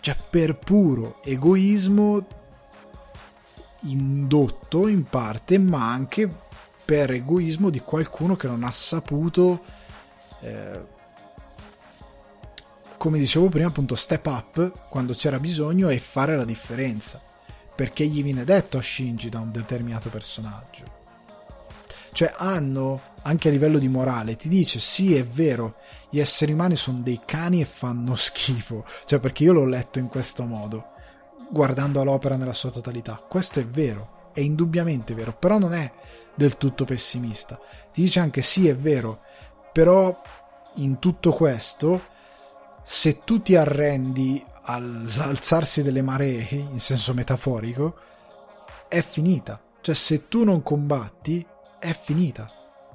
Cioè 0.00 0.16
per 0.28 0.56
puro 0.56 1.22
egoismo 1.22 2.26
indotto 3.82 4.88
in 4.88 5.04
parte 5.04 5.58
ma 5.58 5.90
anche 5.90 6.47
per 6.88 7.10
egoismo 7.10 7.68
di 7.68 7.80
qualcuno 7.80 8.34
che 8.34 8.46
non 8.46 8.64
ha 8.64 8.70
saputo, 8.70 9.62
eh, 10.40 10.80
come 12.96 13.18
dicevo 13.18 13.50
prima, 13.50 13.68
appunto, 13.68 13.94
step 13.94 14.24
up 14.24 14.88
quando 14.88 15.12
c'era 15.12 15.38
bisogno 15.38 15.90
e 15.90 15.98
fare 15.98 16.34
la 16.34 16.46
differenza. 16.46 17.20
Perché 17.74 18.06
gli 18.06 18.22
viene 18.22 18.42
detto 18.42 18.78
a 18.78 18.82
Shinji 18.82 19.28
da 19.28 19.38
un 19.38 19.52
determinato 19.52 20.08
personaggio. 20.08 20.84
Cioè, 22.10 22.32
hanno 22.38 23.02
anche 23.20 23.48
a 23.48 23.50
livello 23.50 23.78
di 23.78 23.88
morale, 23.88 24.36
ti 24.36 24.48
dice: 24.48 24.78
sì, 24.78 25.14
è 25.14 25.22
vero, 25.22 25.74
gli 26.08 26.18
esseri 26.18 26.52
umani 26.54 26.76
sono 26.76 27.00
dei 27.00 27.20
cani 27.22 27.60
e 27.60 27.66
fanno 27.66 28.14
schifo. 28.14 28.86
Cioè, 29.04 29.18
perché 29.18 29.44
io 29.44 29.52
l'ho 29.52 29.66
letto 29.66 29.98
in 29.98 30.08
questo 30.08 30.44
modo, 30.44 30.86
guardando 31.50 32.02
l'opera 32.02 32.36
nella 32.36 32.54
sua 32.54 32.70
totalità. 32.70 33.22
Questo 33.28 33.60
è 33.60 33.66
vero, 33.66 34.30
è 34.32 34.40
indubbiamente 34.40 35.12
vero, 35.12 35.36
però 35.36 35.58
non 35.58 35.74
è 35.74 35.92
del 36.38 36.56
tutto 36.56 36.84
pessimista. 36.84 37.58
Ti 37.92 38.00
dice 38.00 38.20
anche 38.20 38.42
sì, 38.42 38.68
è 38.68 38.76
vero, 38.76 39.22
però 39.72 40.22
in 40.76 41.00
tutto 41.00 41.32
questo, 41.32 42.00
se 42.84 43.24
tu 43.24 43.42
ti 43.42 43.56
arrendi 43.56 44.42
all'alzarsi 44.62 45.82
delle 45.82 46.00
maree, 46.00 46.46
in 46.50 46.78
senso 46.78 47.12
metaforico, 47.12 47.96
è 48.86 49.00
finita. 49.00 49.60
Cioè 49.80 49.94
se 49.96 50.28
tu 50.28 50.44
non 50.44 50.62
combatti, 50.62 51.44
è 51.80 51.92
finita. 51.92 52.48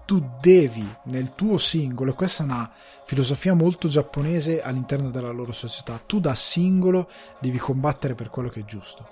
Tu 0.06 0.26
devi 0.40 0.88
nel 1.06 1.36
tuo 1.36 1.58
singolo, 1.58 2.12
e 2.12 2.16
questa 2.16 2.44
è 2.44 2.46
una 2.46 2.72
filosofia 3.06 3.54
molto 3.54 3.90
giapponese 3.90 4.62
all'interno 4.62 5.10
della 5.10 5.32
loro 5.32 5.52
società, 5.52 6.02
tu 6.06 6.22
da 6.22 6.34
singolo 6.34 7.10
devi 7.40 7.58
combattere 7.58 8.16
per 8.16 8.30
quello 8.30 8.48
che 8.48 8.62
è 8.62 8.66
giusto. 8.66 9.06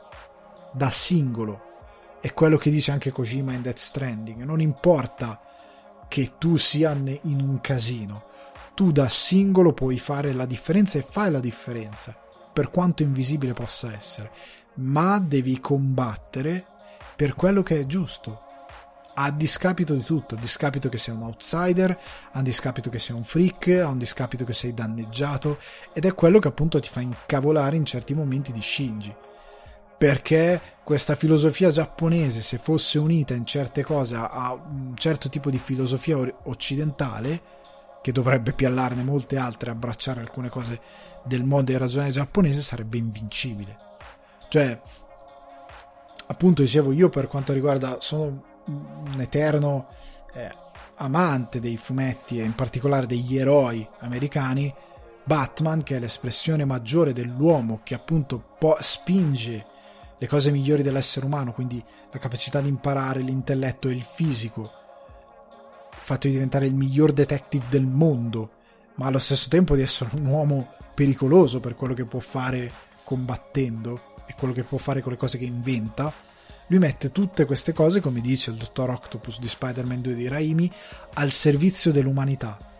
Da 0.71 0.89
singolo 0.89 1.70
è 2.21 2.33
quello 2.35 2.57
che 2.57 2.69
dice 2.69 2.91
anche 2.91 3.11
Kojima 3.11 3.51
in 3.53 3.63
Death 3.63 3.79
Stranding. 3.79 4.43
Non 4.43 4.61
importa 4.61 5.41
che 6.07 6.33
tu 6.37 6.55
sia 6.55 6.91
in 6.91 7.41
un 7.41 7.59
casino, 7.61 8.25
tu 8.75 8.91
da 8.91 9.09
singolo 9.09 9.73
puoi 9.73 9.97
fare 9.97 10.31
la 10.31 10.45
differenza 10.45 10.99
e 10.99 11.01
fai 11.01 11.31
la 11.31 11.39
differenza, 11.39 12.15
per 12.53 12.69
quanto 12.69 13.01
invisibile 13.01 13.53
possa 13.53 13.91
essere, 13.93 14.31
ma 14.75 15.17
devi 15.17 15.59
combattere 15.59 16.65
per 17.15 17.33
quello 17.33 17.63
che 17.63 17.79
è 17.79 17.85
giusto. 17.87 18.49
A 19.13 19.31
discapito 19.31 19.93
di 19.95 20.03
tutto, 20.03 20.35
a 20.35 20.37
discapito 20.37 20.89
che 20.89 20.97
sei 20.97 21.15
un 21.15 21.23
outsider, 21.23 21.99
a 22.33 22.41
discapito 22.43 22.89
che 22.89 22.99
sei 22.99 23.15
un 23.15 23.23
freak, 23.23 23.83
a 23.83 23.93
discapito 23.95 24.45
che 24.45 24.53
sei 24.53 24.73
danneggiato, 24.75 25.57
ed 25.91 26.05
è 26.05 26.13
quello 26.13 26.37
che 26.37 26.47
appunto 26.47 26.79
ti 26.79 26.87
fa 26.87 27.01
incavolare 27.01 27.75
in 27.75 27.85
certi 27.85 28.13
momenti 28.13 28.51
di 28.51 28.61
Shinji 28.61 29.15
perché 30.01 30.59
questa 30.83 31.13
filosofia 31.13 31.69
giapponese, 31.69 32.41
se 32.41 32.57
fosse 32.57 32.97
unita 32.97 33.35
in 33.35 33.45
certe 33.45 33.83
cose 33.83 34.15
a 34.15 34.51
un 34.51 34.95
certo 34.97 35.29
tipo 35.29 35.51
di 35.51 35.59
filosofia 35.59 36.17
occidentale, 36.45 37.39
che 38.01 38.11
dovrebbe 38.11 38.53
piallarne 38.53 39.03
molte 39.03 39.37
altre, 39.37 39.69
abbracciare 39.69 40.19
alcune 40.19 40.49
cose 40.49 40.81
del 41.23 41.43
modo 41.43 41.65
di 41.65 41.77
ragionare 41.77 42.09
giapponese, 42.09 42.61
sarebbe 42.61 42.97
invincibile. 42.97 43.77
Cioè, 44.49 44.81
appunto, 46.25 46.63
dicevo, 46.63 46.91
io 46.93 47.09
per 47.09 47.27
quanto 47.27 47.53
riguarda, 47.53 47.97
sono 47.99 48.43
un 48.65 49.19
eterno 49.19 49.85
eh, 50.33 50.49
amante 50.95 51.59
dei 51.59 51.77
fumetti 51.77 52.39
e 52.39 52.43
in 52.43 52.55
particolare 52.55 53.05
degli 53.05 53.37
eroi 53.37 53.87
americani. 53.99 54.73
Batman, 55.23 55.83
che 55.83 55.97
è 55.97 55.99
l'espressione 55.99 56.65
maggiore 56.65 57.13
dell'uomo 57.13 57.81
che 57.83 57.93
appunto 57.93 58.43
po- 58.57 58.77
spinge 58.79 59.69
le 60.21 60.27
cose 60.27 60.51
migliori 60.51 60.83
dell'essere 60.83 61.25
umano, 61.25 61.51
quindi 61.51 61.83
la 62.11 62.19
capacità 62.19 62.61
di 62.61 62.69
imparare, 62.69 63.21
l'intelletto 63.21 63.87
e 63.87 63.93
il 63.93 64.03
fisico, 64.03 64.71
il 65.91 65.97
fatto 65.97 66.27
di 66.27 66.33
diventare 66.33 66.67
il 66.67 66.75
miglior 66.75 67.11
detective 67.11 67.65
del 67.69 67.87
mondo, 67.87 68.51
ma 68.97 69.07
allo 69.07 69.17
stesso 69.17 69.49
tempo 69.49 69.75
di 69.75 69.81
essere 69.81 70.11
un 70.13 70.27
uomo 70.27 70.75
pericoloso 70.93 71.59
per 71.59 71.75
quello 71.75 71.95
che 71.95 72.05
può 72.05 72.19
fare 72.19 72.71
combattendo 73.03 74.13
e 74.27 74.35
quello 74.37 74.53
che 74.53 74.61
può 74.61 74.77
fare 74.77 75.01
con 75.01 75.11
le 75.11 75.17
cose 75.17 75.39
che 75.39 75.45
inventa, 75.45 76.13
lui 76.67 76.77
mette 76.77 77.11
tutte 77.11 77.45
queste 77.45 77.73
cose, 77.73 77.99
come 77.99 78.21
dice 78.21 78.51
il 78.51 78.57
dottor 78.57 78.91
Octopus 78.91 79.39
di 79.39 79.47
Spider-Man 79.47 80.01
2 80.01 80.13
di 80.13 80.27
Raimi, 80.27 80.71
al 81.15 81.31
servizio 81.31 81.91
dell'umanità. 81.91 82.70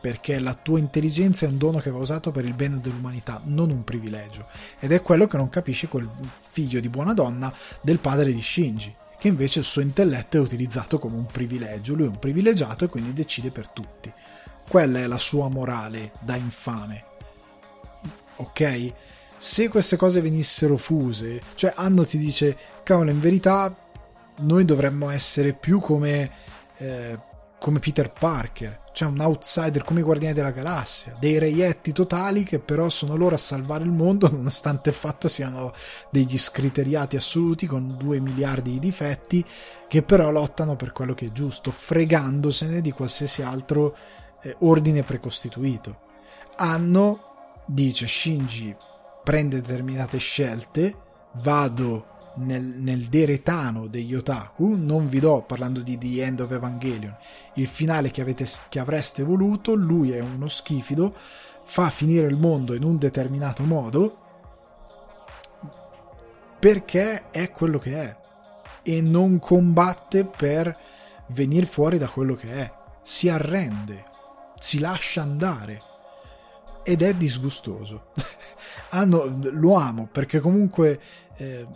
Perché 0.00 0.38
la 0.38 0.54
tua 0.54 0.78
intelligenza 0.78 1.46
è 1.46 1.48
un 1.48 1.58
dono 1.58 1.78
che 1.78 1.90
va 1.90 1.98
usato 1.98 2.30
per 2.30 2.44
il 2.44 2.54
bene 2.54 2.80
dell'umanità, 2.80 3.40
non 3.44 3.70
un 3.70 3.84
privilegio. 3.84 4.46
Ed 4.78 4.92
è 4.92 5.02
quello 5.02 5.26
che 5.26 5.36
non 5.36 5.48
capisce 5.48 5.88
quel 5.88 6.08
figlio 6.38 6.80
di 6.80 6.88
buona 6.88 7.14
donna 7.14 7.52
del 7.80 7.98
padre 7.98 8.32
di 8.32 8.42
Shinji, 8.42 8.94
che 9.18 9.28
invece 9.28 9.58
il 9.58 9.64
suo 9.64 9.82
intelletto 9.82 10.36
è 10.36 10.40
utilizzato 10.40 10.98
come 10.98 11.16
un 11.16 11.26
privilegio. 11.26 11.94
Lui 11.94 12.06
è 12.06 12.08
un 12.08 12.18
privilegiato 12.18 12.84
e 12.84 12.88
quindi 12.88 13.12
decide 13.12 13.50
per 13.50 13.68
tutti. 13.68 14.12
Quella 14.68 15.00
è 15.00 15.06
la 15.06 15.18
sua 15.18 15.48
morale 15.48 16.12
da 16.20 16.36
infame. 16.36 17.04
Ok? 18.36 18.92
Se 19.36 19.68
queste 19.68 19.96
cose 19.96 20.20
venissero 20.20 20.76
fuse, 20.76 21.40
cioè 21.54 21.72
Anno 21.76 22.04
ti 22.04 22.18
dice, 22.18 22.56
cavolo, 22.82 23.10
in 23.10 23.20
verità 23.20 23.74
noi 24.40 24.64
dovremmo 24.64 25.10
essere 25.10 25.52
più 25.52 25.80
come, 25.80 26.30
eh, 26.76 27.18
come 27.58 27.80
Peter 27.80 28.12
Parker, 28.12 28.82
cioè 28.92 29.08
un 29.08 29.20
outsider 29.20 29.84
come 29.84 30.00
i 30.00 30.02
Guardiani 30.02 30.34
della 30.34 30.50
Galassia, 30.50 31.16
dei 31.18 31.38
reietti 31.38 31.92
totali 31.92 32.44
che 32.44 32.58
però 32.58 32.88
sono 32.88 33.16
loro 33.16 33.34
a 33.34 33.38
salvare 33.38 33.84
il 33.84 33.90
mondo 33.90 34.30
nonostante 34.32 34.90
il 34.90 34.94
fatto 34.94 35.28
siano 35.28 35.72
degli 36.10 36.38
scriteriati 36.38 37.16
assoluti 37.16 37.66
con 37.66 37.96
due 37.96 38.20
miliardi 38.20 38.72
di 38.72 38.78
difetti 38.78 39.44
che 39.88 40.02
però 40.02 40.30
lottano 40.30 40.76
per 40.76 40.92
quello 40.92 41.14
che 41.14 41.26
è 41.26 41.32
giusto, 41.32 41.70
fregandosene 41.70 42.80
di 42.80 42.92
qualsiasi 42.92 43.42
altro 43.42 43.96
eh, 44.42 44.56
ordine 44.60 45.02
precostituito. 45.02 46.06
Hanno, 46.56 47.62
dice 47.66 48.06
Shinji, 48.06 48.74
prende 49.24 49.60
determinate 49.60 50.18
scelte, 50.18 50.94
vado 51.34 52.16
nel, 52.38 52.62
nel 52.62 53.04
deretano 53.04 53.86
degli 53.86 54.14
otaku, 54.14 54.74
non 54.76 55.08
vi 55.08 55.20
do, 55.20 55.42
parlando 55.42 55.80
di 55.80 55.98
The 55.98 56.22
End 56.22 56.40
of 56.40 56.50
Evangelion, 56.50 57.16
il 57.54 57.66
finale 57.66 58.10
che, 58.10 58.20
avete, 58.20 58.46
che 58.68 58.78
avreste 58.78 59.22
voluto, 59.22 59.74
lui 59.74 60.12
è 60.12 60.20
uno 60.20 60.48
schifido, 60.48 61.14
fa 61.64 61.90
finire 61.90 62.26
il 62.26 62.36
mondo 62.36 62.74
in 62.74 62.82
un 62.82 62.96
determinato 62.96 63.62
modo, 63.64 64.18
perché 66.58 67.30
è 67.30 67.50
quello 67.50 67.78
che 67.78 67.94
è 67.94 68.16
e 68.82 69.02
non 69.02 69.38
combatte 69.38 70.24
per 70.24 70.76
venire 71.28 71.66
fuori 71.66 71.98
da 71.98 72.08
quello 72.08 72.34
che 72.34 72.50
è, 72.52 72.72
si 73.02 73.28
arrende, 73.28 74.04
si 74.58 74.78
lascia 74.78 75.22
andare 75.22 75.82
ed 76.82 77.02
è 77.02 77.14
disgustoso. 77.14 78.12
Hanno, 78.90 79.38
lo 79.52 79.74
amo 79.74 80.08
perché 80.10 80.40
comunque 80.40 80.98
eh, 81.36 81.66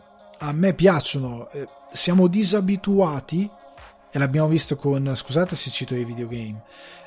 a 0.43 0.53
me 0.53 0.75
piacciono, 0.75 1.49
eh, 1.51 1.69
siamo 1.93 2.27
disabituati 2.27 3.49
e 4.11 4.19
l'abbiamo 4.19 4.49
visto 4.49 4.77
con, 4.77 5.13
scusate 5.15 5.55
se 5.55 5.71
cito 5.71 5.95
i 5.95 6.05
videogame, 6.05 6.63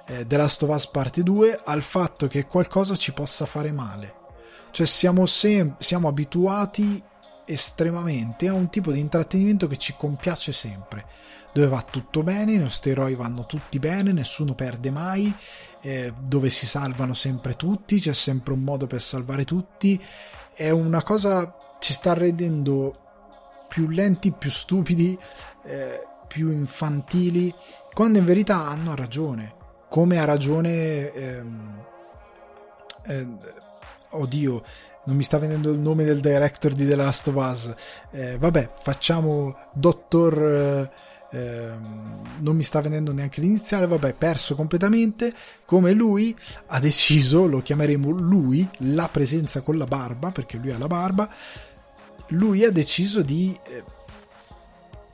eh, 0.07 0.25
The 0.25 0.37
Last 0.37 0.63
of 0.63 0.69
Us 0.69 0.87
Parte 0.87 1.21
2 1.21 1.59
al 1.65 1.81
fatto 1.81 2.27
che 2.27 2.45
qualcosa 2.45 2.95
ci 2.95 3.11
possa 3.11 3.45
fare 3.45 3.71
male. 3.73 4.23
Cioè 4.71 4.85
siamo, 4.85 5.25
sem- 5.25 5.75
siamo 5.79 6.07
abituati 6.07 7.01
estremamente 7.45 8.47
a 8.47 8.53
un 8.53 8.69
tipo 8.69 8.91
di 8.91 8.99
intrattenimento 8.99 9.67
che 9.67 9.77
ci 9.77 9.93
compiace 9.97 10.51
sempre 10.51 11.05
dove 11.53 11.67
va 11.67 11.85
tutto 11.89 12.21
bene, 12.21 12.53
i 12.53 12.57
nostri 12.57 12.91
eroi 12.91 13.15
vanno 13.15 13.45
tutti 13.45 13.79
bene, 13.79 14.11
nessuno 14.11 14.55
perde 14.55 14.91
mai, 14.91 15.33
eh, 15.79 16.11
dove 16.19 16.49
si 16.49 16.67
salvano 16.67 17.13
sempre 17.13 17.55
tutti, 17.55 17.97
c'è 17.97 18.11
sempre 18.11 18.51
un 18.51 18.59
modo 18.59 18.87
per 18.87 19.01
salvare 19.01 19.45
tutti. 19.45 20.01
È 20.53 20.69
una 20.69 21.01
cosa 21.01 21.55
ci 21.79 21.93
sta 21.93 22.13
rendendo 22.13 23.04
più 23.75 23.89
lenti, 23.89 24.31
più 24.31 24.49
stupidi, 24.49 25.19
eh, 25.65 26.01
più 26.29 26.49
infantili, 26.49 27.53
quando 27.93 28.19
in 28.19 28.23
verità 28.23 28.67
hanno 28.67 28.95
ragione. 28.95 29.53
Come 29.89 30.17
ha 30.17 30.23
ragione. 30.23 31.11
Ehm, 31.11 31.83
eh, 33.05 33.27
oddio, 34.11 34.63
non 35.03 35.17
mi 35.17 35.23
sta 35.23 35.39
venendo 35.39 35.71
il 35.71 35.79
nome 35.79 36.05
del 36.05 36.21
director 36.21 36.71
di 36.71 36.87
The 36.87 36.95
Last 36.95 37.27
of 37.27 37.35
Us. 37.35 37.73
Eh, 38.11 38.37
vabbè, 38.37 38.69
facciamo 38.79 39.57
Dottor. 39.73 40.41
Eh, 40.41 40.91
Ehm, 41.31 42.21
non 42.39 42.55
mi 42.55 42.63
sta 42.63 42.79
venendo 42.79 43.11
neanche 43.11 43.41
l'iniziale, 43.41 43.87
vabbè, 43.87 44.13
perso 44.13 44.55
completamente. 44.55 45.33
Come 45.65 45.91
lui 45.91 46.33
ha 46.67 46.79
deciso, 46.79 47.45
lo 47.45 47.61
chiameremo 47.61 48.09
lui, 48.09 48.67
la 48.79 49.09
presenza 49.11 49.61
con 49.61 49.77
la 49.77 49.85
barba, 49.85 50.31
perché 50.31 50.57
lui 50.57 50.71
ha 50.71 50.77
la 50.77 50.87
barba. 50.87 51.29
Lui 52.29 52.63
ha 52.63 52.71
deciso 52.71 53.21
di 53.21 53.57
eh, 53.63 53.83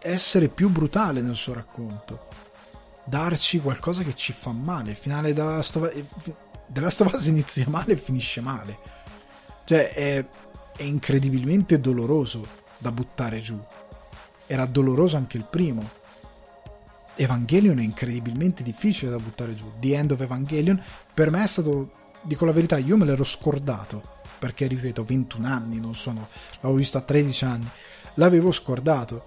essere 0.02 0.48
più 0.48 0.70
brutale 0.70 1.22
nel 1.22 1.36
suo 1.36 1.54
racconto, 1.54 2.28
darci 3.04 3.60
qualcosa 3.60 4.04
che 4.04 4.16
ci 4.16 4.34
fa 4.34 4.52
male. 4.52 4.92
Il 4.92 4.96
finale 4.96 5.34
della 5.34 5.62
Stova- 5.62 5.92
della 6.68 6.90
Stovaz 6.90 7.26
inizia 7.26 7.66
male 7.68 7.94
e 7.94 7.98
finisce 7.98 8.42
male. 8.42 8.78
Cioè, 9.66 9.94
è, 9.94 10.26
è 10.78 10.84
incredibilmente 10.84 11.80
doloroso 11.80 12.48
da 12.78 12.92
buttare 12.92 13.40
giù. 13.40 13.62
Era 14.48 14.66
doloroso 14.66 15.18
anche 15.18 15.38
il 15.38 15.46
primo 15.50 16.00
Evangelion 17.16 17.78
è 17.78 17.84
incredibilmente 17.84 18.64
difficile 18.64 19.12
da 19.12 19.18
buttare 19.18 19.54
giù. 19.54 19.72
The 19.80 19.96
End 19.96 20.12
of 20.12 20.22
Evangelion 20.22 20.82
per 21.14 21.30
me 21.30 21.44
è 21.44 21.48
stato, 21.48 21.92
dico 22.22 22.46
la 22.46 22.52
verità, 22.52 22.78
io 22.78 22.98
me 22.98 23.06
l'ero 23.06 23.24
scordato 23.24 24.11
perché 24.42 24.66
ripeto 24.66 25.04
21 25.04 25.48
anni 25.48 25.80
non 25.80 25.94
sono 25.94 26.28
l'avevo 26.56 26.80
visto 26.80 26.98
a 26.98 27.02
13 27.02 27.46
anni 27.46 27.70
l'avevo 28.16 28.50
scordato 28.50 29.24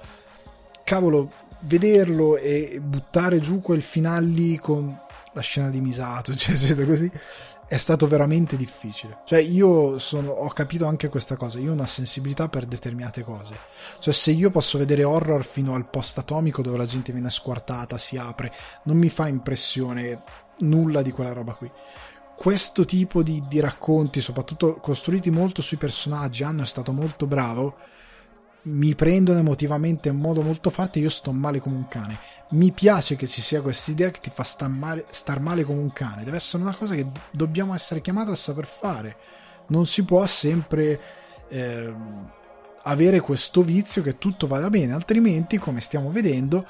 cavolo 0.83 1.31
vederlo 1.61 2.37
e 2.37 2.81
buttare 2.83 3.39
giù 3.39 3.61
quel 3.61 3.81
finale 3.81 4.27
lì 4.27 4.59
con 4.59 4.99
la 5.33 5.41
scena 5.41 5.71
di 5.71 5.81
Misato 5.81 6.35
cioè 6.35 6.85
così 6.85 7.11
è 7.67 7.77
stato 7.77 8.07
veramente 8.07 8.57
difficile. 8.57 9.19
Cioè, 9.25 9.39
io 9.41 9.99
sono, 9.99 10.31
ho 10.31 10.49
capito 10.49 10.87
anche 10.87 11.09
questa 11.09 11.37
cosa. 11.37 11.59
Io 11.59 11.71
ho 11.71 11.73
una 11.73 11.87
sensibilità 11.87 12.49
per 12.49 12.67
determinate 12.67 13.25
cose. 13.25 13.57
Cioè, 13.99 14.13
se 14.13 14.33
io 14.33 14.51
posso 14.51 14.79
vedere 14.79 15.03
horror 15.03 15.45
fino 15.45 15.75
al 15.75 15.89
post 15.89 16.19
atomico 16.19 16.63
dove 16.63 16.77
la 16.77 16.85
gente 16.85 17.13
viene 17.13 17.31
squartata, 17.31 17.99
si 17.99 18.17
apre, 18.17 18.53
non 18.85 18.99
mi 18.99 19.09
fa 19.09 19.29
impressione 19.29 20.23
nulla 20.59 21.03
di 21.03 21.11
quella 21.11 21.33
roba 21.33 21.55
qui. 21.55 21.71
Questo 22.37 22.85
tipo 22.85 23.23
di, 23.23 23.43
di 23.49 23.61
racconti, 23.61 24.21
soprattutto 24.21 24.75
costruiti 24.75 25.31
molto 25.31 25.63
sui 25.63 25.77
personaggi, 25.77 26.43
hanno 26.43 26.63
è 26.63 26.67
stato 26.67 26.93
molto 26.93 27.27
bravo 27.27 27.77
mi 28.65 28.95
prendono 28.95 29.39
emotivamente 29.39 30.09
in 30.09 30.17
modo 30.17 30.41
molto 30.41 30.71
forte, 30.71 30.99
io 30.99 31.09
sto 31.09 31.33
male 31.33 31.61
come 31.61 31.77
un 31.77 31.89
cane. 31.89 32.19
Mi 32.51 32.73
piace 32.73 33.17
che 33.17 33.27
ci 33.27 33.43
sia 33.43 33.61
questa 33.61 33.91
idea 33.91 34.11
che 34.11 34.21
ti 34.21 34.31
fa 34.33 34.43
star 34.43 34.69
male, 34.69 35.07
star 35.11 35.41
male 35.41 35.65
come 35.65 35.81
un 35.81 35.93
cane. 35.93 36.25
Deve 36.25 36.37
essere 36.37 36.63
una 36.63 36.75
cosa 36.75 36.95
che 36.95 37.07
dobbiamo 37.31 37.75
essere 37.75 38.01
chiamati 38.01 38.31
a 38.31 38.35
saper 38.35 38.67
fare. 38.67 39.17
Non 39.67 39.87
si 39.87 40.05
può 40.05 40.25
sempre 40.27 41.01
eh, 41.49 41.95
avere 42.85 43.21
questo 43.21 43.63
vizio 43.63 44.03
che 44.03 44.17
tutto 44.19 44.47
vada 44.47 44.71
bene, 44.71 44.95
altrimenti, 44.95 45.59
come 45.59 45.81
stiamo 45.81 46.11
vedendo, 46.11 46.67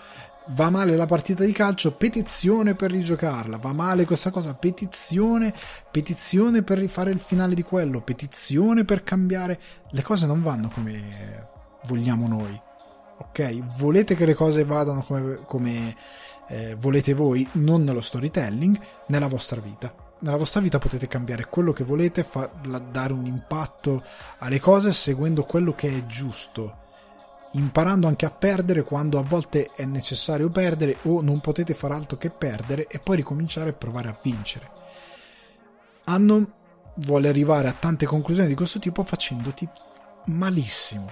va 0.48 0.70
male 0.70 0.96
la 0.96 1.06
partita 1.06 1.44
di 1.44 1.52
calcio, 1.52 1.92
petizione 1.92 2.74
per 2.74 2.90
rigiocarla, 2.90 3.56
va 3.56 3.72
male 3.72 4.04
questa 4.04 4.30
cosa, 4.30 4.54
petizione, 4.54 5.54
petizione 5.90 6.62
per 6.62 6.78
rifare 6.78 7.10
il 7.10 7.20
finale 7.20 7.54
di 7.54 7.62
quello, 7.62 8.02
petizione 8.02 8.84
per 8.84 9.02
cambiare. 9.02 9.58
Le 9.90 10.02
cose 10.02 10.26
non 10.26 10.42
vanno 10.42 10.68
come 10.68 11.48
vogliamo 11.86 12.28
noi. 12.28 12.60
Ok? 13.16 13.76
Volete 13.78 14.16
che 14.16 14.26
le 14.26 14.34
cose 14.34 14.64
vadano 14.64 15.02
come, 15.02 15.40
come 15.46 15.96
eh, 16.48 16.74
volete 16.74 17.14
voi, 17.14 17.48
non 17.52 17.82
nello 17.82 18.00
storytelling, 18.00 18.78
nella 19.06 19.28
vostra 19.28 19.60
vita. 19.60 19.94
Nella 20.20 20.36
vostra 20.36 20.60
vita 20.60 20.78
potete 20.78 21.06
cambiare 21.06 21.46
quello 21.46 21.72
che 21.72 21.84
volete, 21.84 22.24
fa, 22.24 22.50
dare 22.90 23.12
un 23.12 23.26
impatto 23.26 24.02
alle 24.38 24.58
cose 24.58 24.92
seguendo 24.92 25.44
quello 25.44 25.74
che 25.74 25.88
è 25.98 26.06
giusto, 26.06 26.83
imparando 27.54 28.06
anche 28.06 28.26
a 28.26 28.30
perdere 28.30 28.84
quando 28.84 29.18
a 29.18 29.22
volte 29.22 29.70
è 29.74 29.84
necessario 29.84 30.50
perdere 30.50 30.98
o 31.02 31.20
non 31.20 31.40
potete 31.40 31.74
fare 31.74 31.94
altro 31.94 32.16
che 32.16 32.30
perdere 32.30 32.86
e 32.86 32.98
poi 32.98 33.16
ricominciare 33.16 33.70
a 33.70 33.74
provare 33.74 34.08
a 34.08 34.18
vincere. 34.20 34.70
Hanno 36.04 36.62
vuole 36.96 37.28
arrivare 37.28 37.68
a 37.68 37.72
tante 37.72 38.06
conclusioni 38.06 38.48
di 38.48 38.54
questo 38.54 38.78
tipo 38.78 39.02
facendoti 39.02 39.68
malissimo 40.26 41.10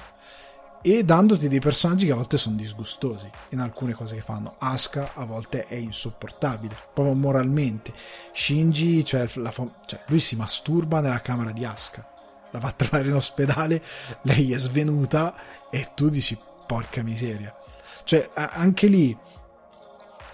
e 0.85 1.05
dandoti 1.05 1.49
dei 1.49 1.61
personaggi 1.61 2.07
che 2.07 2.13
a 2.13 2.17
volte 2.17 2.37
sono 2.37 2.57
disgustosi 2.57 3.31
in 3.51 3.61
alcune 3.61 3.93
cose 3.93 4.17
che 4.17 4.21
fanno. 4.21 4.57
Asuka 4.59 5.13
a 5.15 5.25
volte 5.25 5.67
è 5.67 5.77
insopportabile, 5.77 6.77
proprio 6.93 7.15
moralmente. 7.15 7.93
Shinji, 8.33 9.05
cioè, 9.05 9.27
fam- 9.29 9.75
cioè 9.87 10.03
lui 10.07 10.19
si 10.19 10.35
masturba 10.35 11.01
nella 11.01 11.21
camera 11.21 11.53
di 11.53 11.65
Asuka, 11.65 12.05
la 12.51 12.59
va 12.59 12.69
a 12.69 12.73
trovare 12.73 13.09
in 13.09 13.15
ospedale, 13.15 13.81
lei 14.23 14.53
è 14.53 14.59
svenuta 14.59 15.35
e 15.75 15.93
tu 15.95 16.11
dici 16.11 16.39
porca 16.67 17.03
miseria. 17.03 17.57
Cioè, 18.05 18.31
anche 18.35 18.89
lì, 18.89 19.17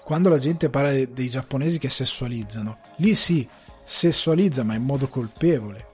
quando 0.03 0.29
la 0.29 0.39
gente 0.39 0.69
parla 0.69 0.91
dei, 0.91 1.13
dei 1.13 1.29
giapponesi 1.29 1.79
che 1.79 1.89
sessualizzano, 1.89 2.79
lì 2.97 3.15
sì, 3.15 3.49
sessualizza 3.85 4.65
ma 4.65 4.75
in 4.75 4.83
modo 4.83 5.07
colpevole. 5.07 5.87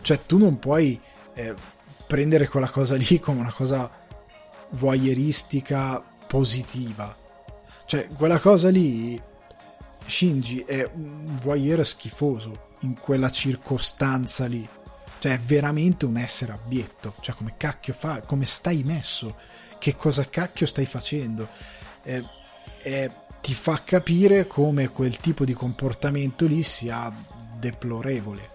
Cioè 0.00 0.24
tu 0.24 0.38
non 0.38 0.58
puoi 0.58 0.98
eh, 1.34 1.54
prendere 2.06 2.48
quella 2.48 2.70
cosa 2.70 2.96
lì 2.96 3.20
come 3.20 3.40
una 3.40 3.52
cosa 3.52 3.90
voyeuristica 4.70 6.02
positiva. 6.26 7.14
Cioè, 7.84 8.08
quella 8.08 8.38
cosa 8.38 8.70
lì, 8.70 9.20
Shinji 10.06 10.60
è 10.60 10.88
un 10.94 11.36
voyeur 11.42 11.84
schifoso 11.84 12.72
in 12.80 12.98
quella 12.98 13.30
circostanza 13.30 14.46
lì. 14.46 14.66
Cioè, 15.24 15.32
è 15.32 15.40
veramente 15.40 16.04
un 16.04 16.18
essere 16.18 16.52
abietto. 16.52 17.14
Cioè, 17.20 17.34
come 17.34 17.54
cacchio 17.56 17.94
fa? 17.94 18.20
Come 18.20 18.44
stai 18.44 18.82
messo? 18.82 19.36
Che 19.78 19.96
cosa 19.96 20.28
cacchio 20.28 20.66
stai 20.66 20.84
facendo? 20.84 21.48
Eh, 22.02 22.22
eh, 22.82 23.10
ti 23.40 23.54
fa 23.54 23.80
capire 23.82 24.46
come 24.46 24.88
quel 24.88 25.16
tipo 25.20 25.46
di 25.46 25.54
comportamento 25.54 26.46
lì 26.46 26.62
sia 26.62 27.10
deplorevole. 27.58 28.50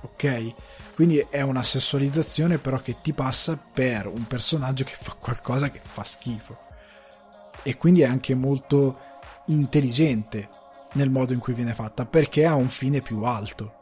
Ok? 0.00 0.54
Quindi 0.96 1.24
è 1.30 1.42
una 1.42 1.62
sessualizzazione 1.62 2.58
però 2.58 2.80
che 2.80 3.00
ti 3.00 3.12
passa 3.12 3.56
per 3.56 4.08
un 4.08 4.26
personaggio 4.26 4.82
che 4.82 4.96
fa 5.00 5.12
qualcosa 5.12 5.70
che 5.70 5.80
fa 5.80 6.02
schifo. 6.02 6.58
E 7.62 7.76
quindi 7.76 8.00
è 8.00 8.06
anche 8.06 8.34
molto 8.34 8.98
intelligente 9.46 10.48
nel 10.94 11.10
modo 11.10 11.32
in 11.32 11.38
cui 11.38 11.54
viene 11.54 11.72
fatta 11.72 12.04
perché 12.04 12.46
ha 12.46 12.56
un 12.56 12.68
fine 12.68 13.00
più 13.00 13.22
alto. 13.22 13.74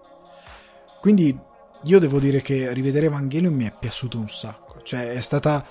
Quindi 1.00 1.54
io 1.84 1.98
devo 1.98 2.18
dire 2.18 2.42
che 2.42 2.72
rivedere 2.72 3.06
Evangelion 3.06 3.54
mi 3.54 3.66
è 3.66 3.72
piaciuto 3.78 4.18
un 4.18 4.28
sacco. 4.28 4.82
Cioè 4.82 5.12
è 5.12 5.20
stata 5.20 5.64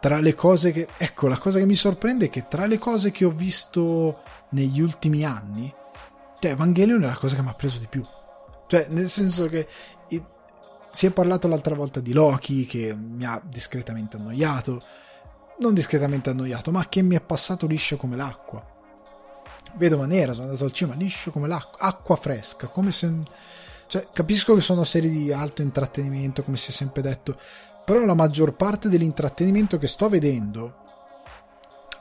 tra 0.00 0.18
le 0.18 0.34
cose 0.34 0.72
che... 0.72 0.88
Ecco, 0.96 1.28
la 1.28 1.38
cosa 1.38 1.58
che 1.58 1.66
mi 1.66 1.74
sorprende 1.74 2.26
è 2.26 2.30
che 2.30 2.46
tra 2.48 2.66
le 2.66 2.78
cose 2.78 3.10
che 3.10 3.24
ho 3.24 3.30
visto 3.30 4.22
negli 4.50 4.80
ultimi 4.80 5.24
anni, 5.24 5.72
cioè 6.40 6.52
Evangelion 6.52 7.02
è 7.02 7.06
la 7.06 7.16
cosa 7.16 7.36
che 7.36 7.42
mi 7.42 7.48
ha 7.48 7.54
preso 7.54 7.78
di 7.78 7.86
più. 7.86 8.04
Cioè, 8.66 8.86
nel 8.90 9.08
senso 9.08 9.46
che 9.46 9.66
si 10.90 11.06
è 11.06 11.10
parlato 11.10 11.48
l'altra 11.48 11.74
volta 11.74 11.98
di 11.98 12.12
Loki 12.12 12.66
che 12.66 12.94
mi 12.94 13.24
ha 13.24 13.42
discretamente 13.44 14.16
annoiato, 14.16 14.80
non 15.58 15.74
discretamente 15.74 16.30
annoiato, 16.30 16.70
ma 16.70 16.88
che 16.88 17.02
mi 17.02 17.16
è 17.16 17.20
passato 17.20 17.66
liscio 17.66 17.96
come 17.96 18.14
l'acqua. 18.14 18.64
Vedova 19.74 20.06
nera, 20.06 20.32
sono 20.32 20.46
andato 20.46 20.64
al 20.64 20.72
cinema 20.72 20.96
liscio 20.96 21.32
come 21.32 21.48
l'acqua, 21.48 21.88
acqua 21.88 22.14
fresca, 22.14 22.68
come 22.68 22.92
se... 22.92 23.12
Cioè, 23.94 24.08
capisco 24.12 24.56
che 24.56 24.60
sono 24.60 24.82
serie 24.82 25.08
di 25.08 25.32
alto 25.32 25.62
intrattenimento, 25.62 26.42
come 26.42 26.56
si 26.56 26.70
è 26.70 26.72
sempre 26.72 27.00
detto, 27.00 27.38
però 27.84 28.04
la 28.04 28.14
maggior 28.14 28.56
parte 28.56 28.88
dell'intrattenimento 28.88 29.78
che 29.78 29.86
sto 29.86 30.08
vedendo, 30.08 30.74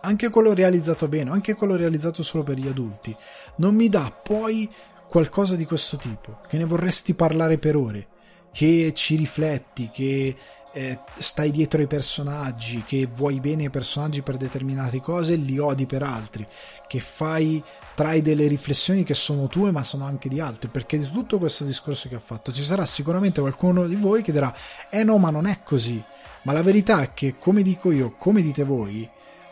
anche 0.02 0.32
quello 0.32 0.56
realizzato 0.56 1.08
bene, 1.08 1.30
anche 1.30 1.54
quello 1.54 1.76
realizzato 1.76 2.24
solo 2.24 2.42
per 2.42 2.58
gli 2.58 2.68
adulti, 2.68 3.16
non 3.58 3.76
mi 3.76 3.90
dà 3.90 4.12
poi 4.12 4.68
qualcosa 5.08 5.56
di 5.56 5.66
questo 5.66 5.98
tipo, 5.98 6.40
che 6.48 6.58
ne 6.58 6.66
vorresti 6.66 7.14
parlare 7.14 7.60
per 7.60 7.76
ore 7.76 8.08
che 8.52 8.92
ci 8.96 9.16
rifletti, 9.16 9.92
che 9.94 10.36
eh, 10.74 11.00
stai 11.18 11.52
dietro 11.52 11.80
ai 11.80 11.88
personaggi, 11.88 12.84
che 12.84 13.08
vuoi 13.08 13.40
bene 13.40 13.64
ai 13.64 13.70
personaggi 13.70 14.22
per 14.24 14.38
determinate 14.38 15.00
cose, 15.00 15.36
li 15.36 15.60
odi 15.60 15.86
per 15.86 16.02
altri, 16.02 16.46
che 16.88 17.00
fai, 17.00 17.64
trai 17.94 18.22
delle 18.22 18.48
riflessioni 18.48 19.04
che 19.04 19.14
sono 19.14 19.48
tue 19.48 19.72
ma 19.72 19.84
sono 19.84 20.06
anche 20.06 20.30
di 20.30 20.40
altri, 20.40 20.70
perché 20.70 20.98
di 20.98 21.10
tutto 21.10 21.38
questo 21.38 21.64
discorso 21.64 22.10
che 22.10 22.16
ho 22.16 22.20
fatto 22.20 22.52
ci 22.52 22.64
sarà 22.64 22.86
sicuramente 22.86 23.40
qualcuno 23.40 23.88
di 23.88 23.96
voi 23.96 24.24
che 24.24 24.32
dirà, 24.32 24.54
eh 24.90 25.04
no 25.04 25.18
ma 25.18 25.30
non 25.30 25.46
è 25.46 25.62
così, 25.64 26.04
ma 26.42 26.54
la 26.54 26.64
verità 26.64 27.02
è 27.02 27.14
che 27.14 27.36
come 27.38 27.62
dico 27.62 27.92
io, 27.92 28.16
come 28.18 28.42
dite 28.42 28.64
voi, 28.64 29.08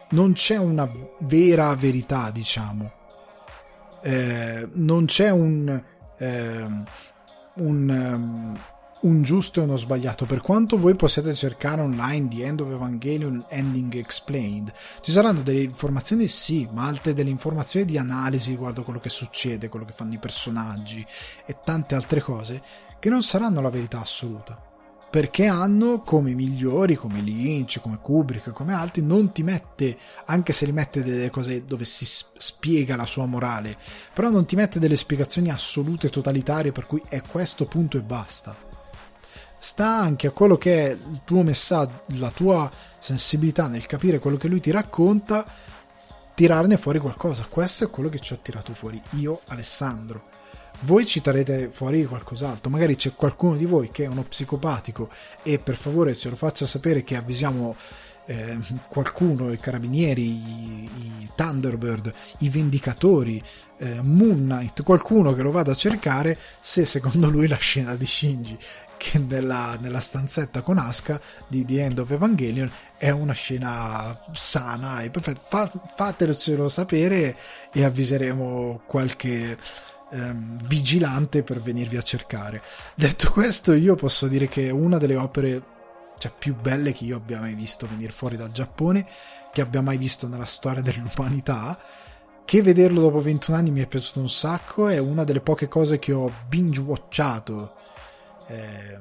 non 0.10 0.34
c'è 0.34 0.58
una 0.58 0.90
vera 1.20 1.74
verità, 1.76 2.32
diciamo, 2.32 2.92
eh, 4.02 4.68
non 4.74 5.06
c'è 5.06 5.30
un... 5.30 5.84
Eh, 6.18 7.00
un 7.54 7.90
um, 7.90 8.60
un 9.02 9.24
giusto 9.24 9.60
e 9.60 9.64
uno 9.64 9.78
sbagliato. 9.78 10.26
Per 10.26 10.41
quanto 10.41 10.78
voi 10.78 10.95
possiate 10.95 11.34
cercare 11.34 11.82
online 11.82 12.28
di 12.28 12.41
End 12.41 12.60
of 12.60 12.72
Evangelion 12.72 13.45
Ending 13.47 13.95
Explained, 13.95 14.72
ci 15.02 15.12
saranno 15.12 15.41
delle 15.41 15.62
informazioni, 15.62 16.28
sì, 16.28 16.68
ma 16.72 16.86
altre 16.86 17.14
delle 17.14 17.30
informazioni 17.30 17.86
di 17.86 17.97
analisi 17.97 18.52
riguardo 18.52 18.84
quello 18.84 18.99
che 18.99 19.10
succede, 19.10 19.70
quello 19.70 19.86
che 19.86 19.93
fanno 19.93 20.14
i 20.14 20.20
personaggi 20.20 21.06
e 21.45 21.56
tante 21.64 21.95
altre 21.95 22.22
cose 22.22 22.62
che 22.99 23.10
non 23.10 23.24
saranno 23.24 23.62
la 23.62 23.70
verità 23.70 24.02
assoluta. 24.02 24.70
Perché 25.10 25.45
hanno 25.45 25.99
come 25.99 26.34
migliori, 26.34 26.95
come 26.95 27.20
Lynch, 27.20 27.82
come 27.82 27.99
Kubrick, 28.02 28.52
come 28.52 28.74
altri, 28.74 29.02
non 29.02 29.34
ti 29.34 29.43
mette, 29.43 29.97
anche 30.28 30.54
se 30.54 30.66
li 30.66 30.72
mette 30.72 31.04
delle 31.04 31.30
cose 31.30 31.66
dove 31.66 31.84
si 31.84 32.06
spiega 32.06 32.95
la 32.95 33.06
sua 33.06 33.26
morale, 33.26 33.78
però 34.14 34.30
non 34.30 34.45
ti 34.45 34.56
mette 34.56 34.80
delle 34.80 34.95
spiegazioni 34.95 35.49
assolute, 35.49 36.10
totalitarie, 36.10 36.72
per 36.72 36.88
cui 36.88 37.02
è 37.10 37.22
questo 37.24 37.66
punto 37.66 37.97
e 37.97 38.02
basta 38.02 38.70
sta 39.64 39.86
anche 39.86 40.26
a 40.26 40.32
quello 40.32 40.57
che 40.57 40.88
è 40.88 40.89
il 40.89 41.22
tuo 41.24 41.43
messaggio, 41.43 42.01
la 42.18 42.32
tua 42.32 42.70
sensibilità 42.97 43.68
nel 43.68 43.86
capire 43.86 44.18
quello 44.18 44.36
che 44.36 44.47
lui 44.47 44.59
ti 44.59 44.72
racconta, 44.72 45.45
tirarne 46.34 46.78
fuori 46.78 46.97
qualcosa. 46.97 47.45
Questo 47.47 47.84
è 47.84 47.89
quello 47.91 48.09
che 48.09 48.18
ci 48.18 48.34
ho 48.34 48.39
tirato 48.41 48.74
fuori 48.74 48.99
io, 49.12 49.41
Alessandro. 49.45 50.30
Voi 50.80 51.05
ci 51.05 51.22
tarete 51.22 51.70
fuori 51.72 52.03
qualcos'altro, 52.05 52.72
magari 52.72 52.95
c'è 52.95 53.14
qualcuno 53.14 53.55
di 53.55 53.66
voi 53.66 53.91
che 53.91 54.05
è 54.05 54.07
uno 54.07 54.24
psicopatico 54.24 55.09
e 55.43 55.59
per 55.59 55.76
favore 55.76 56.16
ce 56.16 56.32
lo 56.32 56.36
faccia 56.36 56.66
sapere 56.66 57.03
che 57.03 57.16
avvisiamo 57.16 57.76
eh, 58.26 58.57
qualcuno, 58.88 59.51
i 59.51 59.59
carabinieri, 59.59 60.24
i, 60.24 60.89
i 61.20 61.30
Thunderbird, 61.36 62.12
i 62.39 62.49
Vendicatori, 62.49 63.39
eh, 63.78 64.01
Moon 64.01 64.39
Knight, 64.39 64.82
qualcuno 64.82 65.34
che 65.34 65.43
lo 65.43 65.51
vada 65.51 65.70
a 65.70 65.76
cercare 65.76 66.36
se 66.59 66.84
secondo 66.84 67.30
lui 67.30 67.47
la 67.47 67.57
scena 67.57 67.93
di 67.93 68.07
Shinji 68.07 68.57
che 69.02 69.18
nella, 69.18 69.80
nella 69.80 69.99
stanzetta 69.99 70.62
con 70.62 70.78
Asuka 70.78 71.20
di 71.47 71.66
The 71.66 71.82
End 71.82 71.97
of 71.97 72.12
Evangelion 72.12 72.72
è 72.95 73.10
una 73.10 73.34
scena 73.34 74.16
sana 74.32 75.02
e 75.02 75.10
perfetta. 75.10 75.41
Fa, 75.41 75.72
fatelo 75.95 76.70
sapere 76.70 77.36
e 77.74 77.84
avviseremo 77.84 78.84
qualche 78.86 79.58
ehm, 80.12 80.68
vigilante 80.68 81.41
per 81.41 81.60
venirvi 81.60 81.97
a 81.97 82.04
cercare. 82.04 82.62
Detto 82.93 83.32
questo, 83.32 83.74
io 83.74 83.95
posso 83.95 84.28
dire 84.28 84.47
che 84.47 84.68
è 84.68 84.72
una 84.72 84.99
delle 84.99 85.16
opere 85.16 85.64
cioè, 86.20 86.32
più 86.38 86.56
belle 86.56 86.93
che 86.93 87.06
io 87.06 87.18
abbia 87.18 87.39
mai 87.39 87.56
visto 87.56 87.88
venire 87.88 88.12
fuori 88.12 88.38
dal 88.38 88.52
Giappone, 88.52 89.08
che 89.52 89.62
abbia 89.62 89.82
mai 89.82 89.97
visto 89.97 90.28
nella 90.28 90.45
storia 90.45 90.84
dell'umanità 90.84 91.76
che 92.45 92.62
vederlo 92.62 93.02
dopo 93.02 93.20
21 93.20 93.58
anni 93.58 93.72
mi 93.72 93.82
è 93.82 93.88
piaciuto 93.88 94.20
un 94.20 94.30
sacco, 94.30 94.89
è 94.89 94.97
una 94.99 95.24
delle 95.24 95.39
poche 95.39 95.68
cose 95.68 95.97
che 95.97 96.12
ho 96.12 96.32
binge 96.47 96.82
watchato 96.82 97.81
eh, 98.52 98.99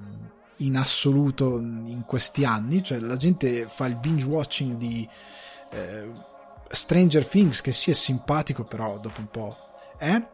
in 0.59 0.77
assoluto 0.77 1.59
in 1.59 2.05
questi 2.07 2.45
anni, 2.45 2.83
cioè 2.83 2.99
la 2.99 3.17
gente 3.17 3.67
fa 3.67 3.87
il 3.87 3.97
binge 3.97 4.27
watching 4.27 4.77
di 4.77 5.09
eh, 5.71 6.11
Stranger 6.71 7.27
Things 7.27 7.61
che 7.61 7.73
sì 7.73 7.91
è 7.91 7.95
simpatico 7.95 8.65
però 8.65 8.99
dopo 8.99 9.21
un 9.21 9.29
po' 9.29 9.57
eh? 9.99 10.27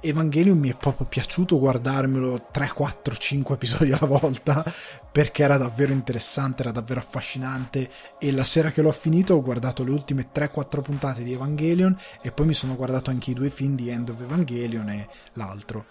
Evangelion 0.00 0.58
mi 0.58 0.68
è 0.68 0.76
proprio 0.76 1.06
piaciuto 1.06 1.58
guardarmelo 1.58 2.48
3, 2.50 2.68
4, 2.68 3.14
5 3.14 3.54
episodi 3.54 3.90
alla 3.90 4.06
volta 4.06 4.62
perché 5.10 5.42
era 5.42 5.56
davvero 5.56 5.92
interessante, 5.92 6.62
era 6.62 6.72
davvero 6.72 7.00
affascinante 7.00 7.88
e 8.18 8.30
la 8.30 8.44
sera 8.44 8.70
che 8.70 8.82
l'ho 8.82 8.92
finito 8.92 9.34
ho 9.34 9.42
guardato 9.42 9.82
le 9.82 9.90
ultime 9.90 10.28
3-4 10.32 10.82
puntate 10.82 11.22
di 11.22 11.32
Evangelion 11.32 11.96
e 12.20 12.32
poi 12.32 12.46
mi 12.46 12.54
sono 12.54 12.76
guardato 12.76 13.10
anche 13.10 13.30
i 13.30 13.34
due 13.34 13.48
film 13.48 13.76
di 13.76 13.88
End 13.88 14.10
of 14.10 14.20
Evangelion 14.20 14.90
e 14.90 15.08
l'altro 15.34 15.86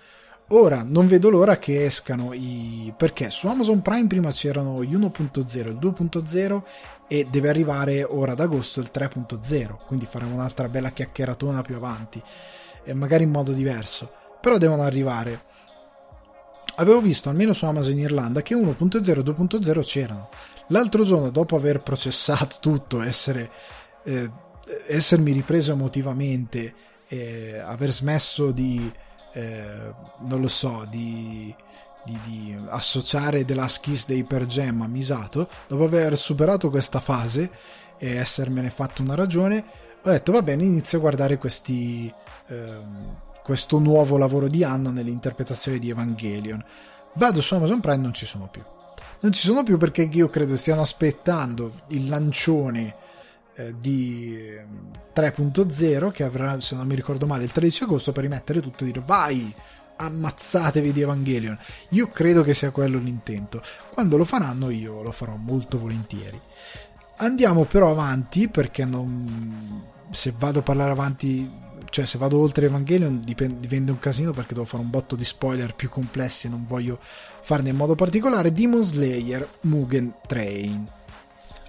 Ora 0.55 0.83
non 0.85 1.07
vedo 1.07 1.31
l'ora 1.31 1.57
che 1.57 1.83
escano 1.83 2.31
i. 2.31 2.93
perché 2.95 3.31
su 3.31 3.47
Amazon 3.47 3.81
Prime 3.81 4.05
prima 4.05 4.29
c'erano 4.29 4.83
gli 4.83 4.95
1.0 4.95 5.67
il 5.67 5.79
2.0 5.81 6.61
e 7.07 7.25
deve 7.27 7.49
arrivare 7.49 8.03
ora 8.03 8.33
ad 8.33 8.39
agosto 8.39 8.79
il 8.79 8.91
3.0, 8.93 9.77
quindi 9.87 10.05
faremo 10.05 10.35
un'altra 10.35 10.69
bella 10.69 10.91
chiacchieratona 10.91 11.63
più 11.63 11.75
avanti, 11.75 12.21
e 12.83 12.93
magari 12.93 13.23
in 13.23 13.31
modo 13.31 13.51
diverso, 13.51 14.11
però 14.39 14.59
devono 14.59 14.83
arrivare. 14.83 15.43
Avevo 16.75 17.01
visto 17.01 17.29
almeno 17.29 17.53
su 17.53 17.65
Amazon 17.65 17.97
Irlanda 17.97 18.43
che 18.43 18.53
1.0 18.53 19.09
e 19.09 19.23
2.0 19.23 19.79
c'erano. 19.81 20.29
L'altro 20.67 21.03
giorno, 21.03 21.31
dopo 21.31 21.55
aver 21.55 21.81
processato 21.81 22.57
tutto, 22.59 23.01
essere, 23.01 23.49
eh, 24.03 24.29
essermi 24.87 25.31
ripreso 25.31 25.71
emotivamente, 25.71 26.73
eh, 27.07 27.57
aver 27.57 27.91
smesso 27.91 28.51
di 28.51 28.91
eh, 29.33 29.93
non 30.19 30.39
lo 30.39 30.47
so, 30.47 30.85
di, 30.89 31.53
di, 32.05 32.19
di 32.23 32.57
associare 32.69 33.45
The 33.45 33.55
Last 33.55 34.05
dei 34.07 34.23
Per 34.23 34.45
Jam 34.45 34.81
a 34.81 34.87
Misato, 34.87 35.47
dopo 35.67 35.83
aver 35.83 36.17
superato 36.17 36.69
questa 36.69 36.99
fase 36.99 37.51
e 37.97 38.15
essermene 38.15 38.69
fatto 38.69 39.01
una 39.01 39.15
ragione, 39.15 39.63
ho 40.01 40.09
detto 40.09 40.31
va 40.31 40.41
bene, 40.41 40.63
inizio 40.63 40.97
a 40.97 41.01
guardare 41.01 41.37
questi, 41.37 42.13
ehm, 42.47 43.15
questo 43.43 43.79
nuovo 43.79 44.17
lavoro 44.17 44.47
di 44.47 44.63
Anno 44.63 44.91
nell'interpretazione 44.91 45.79
di 45.79 45.89
Evangelion. 45.89 46.63
Vado 47.13 47.41
su 47.41 47.55
Amazon 47.55 47.79
Prime, 47.79 48.01
non 48.01 48.13
ci 48.13 48.25
sono 48.25 48.47
più. 48.49 48.61
Non 49.19 49.31
ci 49.31 49.45
sono 49.45 49.63
più 49.63 49.77
perché 49.77 50.09
io 50.11 50.29
credo 50.29 50.57
stiano 50.57 50.81
aspettando 50.81 51.71
il 51.87 52.09
lancione 52.09 52.95
eh, 53.55 53.75
di 53.77 54.35
3.0 55.13 56.11
che 56.11 56.23
avrà, 56.23 56.59
se 56.59 56.75
non 56.75 56.87
mi 56.87 56.95
ricordo 56.95 57.25
male, 57.25 57.43
il 57.43 57.51
13 57.51 57.83
agosto 57.83 58.11
per 58.11 58.23
rimettere 58.23 58.61
tutto 58.61 58.83
e 58.83 58.87
dire 58.87 59.03
vai, 59.05 59.53
ammazzatevi 59.95 60.91
di 60.91 61.01
Evangelion. 61.01 61.57
Io 61.89 62.07
credo 62.07 62.43
che 62.43 62.53
sia 62.53 62.71
quello 62.71 62.97
l'intento. 62.97 63.61
Quando 63.91 64.17
lo 64.17 64.25
faranno 64.25 64.69
io 64.69 65.01
lo 65.01 65.11
farò 65.11 65.35
molto 65.35 65.77
volentieri. 65.77 66.39
Andiamo 67.17 67.63
però 67.65 67.91
avanti 67.91 68.47
perché 68.47 68.85
non... 68.85 69.83
se 70.09 70.33
vado 70.37 70.59
a 70.59 70.63
parlare 70.63 70.91
avanti, 70.91 71.49
cioè 71.89 72.05
se 72.05 72.17
vado 72.17 72.39
oltre 72.39 72.65
Evangelion 72.65 73.21
dipende, 73.23 73.59
diventa 73.59 73.91
un 73.91 73.99
casino 73.99 74.31
perché 74.31 74.53
devo 74.53 74.65
fare 74.65 74.83
un 74.83 74.89
botto 74.89 75.15
di 75.15 75.23
spoiler 75.23 75.75
più 75.75 75.89
complessi 75.89 76.47
e 76.47 76.49
non 76.49 76.65
voglio 76.67 76.99
farne 77.41 77.69
in 77.69 77.75
modo 77.75 77.95
particolare. 77.95 78.51
Demon 78.51 78.83
Slayer 78.83 79.47
Mugen 79.61 80.15
Train. 80.25 81.01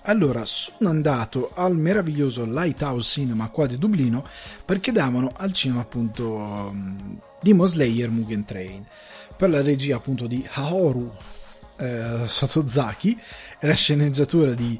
Allora, 0.06 0.44
sono 0.44 0.90
andato 0.90 1.52
al 1.54 1.76
meraviglioso 1.76 2.44
Lighthouse 2.44 3.08
Cinema 3.08 3.48
qua 3.48 3.66
di 3.66 3.78
Dublino 3.78 4.26
perché 4.62 4.92
davano 4.92 5.32
al 5.34 5.52
cinema 5.52 5.80
appunto 5.80 6.74
Demon 7.40 7.66
Slayer 7.66 8.10
Mugen 8.10 8.44
Train 8.44 8.86
per 9.34 9.48
la 9.48 9.62
regia 9.62 9.96
appunto 9.96 10.26
di 10.26 10.46
Haoru 10.52 11.10
eh, 11.78 12.24
Sotozaki 12.26 13.18
e 13.58 13.66
la 13.66 13.72
sceneggiatura 13.72 14.52
di 14.52 14.78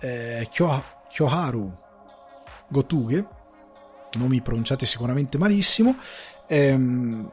eh, 0.00 0.46
Kyo, 0.50 0.82
Kyoharu 1.10 1.76
Gotuge 2.68 3.26
nomi 4.14 4.40
pronunciati 4.40 4.86
sicuramente 4.86 5.36
malissimo. 5.36 5.96
Ehm, 6.46 7.30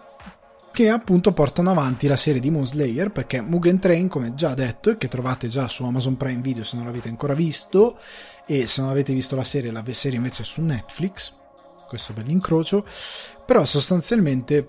che 0.73 0.89
appunto 0.89 1.31
portano 1.33 1.69
avanti 1.71 2.07
la 2.07 2.15
serie 2.17 2.41
di 2.41 2.49
Moon 2.49 2.65
Slayer 2.65 3.11
perché 3.11 3.39
Mugen 3.41 3.79
Train 3.79 4.07
come 4.07 4.33
già 4.33 4.53
detto 4.55 4.89
e 4.89 4.97
che 4.97 5.07
trovate 5.07 5.47
già 5.47 5.67
su 5.67 5.85
Amazon 5.85 6.17
Prime 6.17 6.41
Video 6.41 6.63
se 6.63 6.75
non 6.75 6.85
l'avete 6.85 7.09
ancora 7.09 7.35
visto 7.35 7.97
e 8.45 8.65
se 8.65 8.81
non 8.81 8.89
avete 8.89 9.13
visto 9.13 9.35
la 9.35 9.43
serie 9.43 9.71
la 9.71 9.83
serie 9.91 10.17
invece 10.17 10.41
è 10.41 10.45
su 10.45 10.61
Netflix 10.61 11.31
questo 11.87 12.13
bell'incrocio 12.13 12.85
però 13.45 13.63
sostanzialmente 13.65 14.67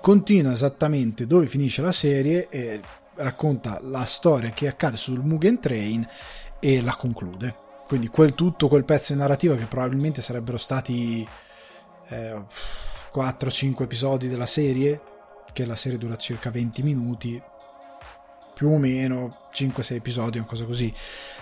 continua 0.00 0.52
esattamente 0.52 1.26
dove 1.26 1.46
finisce 1.46 1.82
la 1.82 1.92
serie 1.92 2.48
e 2.48 2.80
racconta 3.16 3.80
la 3.82 4.04
storia 4.04 4.50
che 4.50 4.66
accade 4.66 4.96
sul 4.96 5.22
Mugen 5.22 5.60
Train 5.60 6.06
e 6.58 6.80
la 6.80 6.94
conclude. 6.94 7.68
Quindi 7.86 8.08
quel 8.08 8.34
tutto 8.34 8.68
quel 8.68 8.84
pezzo 8.84 9.12
di 9.12 9.18
narrativa 9.18 9.56
che 9.56 9.66
probabilmente 9.66 10.22
sarebbero 10.22 10.56
stati 10.56 11.26
eh, 12.08 12.44
4-5 13.12 13.82
episodi 13.82 14.28
della 14.28 14.46
serie, 14.46 15.00
che 15.52 15.66
la 15.66 15.76
serie 15.76 15.98
dura 15.98 16.16
circa 16.16 16.50
20 16.50 16.82
minuti, 16.82 17.42
più 18.54 18.70
o 18.70 18.78
meno 18.78 19.48
5-6 19.52 19.94
episodi, 19.94 20.38
una 20.38 20.46
cosa 20.46 20.64
così, 20.64 20.92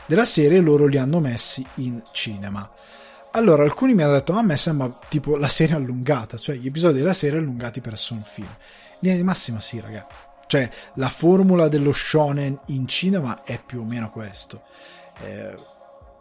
della 0.07 0.25
serie, 0.25 0.61
loro 0.61 0.87
li 0.87 0.99
hanno 0.99 1.21
messi 1.21 1.65
in 1.77 2.03
cinema. 2.13 2.69
Allora, 3.33 3.63
alcuni 3.63 3.95
mi 3.95 4.03
hanno 4.03 4.15
detto, 4.15 4.33
a 4.33 4.43
me 4.43 4.57
sembra 4.57 4.99
tipo 5.09 5.37
la 5.37 5.49
serie 5.49 5.75
allungata, 5.75 6.39
cioè 6.39 6.57
gli 6.57 6.67
episodi 6.67 6.99
della 6.99 7.13
serie 7.13 7.39
allungati 7.39 7.81
per 7.81 7.99
un 8.11 8.23
film. 8.23 8.49
Linea 9.01 9.17
di 9.17 9.25
massima 9.25 9.61
sì, 9.61 9.81
raga. 9.81 10.07
Cioè, 10.47 10.71
la 10.95 11.11
formula 11.11 11.69
dello 11.69 11.93
shonen 11.93 12.59
in 12.67 12.89
cinema 12.89 13.45
è 13.45 13.61
più 13.65 13.81
o 13.81 13.85
meno 13.85 14.11
questo. 14.11 14.63
Eh, 15.23 15.57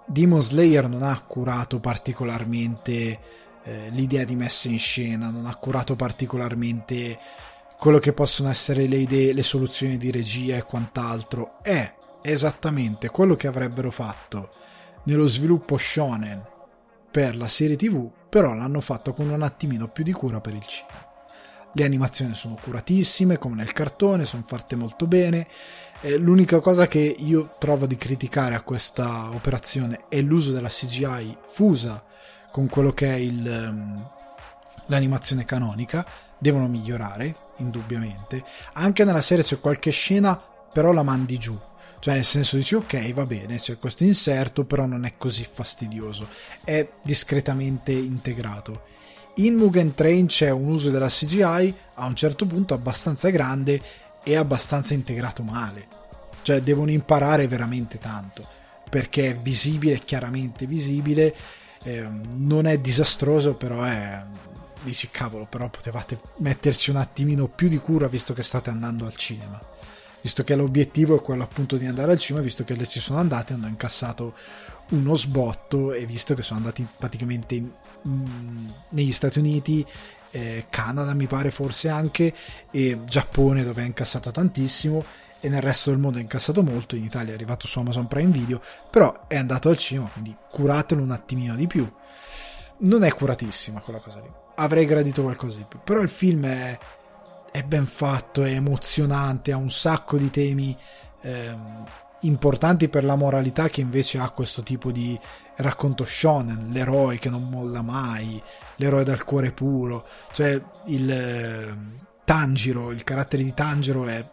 Demon 0.05 0.41
Slayer 0.41 0.87
non 0.87 1.03
ha 1.03 1.21
curato 1.21 1.79
particolarmente 1.79 3.19
eh, 3.67 3.89
l'idea 3.89 4.23
di 4.23 4.35
messa 4.35 4.69
in 4.69 4.79
scena, 4.79 5.29
non 5.29 5.45
ha 5.45 5.55
curato 5.55 5.97
particolarmente 5.97 7.19
quello 7.77 7.99
che 7.99 8.13
possono 8.13 8.49
essere 8.49 8.87
le 8.87 8.95
idee, 8.95 9.33
le 9.33 9.43
soluzioni 9.43 9.97
di 9.97 10.09
regia 10.09 10.55
e 10.55 10.63
quant'altro. 10.63 11.59
È 11.61 11.93
esattamente 12.21 13.09
quello 13.09 13.35
che 13.35 13.47
avrebbero 13.47 13.91
fatto 13.91 14.51
nello 15.03 15.27
sviluppo 15.27 15.77
shonen 15.77 16.41
per 17.11 17.35
la 17.35 17.49
serie 17.49 17.75
tv, 17.75 18.09
però 18.29 18.53
l'hanno 18.53 18.79
fatto 18.79 19.11
con 19.13 19.29
un 19.29 19.41
attimino 19.41 19.89
più 19.89 20.05
di 20.05 20.13
cura 20.13 20.39
per 20.39 20.53
il 20.53 20.65
cinema. 20.65 21.05
Le 21.73 21.83
animazioni 21.83 22.33
sono 22.35 22.57
curatissime, 22.59 23.37
come 23.37 23.55
nel 23.55 23.73
cartone, 23.73 24.23
sono 24.23 24.43
fatte 24.47 24.75
molto 24.75 25.07
bene. 25.07 25.45
Eh, 26.01 26.15
l'unica 26.17 26.61
cosa 26.61 26.87
che 26.87 26.99
io 26.99 27.55
trovo 27.59 27.85
di 27.85 27.97
criticare 27.97 28.55
a 28.55 28.61
questa 28.61 29.29
operazione 29.29 30.05
è 30.07 30.21
l'uso 30.21 30.53
della 30.53 30.69
CGI 30.69 31.37
fusa 31.47 32.03
con 32.51 32.67
quello 32.67 32.93
che 32.93 33.07
è 33.07 33.15
il, 33.15 33.69
um, 33.69 34.09
l'animazione 34.87 35.45
canonica, 35.45 36.05
devono 36.37 36.67
migliorare, 36.67 37.35
indubbiamente. 37.57 38.43
Anche 38.73 39.03
nella 39.03 39.21
serie 39.21 39.43
c'è 39.43 39.59
qualche 39.59 39.91
scena, 39.91 40.39
però 40.71 40.91
la 40.91 41.03
mandi 41.03 41.37
giù. 41.37 41.57
Cioè, 41.99 42.15
nel 42.15 42.25
senso 42.25 42.57
dici, 42.57 42.75
ok, 42.75 43.13
va 43.13 43.25
bene, 43.25 43.57
c'è 43.57 43.79
questo 43.79 44.03
inserto, 44.03 44.65
però 44.65 44.85
non 44.85 45.05
è 45.05 45.15
così 45.17 45.47
fastidioso. 45.49 46.27
È 46.63 46.87
discretamente 47.01 47.91
integrato. 47.91 48.95
In 49.35 49.55
Mugen 49.55 49.93
Train 49.93 50.27
c'è 50.27 50.49
un 50.49 50.67
uso 50.69 50.89
della 50.89 51.07
CGI 51.07 51.75
a 51.95 52.05
un 52.05 52.15
certo 52.15 52.45
punto 52.45 52.73
abbastanza 52.73 53.29
grande 53.29 53.81
e 54.23 54.35
abbastanza 54.35 54.93
integrato 54.93 55.43
male. 55.43 55.87
Cioè, 56.43 56.61
devono 56.61 56.91
imparare 56.91 57.47
veramente 57.47 57.97
tanto. 57.97 58.47
Perché 58.89 59.31
è 59.31 59.35
visibile, 59.35 59.99
chiaramente 59.99 60.65
visibile 60.65 61.35
eh, 61.87 62.05
non 62.33 62.65
è 62.65 62.77
disastroso, 62.79 63.53
però 63.55 63.81
è 63.83 64.21
dici 64.81 65.09
cavolo, 65.09 65.45
però 65.45 65.69
potevate 65.69 66.19
metterci 66.37 66.89
un 66.89 66.97
attimino 66.97 67.47
più 67.47 67.69
di 67.69 67.77
cura 67.77 68.07
visto 68.07 68.33
che 68.33 68.43
state 68.43 68.69
andando 68.69 69.05
al 69.05 69.15
cinema. 69.15 69.59
Visto 70.19 70.43
che 70.43 70.55
l'obiettivo 70.55 71.15
è 71.15 71.21
quello 71.21 71.43
appunto 71.43 71.77
di 71.77 71.85
andare 71.85 72.11
al 72.11 72.17
cinema, 72.17 72.43
visto 72.43 72.65
che 72.65 72.75
le 72.75 72.85
ci 72.85 72.99
sono 72.99 73.19
andate, 73.19 73.53
hanno 73.53 73.67
incassato 73.67 74.35
uno 74.89 75.15
sbotto 75.15 75.93
e 75.93 76.05
visto 76.05 76.33
che 76.33 76.41
sono 76.41 76.59
andati 76.59 76.85
praticamente 76.97 77.55
in, 77.55 77.71
in, 78.03 78.71
negli 78.89 79.11
Stati 79.11 79.39
Uniti, 79.39 79.85
eh, 80.31 80.65
Canada 80.69 81.13
mi 81.13 81.27
pare 81.27 81.51
forse 81.51 81.87
anche, 81.87 82.33
e 82.69 82.99
Giappone 83.05 83.63
dove 83.63 83.81
ha 83.81 83.85
incassato 83.85 84.29
tantissimo 84.31 85.05
e 85.39 85.49
nel 85.49 85.61
resto 85.61 85.89
del 85.89 85.99
mondo 85.99 86.17
è 86.17 86.21
incassato 86.21 86.63
molto, 86.63 86.95
in 86.95 87.03
Italia 87.03 87.31
è 87.31 87.35
arrivato 87.35 87.67
su 87.67 87.79
Amazon 87.79 88.07
Prime 88.07 88.31
Video, 88.31 88.61
però 88.89 89.27
è 89.27 89.37
andato 89.37 89.69
al 89.69 89.77
cinema, 89.77 90.09
quindi 90.11 90.35
curatelo 90.49 91.01
un 91.01 91.11
attimino 91.11 91.55
di 91.55 91.67
più. 91.67 91.89
Non 92.79 93.03
è 93.03 93.13
curatissima 93.13 93.81
quella 93.81 93.99
cosa 93.99 94.19
lì, 94.19 94.29
avrei 94.55 94.85
gradito 94.85 95.23
qualcosa 95.23 95.57
di 95.57 95.65
più, 95.67 95.79
però 95.83 96.01
il 96.01 96.09
film 96.09 96.45
è, 96.45 96.77
è 97.51 97.63
ben 97.63 97.85
fatto, 97.85 98.43
è 98.43 98.51
emozionante, 98.51 99.51
ha 99.51 99.57
un 99.57 99.69
sacco 99.69 100.17
di 100.17 100.29
temi 100.29 100.77
ehm, 101.21 101.83
importanti 102.21 102.89
per 102.89 103.03
la 103.03 103.15
moralità 103.15 103.67
che 103.67 103.81
invece 103.81 104.19
ha 104.19 104.29
questo 104.29 104.63
tipo 104.63 104.91
di 104.91 105.19
racconto 105.57 106.05
shonen, 106.05 106.69
l'eroe 106.71 107.17
che 107.17 107.29
non 107.29 107.49
molla 107.49 107.81
mai, 107.81 108.41
l'eroe 108.75 109.03
dal 109.03 109.23
cuore 109.23 109.51
puro, 109.51 110.05
cioè 110.31 110.61
il... 110.85 111.11
Eh, 111.11 112.05
Tanjiro, 112.27 112.91
il 112.91 113.05
carattere 113.05 113.41
di 113.41 113.53
Tanjiro 113.53 114.05
è 114.05 114.29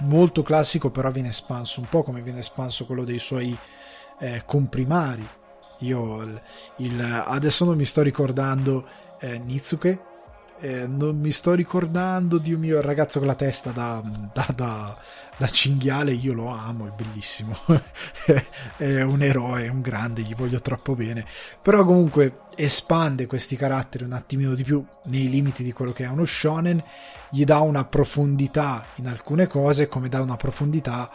molto 0.00 0.42
classico 0.42 0.90
però 0.90 1.10
viene 1.10 1.28
espanso 1.28 1.80
un 1.80 1.88
po' 1.88 2.02
come 2.02 2.22
viene 2.22 2.40
espanso 2.40 2.86
quello 2.86 3.04
dei 3.04 3.18
suoi 3.18 3.56
eh, 4.18 4.42
comprimari. 4.44 5.26
Io 5.78 6.22
il, 6.22 6.42
il, 6.78 7.22
adesso 7.26 7.64
non 7.64 7.76
mi 7.76 7.84
sto 7.84 8.02
ricordando 8.02 8.86
eh, 9.20 9.38
Nizuke 9.38 10.12
eh, 10.60 10.86
non 10.86 11.18
mi 11.18 11.30
sto 11.30 11.52
ricordando 11.52 12.38
Dio 12.38 12.56
mio 12.56 12.78
il 12.78 12.82
ragazzo 12.82 13.18
con 13.18 13.28
la 13.28 13.34
testa 13.34 13.70
da, 13.70 14.02
da, 14.32 14.46
da, 14.54 14.96
da 15.36 15.46
cinghiale 15.46 16.12
io 16.12 16.32
lo 16.32 16.46
amo 16.48 16.86
è 16.86 16.90
bellissimo. 16.90 17.54
È 18.76 19.02
un 19.02 19.20
eroe 19.20 19.64
è 19.64 19.68
un 19.68 19.80
grande 19.80 20.22
gli 20.22 20.34
voglio 20.34 20.60
troppo 20.60 20.94
bene. 20.94 21.26
Però 21.60 21.84
comunque 21.84 22.43
espande 22.56 23.26
questi 23.26 23.56
caratteri 23.56 24.04
un 24.04 24.12
attimino 24.12 24.54
di 24.54 24.62
più 24.62 24.84
nei 25.04 25.28
limiti 25.28 25.62
di 25.62 25.72
quello 25.72 25.92
che 25.92 26.04
è 26.04 26.08
uno 26.08 26.24
shonen 26.24 26.82
gli 27.30 27.44
dà 27.44 27.60
una 27.60 27.84
profondità 27.84 28.86
in 28.96 29.06
alcune 29.06 29.46
cose 29.46 29.88
come 29.88 30.08
dà 30.08 30.20
una 30.20 30.36
profondità 30.36 31.10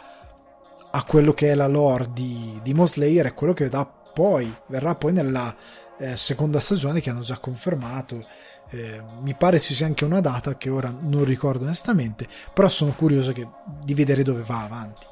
a 0.90 1.04
quello 1.04 1.32
che 1.32 1.50
è 1.50 1.54
la 1.54 1.68
lore 1.68 2.08
di, 2.12 2.58
di 2.62 2.74
Moslayer 2.74 3.26
e 3.26 3.34
quello 3.34 3.52
che 3.52 3.68
dà 3.68 3.84
poi 3.86 4.54
verrà 4.66 4.94
poi 4.94 5.12
nella 5.12 5.54
eh, 5.98 6.16
seconda 6.16 6.60
stagione 6.60 7.00
che 7.00 7.10
hanno 7.10 7.20
già 7.20 7.38
confermato 7.38 8.24
eh, 8.70 9.02
mi 9.20 9.34
pare 9.34 9.58
ci 9.58 9.74
sia 9.74 9.86
anche 9.86 10.04
una 10.04 10.20
data 10.20 10.56
che 10.56 10.70
ora 10.70 10.94
non 11.00 11.24
ricordo 11.24 11.64
onestamente, 11.64 12.28
però 12.54 12.68
sono 12.68 12.92
curioso 12.92 13.32
che, 13.32 13.46
di 13.82 13.94
vedere 13.94 14.22
dove 14.22 14.42
va 14.42 14.62
avanti. 14.62 15.06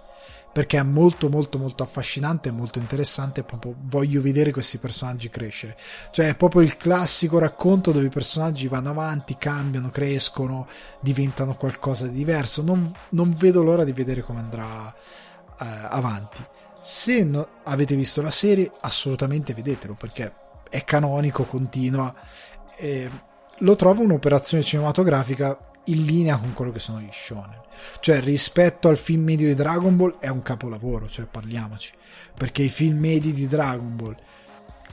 Perché 0.53 0.79
è 0.79 0.83
molto 0.83 1.29
molto 1.29 1.59
molto 1.59 1.83
affascinante 1.83 2.49
e 2.49 2.53
molto 2.53 2.79
interessante, 2.79 3.43
proprio 3.43 3.75
voglio 3.79 4.21
vedere 4.21 4.51
questi 4.51 4.79
personaggi 4.79 5.29
crescere. 5.29 5.77
Cioè 6.11 6.29
è 6.29 6.35
proprio 6.35 6.63
il 6.63 6.77
classico 6.77 7.39
racconto 7.39 7.93
dove 7.93 8.07
i 8.07 8.11
personaggi 8.11 8.67
vanno 8.67 8.91
avanti, 8.91 9.37
cambiano, 9.39 9.91
crescono, 9.91 10.67
diventano 11.01 11.55
qualcosa 11.55 12.07
di 12.07 12.17
diverso. 12.17 12.63
Non, 12.63 12.93
non 13.11 13.35
vedo 13.37 13.63
l'ora 13.63 13.85
di 13.85 13.93
vedere 13.93 14.23
come 14.23 14.41
andrà 14.41 14.93
eh, 15.61 15.67
avanti. 15.89 16.45
Se 16.81 17.23
no, 17.25 17.49
avete 17.65 17.95
visto 17.95 18.23
la 18.23 18.31
serie, 18.31 18.71
assolutamente 18.81 19.53
vedetelo 19.55 19.95
perché 19.95 20.33
è 20.69 20.85
canonico, 20.85 21.45
continua. 21.45 22.15
Eh, 22.77 23.11
lo 23.59 23.77
trovo 23.77 24.03
un'operazione 24.03 24.63
cinematografica 24.63 25.59
in 25.89 26.05
linea 26.05 26.37
con 26.37 26.55
quello 26.55 26.73
che 26.73 26.79
sono 26.79 27.01
gli 27.01 27.09
shonen. 27.11 27.61
Cioè, 28.01 28.21
rispetto 28.21 28.89
al 28.89 28.97
film 28.97 29.25
medio 29.25 29.47
di 29.47 29.55
Dragon 29.55 29.97
Ball 29.97 30.19
è 30.19 30.29
un 30.29 30.43
capolavoro, 30.43 31.09
cioè 31.09 31.27
parliamoci. 31.27 31.93
Perché 32.37 32.63
i 32.63 32.69
film 32.69 32.99
medi 32.99 33.33
di 33.33 33.47
Dragon 33.47 33.97
Ball, 33.97 34.17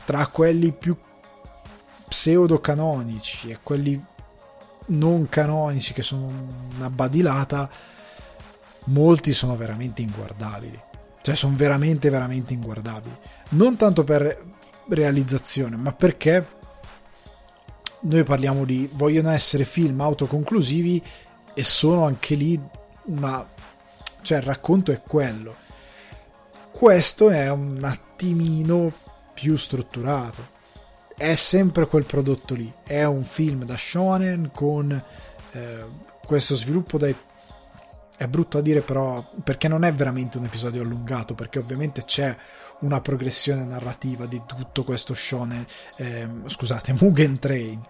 tra 0.06 0.28
quelli 0.28 0.72
più 0.72 0.98
pseudo 2.08 2.60
canonici 2.62 3.50
e 3.50 3.60
quelli 3.62 4.04
non 4.88 5.28
canonici 5.30 5.94
che 5.94 6.04
sono 6.04 6.32
una 6.76 6.90
badilata, 6.90 7.70
molti 8.86 9.34
sono 9.34 9.56
veramente 9.56 10.02
inguardabili. 10.02 10.82
Cioè 11.22 11.36
sono 11.36 11.56
veramente 11.56 12.10
veramente 12.10 12.54
inguardabili. 12.54 13.16
Non 13.50 13.76
tanto 13.78 14.04
per 14.04 14.54
realizzazione, 14.90 15.76
ma 15.76 15.92
perché 15.92 16.46
noi 18.06 18.24
parliamo 18.24 18.66
di 18.66 18.90
vogliono 18.94 19.30
essere 19.30 19.66
film 19.66 20.02
autoconclusivi 20.02 21.02
e 21.54 21.64
sono 21.64 22.06
anche 22.06 22.36
lì 22.36 22.60
una 23.06 23.46
cioè 24.26 24.40
il 24.40 24.44
racconto 24.44 24.92
è 24.92 25.02
quello. 25.02 25.56
Questo 26.72 27.30
è 27.30 27.50
un 27.52 27.84
attimino 27.84 28.92
più 29.34 29.56
strutturato. 29.56 30.54
È 31.16 31.36
sempre 31.36 31.88
quel 31.88 32.06
prodotto 32.06 32.56
lì. 32.56 32.74
È 32.84 33.04
un 33.04 33.24
film 33.24 33.64
da 33.66 33.78
shonen 33.78 34.50
con 34.52 34.92
eh, 35.52 35.86
questo 36.26 36.56
sviluppo 36.56 36.98
dai 36.98 37.16
è 38.18 38.28
brutto 38.28 38.58
a 38.58 38.62
dire 38.62 38.82
però 38.82 39.24
perché 39.44 39.68
non 39.68 39.84
è 39.84 39.94
veramente 39.94 40.38
un 40.38 40.46
episodio 40.46 40.82
allungato 40.82 41.36
perché 41.36 41.60
ovviamente 41.60 42.06
c'è 42.06 42.36
una 42.80 43.02
progressione 43.02 43.66
narrativa 43.66 44.26
di 44.26 44.42
tutto 44.46 44.86
questo 44.86 45.14
shonen 45.14 45.66
eh, 45.98 46.28
scusate 46.46 46.96
Mugen 46.98 47.40
Train 47.40 47.86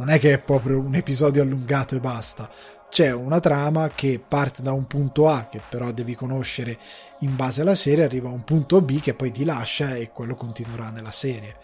non 0.00 0.08
è 0.08 0.18
che 0.18 0.32
è 0.32 0.38
proprio 0.38 0.80
un 0.80 0.94
episodio 0.94 1.42
allungato 1.42 1.94
e 1.94 2.00
basta 2.00 2.50
c'è 2.88 3.12
una 3.12 3.38
trama 3.38 3.88
che 3.88 4.18
parte 4.18 4.62
da 4.62 4.72
un 4.72 4.86
punto 4.86 5.28
A 5.28 5.46
che 5.46 5.60
però 5.66 5.92
devi 5.92 6.14
conoscere 6.14 6.76
in 7.20 7.36
base 7.36 7.60
alla 7.60 7.76
serie, 7.76 8.04
arriva 8.04 8.30
a 8.30 8.32
un 8.32 8.42
punto 8.42 8.80
B 8.80 8.98
che 8.98 9.14
poi 9.14 9.30
ti 9.30 9.44
lascia 9.44 9.94
e 9.94 10.10
quello 10.10 10.34
continuerà 10.34 10.90
nella 10.90 11.12
serie. 11.12 11.56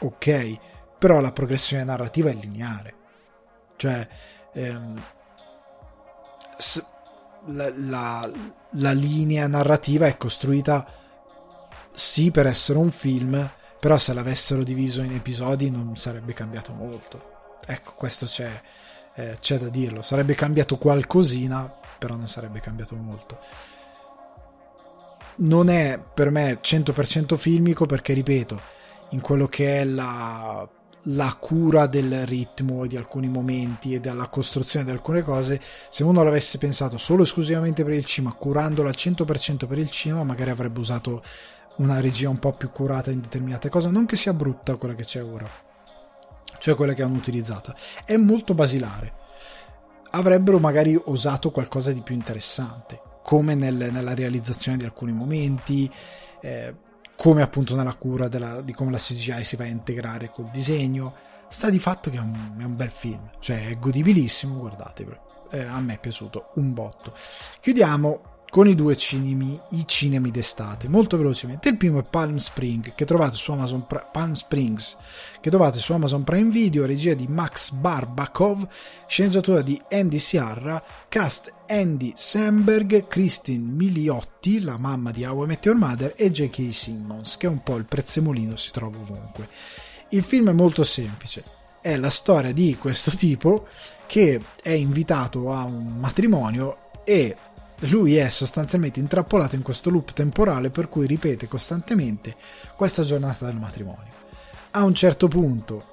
Ok, 0.00 0.58
però 0.98 1.20
la 1.20 1.32
progressione 1.32 1.82
narrativa 1.82 2.30
è 2.30 2.34
lineare. 2.34 2.94
Cioè, 3.74 4.08
ehm, 4.52 5.02
la, 7.46 7.72
la, 7.74 8.30
la 8.70 8.92
linea 8.92 9.48
narrativa 9.48 10.06
è 10.06 10.16
costruita 10.16 10.86
sì 11.90 12.30
per 12.30 12.46
essere 12.46 12.78
un 12.78 12.92
film, 12.92 13.50
però 13.80 13.98
se 13.98 14.12
l'avessero 14.12 14.62
diviso 14.62 15.02
in 15.02 15.12
episodi 15.12 15.70
non 15.70 15.96
sarebbe 15.96 16.34
cambiato 16.34 16.72
molto. 16.72 17.34
Ecco, 17.64 17.94
questo 17.94 18.26
c'è 18.26 18.60
eh, 19.16 19.38
c'è 19.40 19.58
da 19.58 19.68
dirlo. 19.68 20.02
Sarebbe 20.02 20.34
cambiato 20.34 20.76
qualcosina, 20.76 21.72
però 21.98 22.14
non 22.14 22.28
sarebbe 22.28 22.60
cambiato 22.60 22.94
molto. 22.94 23.38
Non 25.36 25.68
è 25.68 25.98
per 25.98 26.30
me 26.30 26.60
100% 26.62 27.36
filmico 27.36 27.86
perché, 27.86 28.12
ripeto, 28.12 28.60
in 29.10 29.20
quello 29.20 29.46
che 29.48 29.80
è 29.80 29.84
la, 29.84 30.66
la 31.02 31.36
cura 31.38 31.86
del 31.86 32.26
ritmo 32.26 32.86
di 32.86 32.96
alcuni 32.96 33.28
momenti 33.28 33.94
e 33.94 34.00
della 34.00 34.28
costruzione 34.28 34.84
di 34.84 34.90
alcune 34.90 35.22
cose, 35.22 35.60
se 35.88 36.04
uno 36.04 36.22
l'avesse 36.22 36.58
pensato 36.58 36.96
solo 36.98 37.22
esclusivamente 37.22 37.84
per 37.84 37.94
il 37.94 38.04
cinema, 38.04 38.34
curandolo 38.34 38.88
al 38.88 38.94
100% 38.96 39.66
per 39.66 39.78
il 39.78 39.90
cinema, 39.90 40.24
magari 40.24 40.50
avrebbe 40.50 40.80
usato 40.80 41.22
una 41.76 42.00
regia 42.00 42.30
un 42.30 42.38
po' 42.38 42.52
più 42.52 42.70
curata 42.70 43.10
in 43.10 43.20
determinate 43.20 43.68
cose, 43.68 43.90
non 43.90 44.06
che 44.06 44.16
sia 44.16 44.32
brutta 44.32 44.76
quella 44.76 44.94
che 44.94 45.04
c'è 45.04 45.22
ora 45.22 45.65
cioè 46.66 46.74
quella 46.74 46.94
che 46.94 47.04
hanno 47.04 47.14
utilizzato, 47.14 47.76
è 48.04 48.16
molto 48.16 48.52
basilare. 48.52 49.12
Avrebbero 50.10 50.58
magari 50.58 51.00
osato 51.00 51.52
qualcosa 51.52 51.92
di 51.92 52.00
più 52.00 52.16
interessante, 52.16 53.00
come 53.22 53.54
nel, 53.54 53.90
nella 53.92 54.14
realizzazione 54.14 54.76
di 54.76 54.84
alcuni 54.84 55.12
momenti, 55.12 55.88
eh, 56.40 56.74
come 57.14 57.42
appunto 57.42 57.76
nella 57.76 57.94
cura 57.94 58.26
della, 58.26 58.62
di 58.62 58.72
come 58.72 58.90
la 58.90 58.98
CGI 58.98 59.44
si 59.44 59.54
va 59.54 59.62
a 59.62 59.68
integrare 59.68 60.32
col 60.32 60.46
disegno. 60.50 61.14
Sta 61.46 61.70
di 61.70 61.78
fatto 61.78 62.10
che 62.10 62.16
è 62.16 62.20
un, 62.20 62.56
è 62.58 62.64
un 62.64 62.74
bel 62.74 62.90
film, 62.90 63.30
cioè 63.38 63.68
è 63.68 63.78
godibilissimo, 63.78 64.58
guardatevelo. 64.58 65.48
Eh, 65.52 65.62
a 65.62 65.78
me 65.78 65.94
è 65.94 65.98
piaciuto 66.00 66.50
un 66.54 66.74
botto. 66.74 67.14
Chiudiamo 67.60 68.35
con 68.56 68.68
i 68.68 68.74
due 68.74 68.96
cinemi, 68.96 69.60
i 69.72 69.82
cinemi 69.86 70.30
d'estate, 70.30 70.88
molto 70.88 71.18
velocemente. 71.18 71.68
Il 71.68 71.76
primo 71.76 71.98
è 71.98 72.02
Palm 72.02 72.36
Spring, 72.36 72.94
che 72.94 73.04
Amazon 73.06 73.86
Palm 73.86 74.32
Springs, 74.32 74.96
che 75.42 75.50
trovate 75.50 75.78
su 75.78 75.92
Amazon 75.92 76.24
Prime 76.24 76.50
Video, 76.50 76.86
regia 76.86 77.12
di 77.12 77.26
Max 77.26 77.72
Barbakov, 77.72 78.66
sceneggiatura 79.06 79.60
di 79.60 79.78
Andy 79.90 80.18
Siarra, 80.18 80.82
cast 81.06 81.52
Andy 81.66 82.14
Samberg, 82.16 83.06
Christine 83.06 83.62
Miliotti, 83.62 84.62
la 84.62 84.78
mamma 84.78 85.10
di 85.10 85.26
How 85.26 85.44
I 85.44 85.46
Met 85.48 85.66
Your 85.66 85.76
Mother, 85.76 86.14
e 86.16 86.30
J.K. 86.30 86.72
Simmons, 86.72 87.36
che 87.36 87.48
è 87.48 87.50
un 87.50 87.62
po' 87.62 87.76
il 87.76 87.84
prezzemolino, 87.84 88.56
si 88.56 88.70
trova 88.70 88.96
ovunque. 88.96 89.50
Il 90.08 90.22
film 90.22 90.48
è 90.48 90.54
molto 90.54 90.82
semplice, 90.82 91.44
è 91.82 91.94
la 91.98 92.08
storia 92.08 92.54
di 92.54 92.74
questo 92.80 93.10
tipo 93.10 93.66
che 94.06 94.40
è 94.62 94.70
invitato 94.70 95.52
a 95.52 95.62
un 95.64 95.98
matrimonio 95.98 96.84
e 97.04 97.36
lui 97.80 98.16
è 98.16 98.28
sostanzialmente 98.30 99.00
intrappolato 99.00 99.54
in 99.54 99.62
questo 99.62 99.90
loop 99.90 100.12
temporale 100.12 100.70
per 100.70 100.88
cui 100.88 101.06
ripete 101.06 101.46
costantemente 101.46 102.34
questa 102.74 103.02
giornata 103.02 103.44
del 103.44 103.56
matrimonio. 103.56 104.14
A 104.72 104.82
un 104.82 104.94
certo 104.94 105.28
punto, 105.28 105.84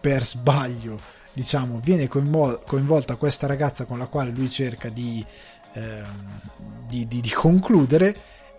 per 0.00 0.24
sbaglio, 0.24 1.00
diciamo, 1.32 1.80
viene 1.82 2.06
coinvol- 2.06 2.62
coinvolta 2.66 3.16
questa 3.16 3.46
ragazza 3.46 3.84
con 3.84 3.98
la 3.98 4.06
quale 4.06 4.30
lui 4.30 4.50
cerca 4.50 4.88
di, 4.90 5.24
ehm, 5.72 6.40
di, 6.86 7.06
di, 7.06 7.20
di 7.20 7.30
concludere 7.30 8.16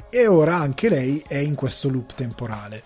e 0.09 0.27
ora 0.27 0.55
anche 0.55 0.89
lei 0.89 1.23
è 1.27 1.37
in 1.37 1.55
questo 1.55 1.89
loop 1.89 2.13
temporale. 2.15 2.83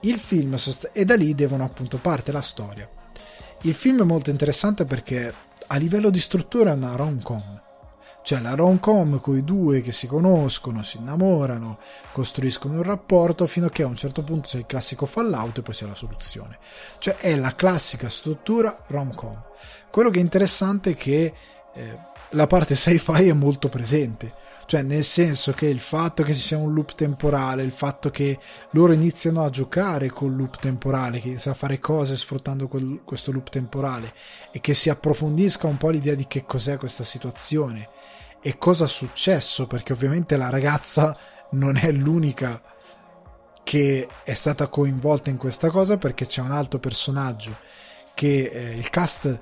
Il 0.00 0.18
film 0.18 0.54
sost- 0.56 0.90
e 0.92 1.04
da 1.04 1.16
lì 1.16 1.34
devono 1.34 1.64
appunto 1.64 1.96
parte 1.96 2.30
la 2.30 2.42
storia. 2.42 2.88
Il 3.62 3.74
film 3.74 4.02
è 4.02 4.04
molto 4.04 4.30
interessante 4.30 4.84
perché 4.84 5.32
a 5.66 5.76
livello 5.76 6.10
di 6.10 6.20
struttura 6.20 6.70
è 6.70 6.74
una 6.74 6.94
rom-com 6.94 7.57
c'è 8.28 8.42
la 8.42 8.54
rom-com 8.54 9.20
con 9.20 9.38
i 9.38 9.42
due 9.42 9.80
che 9.80 9.90
si 9.90 10.06
conoscono, 10.06 10.82
si 10.82 10.98
innamorano, 10.98 11.78
costruiscono 12.12 12.74
un 12.74 12.82
rapporto 12.82 13.46
fino 13.46 13.64
a 13.64 13.70
che 13.70 13.84
a 13.84 13.86
un 13.86 13.96
certo 13.96 14.20
punto 14.20 14.48
c'è 14.48 14.58
il 14.58 14.66
classico 14.66 15.06
fallout 15.06 15.56
e 15.56 15.62
poi 15.62 15.72
c'è 15.72 15.86
la 15.86 15.94
soluzione. 15.94 16.58
Cioè 16.98 17.16
è 17.16 17.34
la 17.36 17.54
classica 17.54 18.10
struttura 18.10 18.84
rom-com. 18.86 19.44
Quello 19.90 20.10
che 20.10 20.18
è 20.18 20.22
interessante 20.22 20.90
è 20.90 20.94
che 20.94 21.32
eh, 21.72 21.98
la 22.32 22.46
parte 22.46 22.74
sci-fi 22.74 23.28
è 23.28 23.32
molto 23.32 23.70
presente. 23.70 24.34
Cioè, 24.66 24.82
nel 24.82 25.04
senso 25.04 25.52
che 25.52 25.64
il 25.64 25.80
fatto 25.80 26.22
che 26.22 26.34
ci 26.34 26.40
sia 26.40 26.58
un 26.58 26.74
loop 26.74 26.94
temporale, 26.94 27.62
il 27.62 27.72
fatto 27.72 28.10
che 28.10 28.38
loro 28.72 28.92
iniziano 28.92 29.42
a 29.42 29.48
giocare 29.48 30.10
col 30.10 30.36
loop 30.36 30.58
temporale, 30.58 31.18
che 31.18 31.28
iniziano 31.28 31.56
a 31.56 31.58
fare 31.58 31.78
cose 31.78 32.14
sfruttando 32.14 32.68
quel, 32.68 33.00
questo 33.06 33.32
loop 33.32 33.48
temporale 33.48 34.12
e 34.50 34.60
che 34.60 34.74
si 34.74 34.90
approfondisca 34.90 35.66
un 35.66 35.78
po' 35.78 35.88
l'idea 35.88 36.14
di 36.14 36.26
che 36.26 36.44
cos'è 36.44 36.76
questa 36.76 37.04
situazione 37.04 37.88
e 38.40 38.58
cosa 38.58 38.84
è 38.84 38.88
successo, 38.88 39.66
perché 39.66 39.92
ovviamente 39.92 40.36
la 40.36 40.50
ragazza 40.50 41.16
non 41.50 41.76
è 41.76 41.90
l'unica 41.90 42.60
che 43.64 44.08
è 44.24 44.34
stata 44.34 44.68
coinvolta 44.68 45.30
in 45.30 45.36
questa 45.36 45.70
cosa, 45.70 45.98
perché 45.98 46.26
c'è 46.26 46.40
un 46.40 46.52
altro 46.52 46.78
personaggio 46.78 47.56
che 48.14 48.50
eh, 48.52 48.76
il 48.76 48.88
cast 48.90 49.38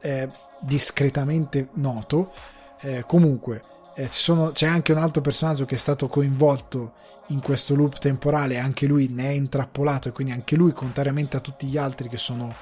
è 0.00 0.28
discretamente 0.60 1.68
noto. 1.74 2.32
Eh, 2.80 3.04
comunque, 3.06 3.62
eh, 3.94 4.08
sono, 4.10 4.52
c'è 4.52 4.66
anche 4.66 4.92
un 4.92 4.98
altro 4.98 5.20
personaggio 5.20 5.66
che 5.66 5.74
è 5.74 5.78
stato 5.78 6.08
coinvolto 6.08 6.94
in 7.28 7.40
questo 7.40 7.74
loop 7.74 7.98
temporale, 7.98 8.58
anche 8.58 8.86
lui 8.86 9.08
ne 9.08 9.30
è 9.30 9.32
intrappolato 9.32 10.08
e 10.08 10.12
quindi 10.12 10.32
anche 10.32 10.56
lui, 10.56 10.72
contrariamente 10.72 11.36
a 11.36 11.40
tutti 11.40 11.66
gli 11.66 11.76
altri 11.76 12.08
che 12.08 12.16
sono 12.16 12.54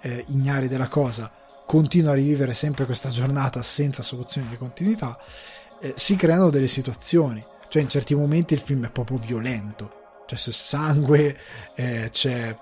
eh, 0.00 0.24
ignari 0.28 0.68
della 0.68 0.88
cosa, 0.88 1.30
continua 1.68 2.12
a 2.12 2.14
rivivere 2.14 2.54
sempre 2.54 2.86
questa 2.86 3.10
giornata 3.10 3.60
senza 3.60 4.02
soluzione 4.02 4.48
di 4.48 4.56
continuità, 4.56 5.20
eh, 5.82 5.92
si 5.96 6.16
creano 6.16 6.48
delle 6.48 6.66
situazioni. 6.66 7.44
Cioè, 7.68 7.82
in 7.82 7.90
certi 7.90 8.14
momenti 8.14 8.54
il 8.54 8.60
film 8.60 8.86
è 8.86 8.90
proprio 8.90 9.18
violento. 9.18 10.22
Cioè, 10.26 10.38
c'è 10.38 10.50
sangue, 10.50 11.36
eh, 11.74 12.08
c'è. 12.10 12.56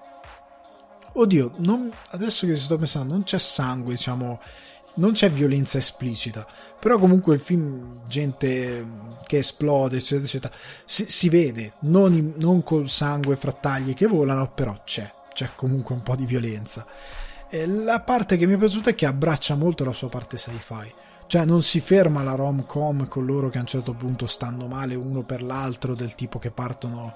Oddio, 1.13 1.53
non... 1.59 1.89
adesso 2.11 2.47
che 2.47 2.57
ci 2.57 2.63
sto 2.63 2.77
pensando, 2.77 3.13
non 3.13 3.23
c'è 3.23 3.39
sangue, 3.39 3.95
diciamo. 3.95 4.41
Non 4.95 5.13
c'è 5.13 5.31
violenza 5.31 5.77
esplicita, 5.77 6.47
però 6.81 6.99
comunque 6.99 7.35
il 7.35 7.41
film, 7.41 8.01
gente 8.09 8.87
che 9.27 9.39
esplode, 9.39 9.99
eccetera, 9.99 10.25
eccetera, 10.25 10.55
si, 10.87 11.05
si 11.07 11.29
vede, 11.29 11.75
non, 11.81 12.15
in, 12.15 12.33
non 12.39 12.63
col 12.63 12.89
sangue 12.89 13.37
frattagli 13.37 13.93
che 13.93 14.07
volano, 14.07 14.51
però 14.51 14.75
c'è, 14.85 15.13
c'è 15.35 15.51
comunque 15.55 15.95
un 15.95 16.03
po' 16.03 16.17
di 16.17 16.25
violenza. 16.25 16.87
La 17.51 18.01
parte 18.01 18.37
che 18.37 18.47
mi 18.47 18.55
è 18.55 18.59
piaciuta 18.59 18.91
è 18.91 18.95
che 18.95 19.07
abbraccia 19.07 19.55
molto 19.55 19.85
la 19.85 19.93
sua 19.93 20.09
parte 20.09 20.37
sci-fi. 20.37 20.93
Cioè 21.29 21.45
non 21.45 21.63
si 21.63 21.81
ferma 21.81 22.23
la 22.23 22.35
rom-com 22.35 23.07
con 23.07 23.25
loro 23.25 23.49
che 23.49 23.59
a 23.59 23.61
un 23.61 23.67
certo 23.67 23.95
punto 23.95 24.27
stanno 24.27 24.67
male 24.67 24.95
uno 24.95 25.23
per 25.23 25.43
l'altro, 25.43 25.95
del 25.95 26.15
tipo 26.15 26.39
che 26.39 26.51
partono 26.51 27.15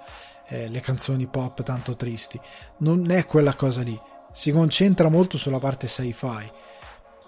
eh, 0.48 0.68
le 0.68 0.80
canzoni 0.80 1.26
pop 1.26 1.62
tanto 1.62 1.96
tristi. 1.96 2.40
Non 2.78 3.10
è 3.10 3.24
quella 3.26 3.54
cosa 3.54 3.82
lì. 3.82 3.98
Si 4.32 4.52
concentra 4.52 5.08
molto 5.08 5.36
sulla 5.36 5.58
parte 5.58 5.88
sci-fi. 5.88 6.50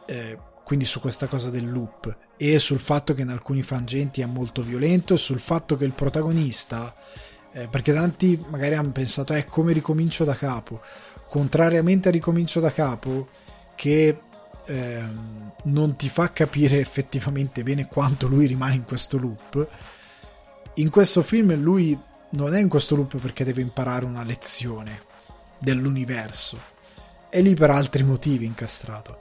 Eh, 0.06 0.38
quindi 0.64 0.84
su 0.84 1.00
questa 1.00 1.26
cosa 1.26 1.50
del 1.50 1.70
loop 1.70 2.16
e 2.36 2.58
sul 2.58 2.78
fatto 2.78 3.14
che 3.14 3.22
in 3.22 3.28
alcuni 3.28 3.62
frangenti 3.62 4.20
è 4.20 4.26
molto 4.26 4.62
violento 4.62 5.14
e 5.14 5.18
sul 5.18 5.40
fatto 5.40 5.76
che 5.76 5.84
il 5.84 5.92
protagonista 5.92 6.94
eh, 7.52 7.68
perché 7.68 7.92
tanti 7.92 8.42
magari 8.48 8.74
hanno 8.74 8.92
pensato 8.92 9.34
eh 9.34 9.44
come 9.44 9.72
ricomincio 9.72 10.24
da 10.24 10.34
capo 10.34 10.80
contrariamente 11.32 12.10
a 12.10 12.12
Ricomincio 12.12 12.60
da 12.60 12.70
capo, 12.70 13.26
che 13.74 14.18
ehm, 14.66 15.52
non 15.62 15.96
ti 15.96 16.10
fa 16.10 16.30
capire 16.30 16.78
effettivamente 16.78 17.62
bene 17.62 17.86
quanto 17.86 18.26
lui 18.26 18.44
rimane 18.44 18.74
in 18.74 18.84
questo 18.84 19.16
loop. 19.16 19.66
In 20.74 20.90
questo 20.90 21.22
film 21.22 21.54
lui 21.54 21.98
non 22.32 22.54
è 22.54 22.60
in 22.60 22.68
questo 22.68 22.96
loop 22.96 23.16
perché 23.16 23.44
deve 23.44 23.62
imparare 23.62 24.04
una 24.04 24.24
lezione 24.24 25.04
dell'universo, 25.58 26.58
è 27.30 27.40
lì 27.40 27.54
per 27.54 27.70
altri 27.70 28.02
motivi 28.02 28.44
incastrato. 28.44 29.20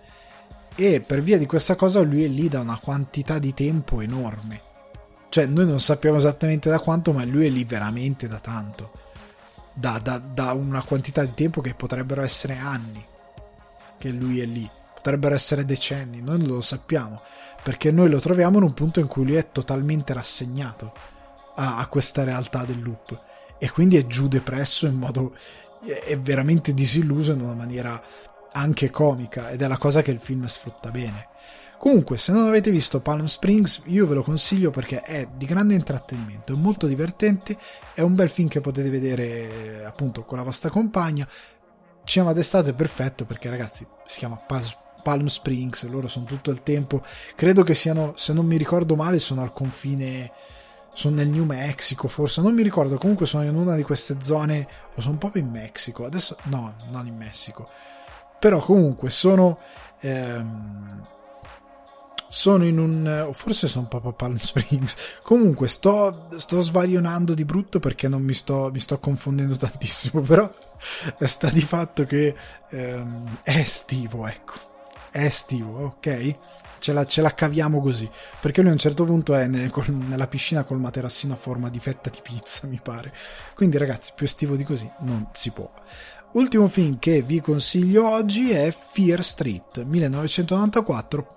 E 0.75 0.99
per 0.99 1.21
via 1.21 1.37
di 1.37 1.45
questa 1.45 1.75
cosa 1.75 2.01
lui 2.01 2.25
è 2.25 2.27
lì 2.27 2.49
da 2.49 2.59
una 2.59 2.77
quantità 2.77 3.39
di 3.39 3.53
tempo 3.53 4.01
enorme. 4.01 4.61
Cioè, 5.29 5.45
noi 5.45 5.65
non 5.65 5.79
sappiamo 5.79 6.17
esattamente 6.17 6.69
da 6.69 6.81
quanto, 6.81 7.13
ma 7.13 7.23
lui 7.23 7.45
è 7.45 7.49
lì 7.49 7.63
veramente 7.63 8.27
da 8.27 8.39
tanto. 8.39 9.00
Da, 9.73 9.99
da, 9.99 10.17
da 10.17 10.51
una 10.51 10.81
quantità 10.83 11.23
di 11.23 11.33
tempo 11.33 11.61
che 11.61 11.73
potrebbero 11.73 12.21
essere 12.21 12.57
anni 12.57 13.03
che 13.97 14.09
lui 14.09 14.41
è 14.41 14.45
lì 14.45 14.69
potrebbero 15.01 15.33
essere 15.33 15.65
decenni, 15.65 16.21
noi 16.21 16.37
non 16.37 16.47
lo 16.47 16.61
sappiamo, 16.61 17.21
perché 17.63 17.91
noi 17.91 18.07
lo 18.09 18.19
troviamo 18.19 18.57
in 18.57 18.63
un 18.63 18.73
punto 18.73 18.99
in 18.99 19.07
cui 19.07 19.25
lui 19.25 19.35
è 19.35 19.51
totalmente 19.51 20.13
rassegnato 20.13 20.93
a, 21.55 21.77
a 21.77 21.87
questa 21.87 22.23
realtà 22.23 22.65
del 22.65 22.81
loop 22.81 23.19
e 23.57 23.69
quindi 23.71 23.97
è 23.97 24.05
giù 24.05 24.27
depresso 24.27 24.85
in 24.85 24.95
modo 24.95 25.35
è 25.83 26.15
veramente 26.19 26.75
disilluso 26.75 27.31
in 27.31 27.41
una 27.41 27.55
maniera 27.55 28.01
anche 28.51 28.91
comica 28.91 29.49
ed 29.49 29.63
è 29.63 29.67
la 29.67 29.77
cosa 29.77 30.03
che 30.03 30.11
il 30.11 30.19
film 30.19 30.45
sfrutta 30.45 30.91
bene. 30.91 31.29
Comunque, 31.81 32.17
se 32.17 32.31
non 32.31 32.45
avete 32.45 32.69
visto 32.69 32.99
Palm 32.99 33.25
Springs, 33.25 33.81
io 33.85 34.05
ve 34.05 34.13
lo 34.13 34.21
consiglio 34.21 34.69
perché 34.69 35.01
è 35.01 35.27
di 35.35 35.47
grande 35.47 35.73
intrattenimento, 35.73 36.53
è 36.53 36.55
molto 36.55 36.85
divertente, 36.85 37.57
è 37.95 38.01
un 38.01 38.13
bel 38.13 38.29
film 38.29 38.49
che 38.49 38.61
potete 38.61 38.87
vedere 38.87 39.83
appunto 39.83 40.23
con 40.23 40.37
la 40.37 40.43
vostra 40.43 40.69
compagna. 40.69 41.27
Cinema 42.03 42.33
d'estate 42.33 42.69
è 42.69 42.73
perfetto 42.75 43.25
perché 43.25 43.49
ragazzi 43.49 43.83
si 44.05 44.19
chiama 44.19 44.39
Palm 45.01 45.25
Springs, 45.25 45.89
loro 45.89 46.07
sono 46.07 46.25
tutto 46.25 46.51
il 46.51 46.61
tempo, 46.61 47.01
credo 47.33 47.63
che 47.63 47.73
siano, 47.73 48.13
se 48.15 48.31
non 48.31 48.45
mi 48.45 48.57
ricordo 48.57 48.95
male, 48.95 49.17
sono 49.17 49.41
al 49.41 49.51
confine, 49.51 50.31
sono 50.93 51.15
nel 51.15 51.29
New 51.29 51.45
Mexico 51.45 52.07
forse, 52.07 52.41
non 52.41 52.53
mi 52.53 52.61
ricordo, 52.61 52.95
comunque 52.99 53.25
sono 53.25 53.43
in 53.43 53.55
una 53.55 53.75
di 53.75 53.81
queste 53.81 54.17
zone, 54.21 54.67
o 54.93 55.01
sono 55.01 55.17
proprio 55.17 55.41
in 55.41 55.49
Messico, 55.49 56.05
adesso 56.05 56.37
no, 56.43 56.75
non 56.91 57.07
in 57.07 57.17
Messico, 57.17 57.67
però 58.37 58.59
comunque 58.59 59.09
sono... 59.09 59.57
Ehm, 60.01 61.07
sono 62.31 62.63
in 62.63 62.79
un 62.79 63.29
forse 63.33 63.67
sono 63.67 63.87
proprio 63.87 64.11
a 64.11 64.13
Palm 64.13 64.37
Springs 64.37 64.95
comunque 65.21 65.67
sto, 65.67 66.29
sto 66.37 66.61
svarionando 66.61 67.33
di 67.33 67.43
brutto 67.43 67.79
perché 67.79 68.07
non 68.07 68.21
mi 68.21 68.33
sto, 68.33 68.69
mi 68.71 68.79
sto 68.79 68.99
confondendo 68.99 69.57
tantissimo 69.57 70.21
però 70.23 70.49
sta 71.19 71.49
di 71.49 71.61
fatto 71.61 72.05
che 72.05 72.33
ehm, 72.69 73.39
è 73.43 73.57
estivo 73.57 74.27
ecco 74.27 74.69
è 75.11 75.25
estivo, 75.25 75.83
ok? 75.83 76.37
Ce 76.79 76.93
la, 76.93 77.05
ce 77.05 77.21
la, 77.21 77.33
caviamo 77.33 77.79
così. 77.81 78.09
Perché 78.39 78.61
lui 78.61 78.69
a 78.69 78.73
un 78.73 78.79
certo 78.79 79.03
punto 79.03 79.35
è 79.35 79.47
nel, 79.47 79.69
col, 79.69 79.89
nella 79.89 80.27
piscina 80.27 80.63
col 80.63 80.79
materassino 80.79 81.33
a 81.33 81.37
forma 81.37 81.69
di 81.69 81.79
fetta 81.79 82.09
di 82.09 82.19
pizza, 82.23 82.65
mi 82.71 82.79
pare. 82.81 83.13
Quindi, 83.53 83.77
ragazzi, 83.77 84.13
più 84.15 84.25
estivo 84.25 84.55
di 84.55 84.63
così 84.63 84.89
non 84.99 85.27
si 85.33 85.51
può. 85.51 85.69
Ultimo 86.33 86.69
film 86.69 86.97
che 86.97 87.21
vi 87.21 87.41
consiglio 87.41 88.07
oggi 88.07 88.51
è 88.51 88.73
Fear 88.73 89.21
Street 89.21 89.83
1994, 89.83 91.33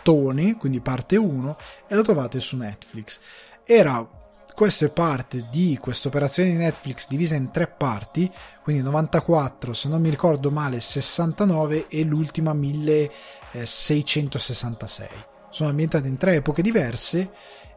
partone, 0.00 0.56
quindi 0.56 0.80
parte 0.80 1.16
1, 1.16 1.56
e 1.86 1.94
lo 1.94 2.02
trovate 2.02 2.40
su 2.40 2.56
Netflix. 2.56 3.20
Era 3.64 4.18
questo 4.52 4.84
è 4.84 4.90
parte 4.90 5.46
di 5.50 5.78
questa 5.80 6.08
operazione 6.08 6.50
di 6.50 6.56
Netflix 6.56 7.06
divisa 7.08 7.34
in 7.34 7.50
tre 7.50 7.66
parti, 7.66 8.30
quindi 8.62 8.82
94, 8.82 9.72
se 9.72 9.88
non 9.88 10.02
mi 10.02 10.10
ricordo 10.10 10.50
male, 10.50 10.80
69 10.80 11.86
e 11.88 12.02
l'ultima 12.02 12.52
1666. 12.52 15.08
Sono 15.48 15.70
ambientate 15.70 16.08
in 16.08 16.18
tre 16.18 16.34
epoche 16.36 16.60
diverse, 16.62 17.30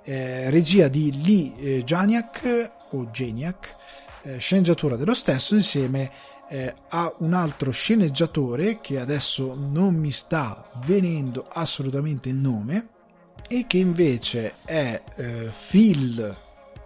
eh, 0.04 0.50
regia 0.50 0.90
di 0.90 1.24
Lee 1.24 1.54
eh, 1.58 1.84
Janiak 1.84 2.72
o 2.90 3.10
Geniak, 3.10 3.76
eh, 4.24 4.40
sceneggiatura 4.40 4.98
dello 4.98 5.14
stesso 5.14 5.56
insieme 5.56 6.12
eh, 6.50 6.74
a 6.90 7.14
un 7.20 7.34
altro 7.34 7.72
sceneggiatore 7.72 8.80
che 8.82 9.00
adesso 9.00 9.56
non 9.56 9.96
mi 9.96 10.12
sta 10.12 10.70
venendo 10.86 11.48
assolutamente 11.52 12.30
il 12.30 12.36
nome 12.36 12.88
e 13.48 13.66
che 13.68 13.78
invece 13.78 14.54
è 14.64 15.02
eh, 15.16 15.52
Phil 15.70 16.36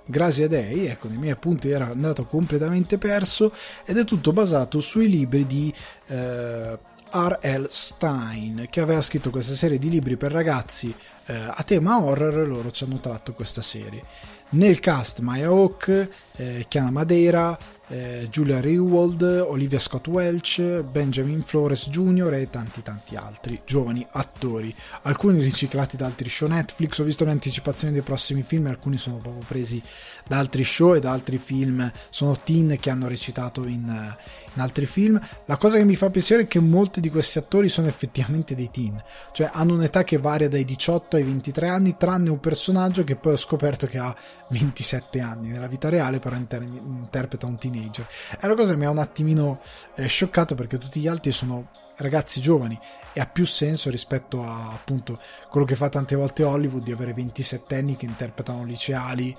grazie 0.07 0.47
ecco, 0.89 1.09
nei 1.09 1.17
miei 1.17 1.33
appunti 1.33 1.69
era 1.69 1.89
andato 1.89 2.25
completamente 2.25 2.97
perso 2.97 3.53
ed 3.85 3.97
è 3.97 4.03
tutto 4.05 4.31
basato 4.31 4.79
sui 4.79 5.09
libri 5.09 5.45
di 5.45 5.73
eh, 6.07 6.79
R.L. 7.09 7.67
Stein, 7.69 8.67
che 8.69 8.81
aveva 8.81 9.01
scritto 9.01 9.29
questa 9.29 9.53
serie 9.53 9.79
di 9.79 9.89
libri 9.89 10.17
per 10.17 10.31
ragazzi 10.31 10.93
eh, 11.25 11.33
a 11.33 11.63
tema 11.63 12.01
horror 12.01 12.39
e 12.39 12.45
loro 12.45 12.71
ci 12.71 12.83
hanno 12.83 12.99
tratto 12.99 13.33
questa 13.33 13.61
serie. 13.61 14.03
Nel 14.49 14.79
cast 14.79 15.19
Maya 15.19 15.47
Hawk, 15.47 16.09
eh, 16.35 16.65
Chiana 16.67 16.91
Madeira, 16.91 17.57
eh, 17.87 18.27
Julia 18.29 18.59
Rewald, 18.59 19.21
Olivia 19.21 19.79
Scott 19.79 20.07
Welch, 20.07 20.81
Benjamin 20.81 21.43
Flores 21.43 21.89
Jr. 21.89 22.33
e 22.33 22.49
tanti 22.49 22.81
tanti 22.81 23.15
altri 23.15 23.61
giovani 23.65 24.05
attori, 24.11 24.73
alcuni 25.03 25.41
riciclati 25.41 25.97
da 25.97 26.05
altri 26.05 26.29
show 26.29 26.47
Netflix, 26.47 26.99
ho 26.99 27.03
visto 27.03 27.23
le 27.23 27.31
anticipazioni 27.31 27.93
dei 27.93 28.01
prossimi 28.01 28.43
film, 28.43 28.67
alcuni 28.67 28.97
sono 28.97 29.17
proprio 29.17 29.43
presi 29.47 29.81
da 30.27 30.37
altri 30.37 30.63
show 30.63 30.95
e 30.95 30.99
da 30.99 31.11
altri 31.11 31.37
film, 31.37 31.89
sono 32.09 32.39
teen 32.43 32.77
che 32.79 32.89
hanno 32.89 33.07
recitato 33.07 33.65
in, 33.65 34.15
in 34.53 34.61
altri 34.61 34.85
film. 34.85 35.19
La 35.45 35.57
cosa 35.57 35.77
che 35.77 35.83
mi 35.83 35.95
fa 35.95 36.09
piacere 36.09 36.43
è 36.43 36.47
che 36.47 36.59
molti 36.59 36.99
di 36.99 37.09
questi 37.09 37.37
attori 37.37 37.69
sono 37.69 37.87
effettivamente 37.87 38.55
dei 38.55 38.71
teen, 38.71 39.01
cioè 39.31 39.49
hanno 39.53 39.75
un'età 39.75 40.03
che 40.03 40.17
varia 40.17 40.49
dai 40.49 40.65
18 40.65 41.15
ai 41.15 41.23
23 41.23 41.69
anni, 41.69 41.95
tranne 41.97 42.29
un 42.29 42.39
personaggio 42.39 43.03
che 43.03 43.15
poi 43.15 43.33
ho 43.33 43.37
scoperto 43.37 43.85
che 43.87 43.99
ha 43.99 44.15
27 44.49 45.19
anni 45.19 45.49
nella 45.49 45.67
vita 45.67 45.89
reale, 45.89 46.19
però 46.19 46.35
inter- 46.35 46.63
interpreta 46.63 47.45
un 47.45 47.57
teen 47.57 47.67
teenager. 47.67 48.07
È 48.39 48.45
una 48.45 48.55
cosa 48.55 48.71
che 48.71 48.77
mi 48.77 48.85
ha 48.85 48.89
un 48.89 48.97
attimino 48.97 49.59
eh, 49.95 50.07
scioccato 50.07 50.55
perché 50.55 50.77
tutti 50.77 50.99
gli 50.99 51.07
altri 51.07 51.31
sono 51.31 51.69
ragazzi 51.97 52.39
giovani 52.39 52.77
e 53.13 53.19
ha 53.19 53.25
più 53.25 53.45
senso 53.45 53.89
rispetto 53.89 54.43
a 54.43 54.71
appunto 54.71 55.19
quello 55.49 55.65
che 55.65 55.75
fa 55.75 55.89
tante 55.89 56.15
volte 56.15 56.43
Hollywood 56.43 56.83
di 56.83 56.91
avere 56.91 57.13
27 57.13 57.75
anni 57.75 57.95
che 57.95 58.05
interpretano 58.05 58.63
liceali 58.63 59.35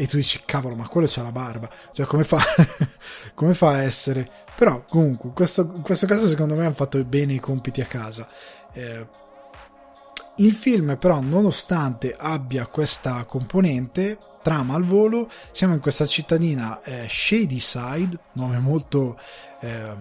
e 0.00 0.06
tu 0.06 0.16
dici 0.16 0.40
cavolo 0.46 0.76
ma 0.76 0.88
quello 0.88 1.06
c'ha 1.06 1.22
la 1.22 1.30
barba. 1.30 1.68
Cioè 1.92 2.06
come 2.06 2.24
fa 2.24 2.40
come 3.34 3.52
fa 3.52 3.72
a 3.72 3.82
essere? 3.82 4.26
Però 4.56 4.82
comunque 4.88 5.28
in 5.28 5.34
questo, 5.34 5.70
in 5.74 5.82
questo 5.82 6.06
caso 6.06 6.26
secondo 6.26 6.54
me 6.54 6.64
hanno 6.64 6.74
fatto 6.74 7.04
bene 7.04 7.34
i 7.34 7.38
compiti 7.38 7.82
a 7.82 7.84
casa. 7.84 8.26
Eh, 8.72 9.06
il 10.36 10.54
film 10.54 10.96
però 10.98 11.20
nonostante 11.20 12.16
abbia 12.18 12.66
questa 12.66 13.24
componente 13.24 14.18
trama 14.42 14.74
al 14.74 14.84
volo, 14.84 15.28
siamo 15.50 15.74
in 15.74 15.80
questa 15.80 16.06
cittadina 16.06 16.80
eh, 16.82 17.06
Shadyside, 17.06 18.18
nome 18.32 18.58
molto 18.58 19.18
eh, 19.60 19.92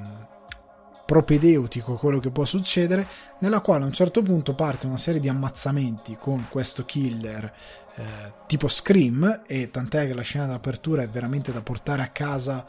propedeutico 1.06 1.95
quello 1.95 2.20
che 2.20 2.30
può 2.30 2.45
succedere, 2.45 3.06
nella 3.39 3.60
quale 3.60 3.84
a 3.84 3.88
un 3.88 3.91
certo 3.91 4.22
punto 4.22 4.56
parte 4.56 4.88
una 4.88 4.97
serie 4.97 5.20
di 5.20 5.28
ammazzamenti 5.28 6.16
con 6.18 6.45
questo 6.50 6.86
killer 6.86 7.54
eh, 8.00 8.34
tipo 8.45 8.70
Scream, 8.70 9.41
e 9.45 9.70
tant'è 9.70 10.08
che 10.08 10.14
la 10.14 10.22
scena 10.22 10.45
d'apertura 10.45 11.02
è 11.02 11.10
veramente 11.10 11.52
da 11.52 11.62
portare 11.62 12.02
a 12.02 12.08
casa 12.08 12.66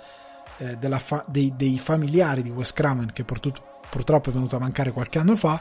eh, 0.59 0.77
fa- 0.99 1.25
dei, 1.29 1.55
dei, 1.57 1.79
familiari 1.79 2.43
di 2.43 2.51
Wes 2.51 2.73
Craven 2.73 3.13
che 3.13 3.23
purtroppo 3.23 4.31
è 4.31 4.33
venuto 4.33 4.57
a 4.57 4.59
mancare 4.59 4.91
qualche 4.91 5.21
anno 5.21 5.37
fa, 5.37 5.61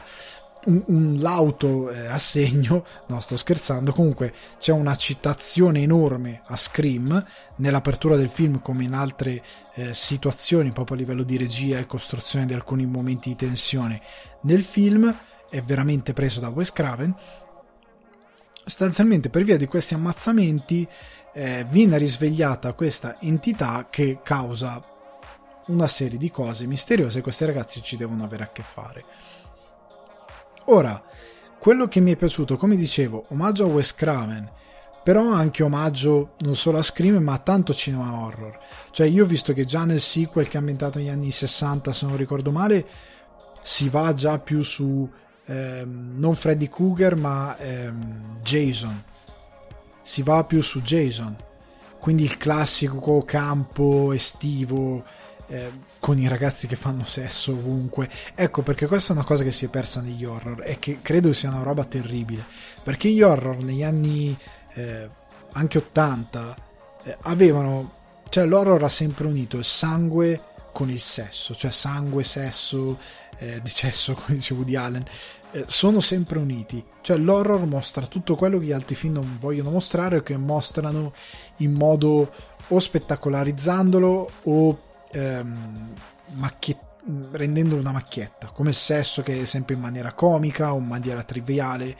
un, 0.65 0.83
un 0.87 1.17
lauto 1.19 1.91
eh, 1.91 2.07
assegno, 2.07 2.83
no 3.07 3.19
sto 3.19 3.37
scherzando, 3.37 3.91
comunque 3.91 4.33
c'è 4.57 4.71
una 4.71 4.95
citazione 4.95 5.81
enorme 5.81 6.41
a 6.47 6.55
Scream 6.55 7.23
nell'apertura 7.57 8.15
del 8.15 8.29
film 8.29 8.61
come 8.61 8.85
in 8.85 8.93
altre 8.93 9.43
eh, 9.75 9.93
situazioni 9.93 10.71
proprio 10.71 10.97
a 10.97 10.99
livello 10.99 11.23
di 11.23 11.37
regia 11.37 11.77
e 11.77 11.85
costruzione 11.85 12.47
di 12.47 12.53
alcuni 12.53 12.87
momenti 12.87 13.29
di 13.29 13.35
tensione 13.35 14.01
nel 14.41 14.63
film, 14.63 15.15
è 15.47 15.61
veramente 15.61 16.13
preso 16.13 16.39
da 16.39 16.49
Wes 16.49 16.71
Craven. 16.71 17.15
Sostanzialmente 18.69 19.31
per 19.31 19.43
via 19.43 19.57
di 19.57 19.65
questi 19.65 19.95
ammazzamenti 19.95 20.87
eh, 21.33 21.65
viene 21.71 21.97
risvegliata 21.97 22.73
questa 22.73 23.19
entità 23.19 23.87
che 23.89 24.19
causa 24.21 24.79
una 25.69 25.87
serie 25.87 26.19
di 26.19 26.29
cose 26.29 26.67
misteriose 26.67 27.17
e 27.17 27.21
questi 27.23 27.45
ragazzi 27.45 27.81
ci 27.81 27.97
devono 27.97 28.23
avere 28.23 28.43
a 28.43 28.51
che 28.51 28.61
fare. 28.61 29.03
Ora, 30.65 31.03
quello 31.57 31.87
che 31.87 31.99
mi 31.99 32.11
è 32.11 32.15
piaciuto, 32.15 32.57
come 32.57 32.75
dicevo, 32.75 33.25
omaggio 33.29 33.63
a 33.63 33.69
Wes 33.69 33.95
Craven, 33.95 34.47
però 35.03 35.31
anche 35.31 35.63
omaggio 35.63 36.35
non 36.41 36.53
solo 36.53 36.77
a 36.77 36.83
Scream 36.83 37.23
ma 37.23 37.33
a 37.33 37.39
tanto 37.39 37.73
cinema 37.73 38.21
horror. 38.21 38.55
Cioè 38.91 39.07
io 39.07 39.23
ho 39.23 39.27
visto 39.27 39.51
che 39.51 39.65
già 39.65 39.83
nel 39.83 39.99
sequel 39.99 40.47
che 40.47 40.57
è 40.57 40.59
ambientato 40.59 40.99
negli 40.99 41.09
anni 41.09 41.31
60, 41.31 41.91
se 41.91 42.05
non 42.05 42.17
ricordo 42.17 42.51
male, 42.51 42.85
si 43.61 43.89
va 43.89 44.13
già 44.13 44.37
più 44.37 44.61
su 44.61 45.09
ehm, 45.49 46.13
non 46.17 46.35
Freddy 46.35 46.67
Krueger 46.67 47.15
ma 47.15 47.57
ehm, 47.57 48.37
Jason. 48.41 49.03
Si 50.01 50.21
va 50.21 50.43
più 50.43 50.61
su 50.61 50.81
Jason. 50.81 51.35
Quindi 51.99 52.23
il 52.23 52.37
classico 52.37 53.23
campo 53.25 54.13
estivo 54.13 55.03
eh, 55.47 55.71
con 55.99 56.17
i 56.17 56.27
ragazzi 56.27 56.67
che 56.67 56.75
fanno 56.75 57.05
sesso 57.05 57.51
ovunque. 57.51 58.09
Ecco 58.35 58.61
perché 58.61 58.87
questa 58.87 59.13
è 59.13 59.15
una 59.15 59.25
cosa 59.25 59.43
che 59.43 59.51
si 59.51 59.65
è 59.65 59.69
persa 59.69 59.99
negli 59.99 60.23
horror 60.23 60.63
e 60.65 60.79
che 60.79 60.99
credo 61.01 61.33
sia 61.33 61.49
una 61.49 61.63
roba 61.63 61.83
terribile. 61.83 62.45
Perché 62.83 63.09
gli 63.09 63.21
horror 63.21 63.61
negli 63.63 63.83
anni 63.83 64.37
eh, 64.75 65.09
anche 65.53 65.77
80 65.79 66.55
eh, 67.03 67.17
avevano, 67.21 67.93
cioè 68.29 68.45
l'horror 68.45 68.83
ha 68.83 68.89
sempre 68.89 69.27
unito 69.27 69.57
il 69.57 69.65
sangue 69.65 70.41
con 70.71 70.89
il 70.89 70.99
sesso, 70.99 71.55
cioè 71.55 71.71
sangue, 71.71 72.23
sesso, 72.23 72.97
eh, 73.37 73.59
decesso, 73.61 74.13
come 74.25 74.37
dicevo 74.37 74.63
di 74.63 74.75
Allen. 74.75 75.05
Eh, 75.51 75.63
sono 75.65 75.99
sempre 75.99 76.37
uniti, 76.37 76.83
cioè 77.01 77.17
l'horror 77.17 77.65
mostra 77.65 78.05
tutto 78.05 78.35
quello 78.35 78.59
che 78.59 78.65
gli 78.65 78.71
altri 78.71 78.93
film 78.93 79.13
non 79.13 79.37
vogliono 79.39 79.71
mostrare 79.71 80.17
o 80.17 80.21
che 80.21 80.37
mostrano 80.37 81.11
in 81.57 81.71
modo 81.73 82.31
o 82.67 82.79
spettacolarizzandolo 82.79 84.29
o 84.43 84.79
ehm, 85.11 85.93
macchiet- 86.33 86.87
rendendolo 87.31 87.81
una 87.81 87.91
macchietta, 87.91 88.49
come 88.49 88.69
il 88.69 88.75
sesso 88.75 89.23
che 89.23 89.41
è 89.41 89.45
sempre 89.45 89.73
in 89.73 89.81
maniera 89.81 90.13
comica 90.13 90.73
o 90.73 90.77
in 90.77 90.85
maniera 90.85 91.23
triviale. 91.23 91.97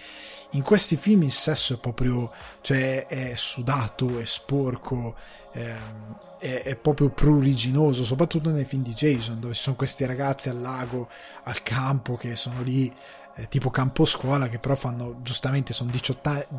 In 0.52 0.62
questi 0.62 0.96
film 0.96 1.24
il 1.24 1.32
sesso 1.32 1.76
è 1.76 1.78
proprio, 1.78 2.32
cioè 2.62 3.06
è 3.06 3.34
sudato, 3.36 4.20
è 4.20 4.26
sporco, 4.26 5.16
ehm, 5.54 6.18
è, 6.40 6.64
è, 6.64 6.76
proprio 6.76 7.10
pruriginoso, 7.10 8.04
soprattutto 8.04 8.50
nei 8.50 8.66
film 8.66 8.82
di 8.82 8.94
Jason, 8.94 9.40
dove 9.40 9.54
ci 9.54 9.62
sono 9.62 9.76
questi 9.76 10.06
ragazzi 10.06 10.50
al 10.50 10.60
lago, 10.60 11.08
al 11.44 11.62
campo, 11.62 12.16
che 12.16 12.36
sono 12.36 12.62
lì 12.62 12.92
eh, 13.36 13.48
tipo 13.48 13.70
campo 13.70 14.06
scuola, 14.06 14.50
che 14.50 14.60
però 14.60 14.76
fanno, 14.76 15.20
giustamente, 15.22 15.74
sono 15.74 15.92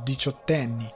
diciottenni 0.02 0.92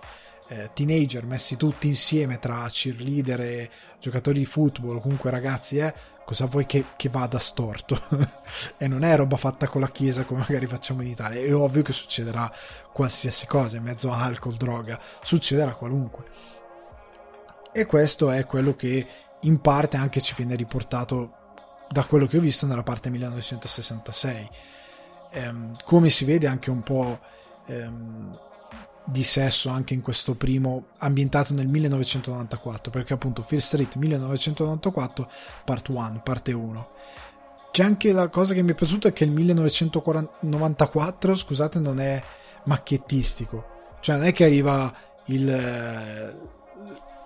eh, 0.48 0.70
teenager 0.74 1.24
messi 1.24 1.56
tutti 1.56 1.88
insieme 1.88 2.38
tra 2.38 2.66
cheerleader 2.68 3.40
e 3.40 3.70
giocatori 3.98 4.40
di 4.40 4.44
football, 4.44 5.00
comunque 5.00 5.30
ragazzi, 5.30 5.78
eh, 5.78 5.94
cosa 6.24 6.46
vuoi 6.46 6.66
che, 6.66 6.86
che 6.96 7.08
vada 7.08 7.38
storto? 7.38 7.98
e 8.76 8.86
non 8.86 9.04
è 9.04 9.16
roba 9.16 9.36
fatta 9.36 9.68
con 9.68 9.80
la 9.80 9.90
chiesa 9.90 10.24
come 10.24 10.40
magari 10.40 10.66
facciamo 10.66 11.02
in 11.02 11.08
Italia, 11.08 11.40
è 11.40 11.54
ovvio 11.54 11.82
che 11.82 11.92
succederà 11.92 12.52
qualsiasi 12.92 13.46
cosa, 13.46 13.76
in 13.76 13.82
mezzo 13.82 14.10
a 14.10 14.22
alcol, 14.22 14.56
droga, 14.56 15.00
succederà 15.22 15.74
qualunque. 15.74 16.52
E 17.72 17.86
questo 17.86 18.30
è 18.30 18.44
quello 18.44 18.76
che 18.76 19.06
in 19.40 19.60
parte 19.60 19.96
anche 19.96 20.20
ci 20.20 20.34
viene 20.36 20.54
riportato 20.54 21.42
da 21.88 22.04
quello 22.04 22.26
che 22.26 22.36
ho 22.38 22.40
visto 22.40 22.66
nella 22.66 22.82
parte 22.82 23.10
1966. 23.10 24.48
Ehm, 25.34 25.76
come 25.84 26.10
si 26.10 26.24
vede 26.24 26.46
anche 26.46 26.70
un 26.70 26.82
po' 26.82 27.18
ehm, 27.66 28.38
di 29.04 29.22
sesso 29.22 29.68
anche 29.68 29.94
in 29.94 30.00
questo 30.00 30.34
primo 30.34 30.86
ambientato 30.98 31.52
nel 31.52 31.66
1994 31.66 32.90
perché 32.90 33.12
appunto 33.12 33.42
Fear 33.42 33.60
Street 33.60 33.96
1994 33.96 35.30
part 35.64 35.88
1 35.88 36.20
parte 36.24 36.52
1 36.52 36.88
c'è 37.70 37.82
anche 37.82 38.12
la 38.12 38.28
cosa 38.28 38.54
che 38.54 38.62
mi 38.62 38.70
è 38.70 38.74
piaciuta 38.74 39.08
è 39.08 39.12
che 39.12 39.24
il 39.24 39.32
1994 39.32 41.34
scusate 41.34 41.80
non 41.80 41.98
è 41.98 42.22
macchiettistico. 42.66 43.72
Cioè 43.98 44.14
non 44.14 44.26
è 44.26 44.32
che 44.32 44.44
arriva 44.44 44.94
il, 45.24 46.36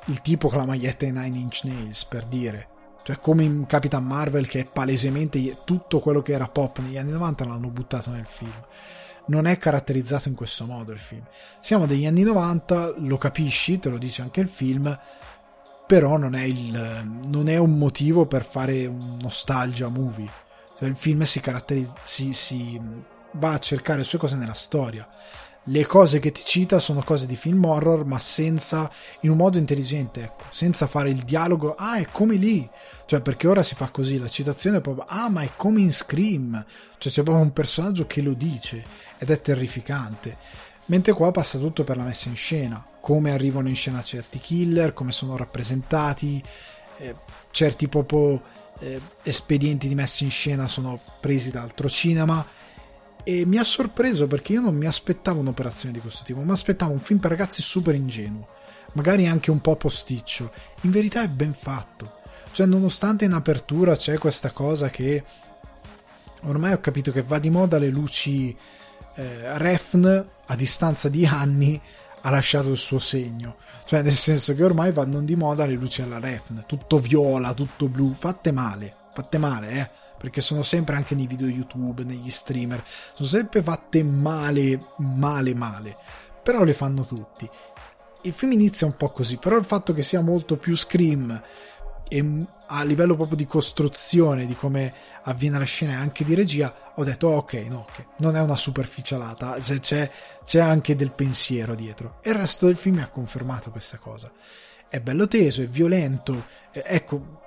il 0.07 0.23
tipo 0.23 0.49
con 0.49 0.57
la 0.57 0.65
maglietta 0.65 1.05
ai 1.05 1.13
Nine 1.13 1.37
Inch 1.37 1.65
Nails 1.65 2.07
per 2.07 2.25
dire 2.25 2.69
cioè 3.09 3.21
come 3.21 3.43
in 3.43 3.65
Capitan 3.65 4.05
Marvel 4.05 4.47
che 4.47 4.61
è 4.61 4.67
palesemente 4.67 5.61
tutto 5.65 5.99
quello 5.99 6.21
che 6.21 6.33
era 6.33 6.47
pop 6.47 6.81
negli 6.81 6.99
anni 6.99 7.13
90 7.13 7.47
l'hanno 7.47 7.71
buttato 7.71 8.11
nel 8.11 8.27
film 8.27 8.53
non 9.29 9.47
è 9.47 9.57
caratterizzato 9.57 10.29
in 10.29 10.35
questo 10.35 10.65
modo 10.65 10.93
il 10.93 10.99
film. 10.99 11.23
Siamo 11.61 11.85
degli 11.85 12.07
anni 12.07 12.23
90, 12.23 12.95
lo 12.97 13.19
capisci, 13.19 13.79
te 13.79 13.91
lo 13.91 13.99
dice 13.99 14.23
anche 14.23 14.41
il 14.41 14.49
film, 14.49 14.99
però 15.87 16.17
non 16.17 16.35
è, 16.35 16.45
il, 16.45 17.21
non 17.27 17.49
è 17.49 17.59
un 17.59 17.77
motivo 17.77 18.25
per 18.25 18.43
fare 18.43 18.87
un 18.87 19.19
nostalgia 19.21 19.89
movie. 19.89 20.31
Cioè, 20.79 20.89
il 20.89 20.97
film 20.97 21.25
si, 21.25 21.43
si, 22.05 22.33
si 22.33 22.81
va 23.33 23.53
a 23.53 23.59
cercare 23.59 23.99
le 23.99 24.05
sue 24.05 24.19
cose 24.19 24.37
nella 24.37 24.55
storia. 24.55 25.07
Le 25.71 25.85
cose 25.85 26.19
che 26.19 26.33
ti 26.33 26.43
cita 26.45 26.79
sono 26.79 27.03
cose 27.03 27.27
di 27.27 27.37
film 27.37 27.63
horror, 27.63 28.07
ma 28.07 28.19
senza, 28.19 28.91
in 29.21 29.31
un 29.31 29.37
modo 29.37 29.59
intelligente, 29.59 30.23
ecco, 30.23 30.45
senza 30.49 30.87
fare 30.87 31.11
il 31.11 31.25
dialogo, 31.25 31.75
ah, 31.75 31.99
è 31.99 32.09
come 32.11 32.37
lì, 32.37 32.67
cioè 33.05 33.21
perché 33.21 33.47
ora 33.47 33.63
si 33.63 33.75
fa 33.75 33.91
così, 33.91 34.19
la 34.19 34.29
citazione 34.29 34.79
è 34.79 34.81
proprio, 34.81 35.05
ah, 35.07 35.29
ma 35.29 35.43
è 35.43 35.51
come 35.57 35.81
in 35.81 35.93
Scream, 35.93 36.65
cioè 36.97 37.13
c'è 37.13 37.23
proprio 37.23 37.45
un 37.45 37.53
personaggio 37.53 38.07
che 38.07 38.23
lo 38.23 38.33
dice 38.33 38.83
ed 39.19 39.29
è 39.29 39.41
terrificante. 39.43 40.39
Mentre 40.87 41.13
qua 41.13 41.31
passa 41.33 41.59
tutto 41.59 41.85
per 41.85 41.99
la 41.99 42.05
messa 42.05 42.31
in 42.31 42.37
scena, 42.37 42.83
come 42.99 43.31
arrivano 43.31 43.69
in 43.69 43.77
scena 43.77 44.03
certi 44.03 44.39
killer, 44.39 44.95
come 44.95 45.13
sono 45.13 45.37
rappresentati, 45.37 46.43
eh, 46.97 47.15
certi 47.51 47.89
proprio 47.89 48.41
eh, 48.79 48.99
espedienti 49.23 49.87
di 49.87 49.95
messa 49.95 50.25
in 50.25 50.31
scena 50.31 50.67
sono 50.67 50.99
presi 51.21 51.51
da 51.51 51.61
altro 51.61 51.91
cinema 51.91 52.47
e 53.25 53.45
mi 53.45 53.59
ha 53.59 53.65
sorpreso 53.65 54.27
perché 54.27 54.55
io 54.55 54.61
non 54.61 54.75
mi 54.75 54.87
aspettavo 54.87 55.41
un'operazione 55.41 55.93
di 55.93 56.01
questo 56.01 56.25
tipo, 56.25 56.41
mi 56.41 56.51
aspettavo 56.51 56.93
un 56.93 57.01
film 57.01 57.19
per 57.19 57.31
ragazzi 57.31 57.63
super 57.63 57.95
ingenuo, 57.95 58.49
magari 58.93 59.27
anche 59.27 59.51
un 59.51 59.61
po' 59.61 59.77
posticcio, 59.77 60.51
in 60.83 60.91
verità 60.91 61.23
è 61.23 61.29
ben 61.29 61.55
fatto. 61.55 62.17
Cioè, 62.53 62.67
nonostante 62.67 63.25
in 63.25 63.33
apertura 63.33 63.95
c'è 63.95 64.19
questa 64.19 64.51
cosa 64.51 64.89
che 64.89 65.23
ormai 66.45 66.73
ho 66.73 66.81
capito 66.81 67.13
che 67.13 67.23
va 67.23 67.39
di 67.39 67.51
moda 67.51 67.79
le 67.79 67.89
luci 67.89 68.57
eh, 69.15 69.59
Refn 69.59 70.27
a 70.47 70.55
distanza 70.55 71.09
di 71.09 71.27
anni 71.27 71.81
ha 72.23 72.31
lasciato 72.31 72.71
il 72.71 72.77
suo 72.77 72.99
segno. 72.99 73.57
Cioè 73.85 74.03
nel 74.03 74.15
senso 74.15 74.55
che 74.55 74.65
ormai 74.65 74.93
vanno 74.93 75.21
di 75.21 75.37
moda 75.37 75.67
le 75.67 75.75
luci 75.75 76.03
alla 76.03 76.19
Refn 76.19 76.65
tutto 76.67 76.99
viola, 76.99 77.55
tutto 77.55 77.89
blu 77.89 78.15
fatte 78.15 78.53
male, 78.53 78.95
fatte 79.13 79.39
male 79.39 79.71
eh 79.71 79.91
perché 80.19 80.41
sono 80.41 80.63
sempre 80.63 80.97
anche 80.97 81.15
nei 81.15 81.27
video 81.27 81.47
YouTube, 81.47 82.05
negli 82.05 82.31
streamer, 82.31 82.85
sono 83.15 83.29
sempre 83.29 83.63
fatte 83.63 84.03
male, 84.03 84.79
male, 84.99 85.55
male, 85.55 85.97
però 86.43 86.65
le 86.65 86.75
fanno 86.75 87.05
tutti. 87.05 87.49
Il 88.23 88.33
film 88.33 88.53
inizia 88.53 88.87
un 88.87 88.97
po' 88.97 89.11
così, 89.11 89.37
però 89.37 89.57
il 89.57 89.65
fatto 89.65 89.95
che 89.95 90.03
sia 90.03 90.21
molto 90.21 90.57
più 90.57 90.77
scream 90.77 91.41
e 92.09 92.47
a 92.71 92.83
livello 92.85 93.15
proprio 93.15 93.37
di 93.37 93.47
costruzione 93.47 94.47
di 94.47 94.55
come 94.55 94.93
avviene 95.23 95.59
la 95.59 95.65
scena 95.65 95.93
e 95.93 95.97
anche 95.97 96.25
di 96.25 96.35
regia 96.35 96.93
ho 96.95 97.05
detto 97.05 97.29
oh, 97.29 97.37
ok 97.37 97.53
no 97.69 97.87
ok 97.89 98.05
non 98.19 98.37
è 98.37 98.41
una 98.41 98.57
superficialata 98.57 99.59
c'è, 99.59 99.79
c'è, 99.79 100.11
c'è, 100.45 100.61
anche 100.61 100.97
del 100.97 101.13
pensiero 101.13 101.75
dietro 101.75 102.19
e 102.23 102.31
il 102.31 102.37
resto 102.37 102.67
del 102.67 102.77
film 102.77 102.97
mi 102.97 103.03
ha 103.03 103.09
confermato 103.09 103.71
questa 103.71 103.99
cosa 103.99 104.31
è 104.89 105.01
bello 105.01 105.29
teso 105.29 105.63
è 105.63 105.67
violento 105.67 106.47
eh, 106.73 106.83
ecco 106.85 107.47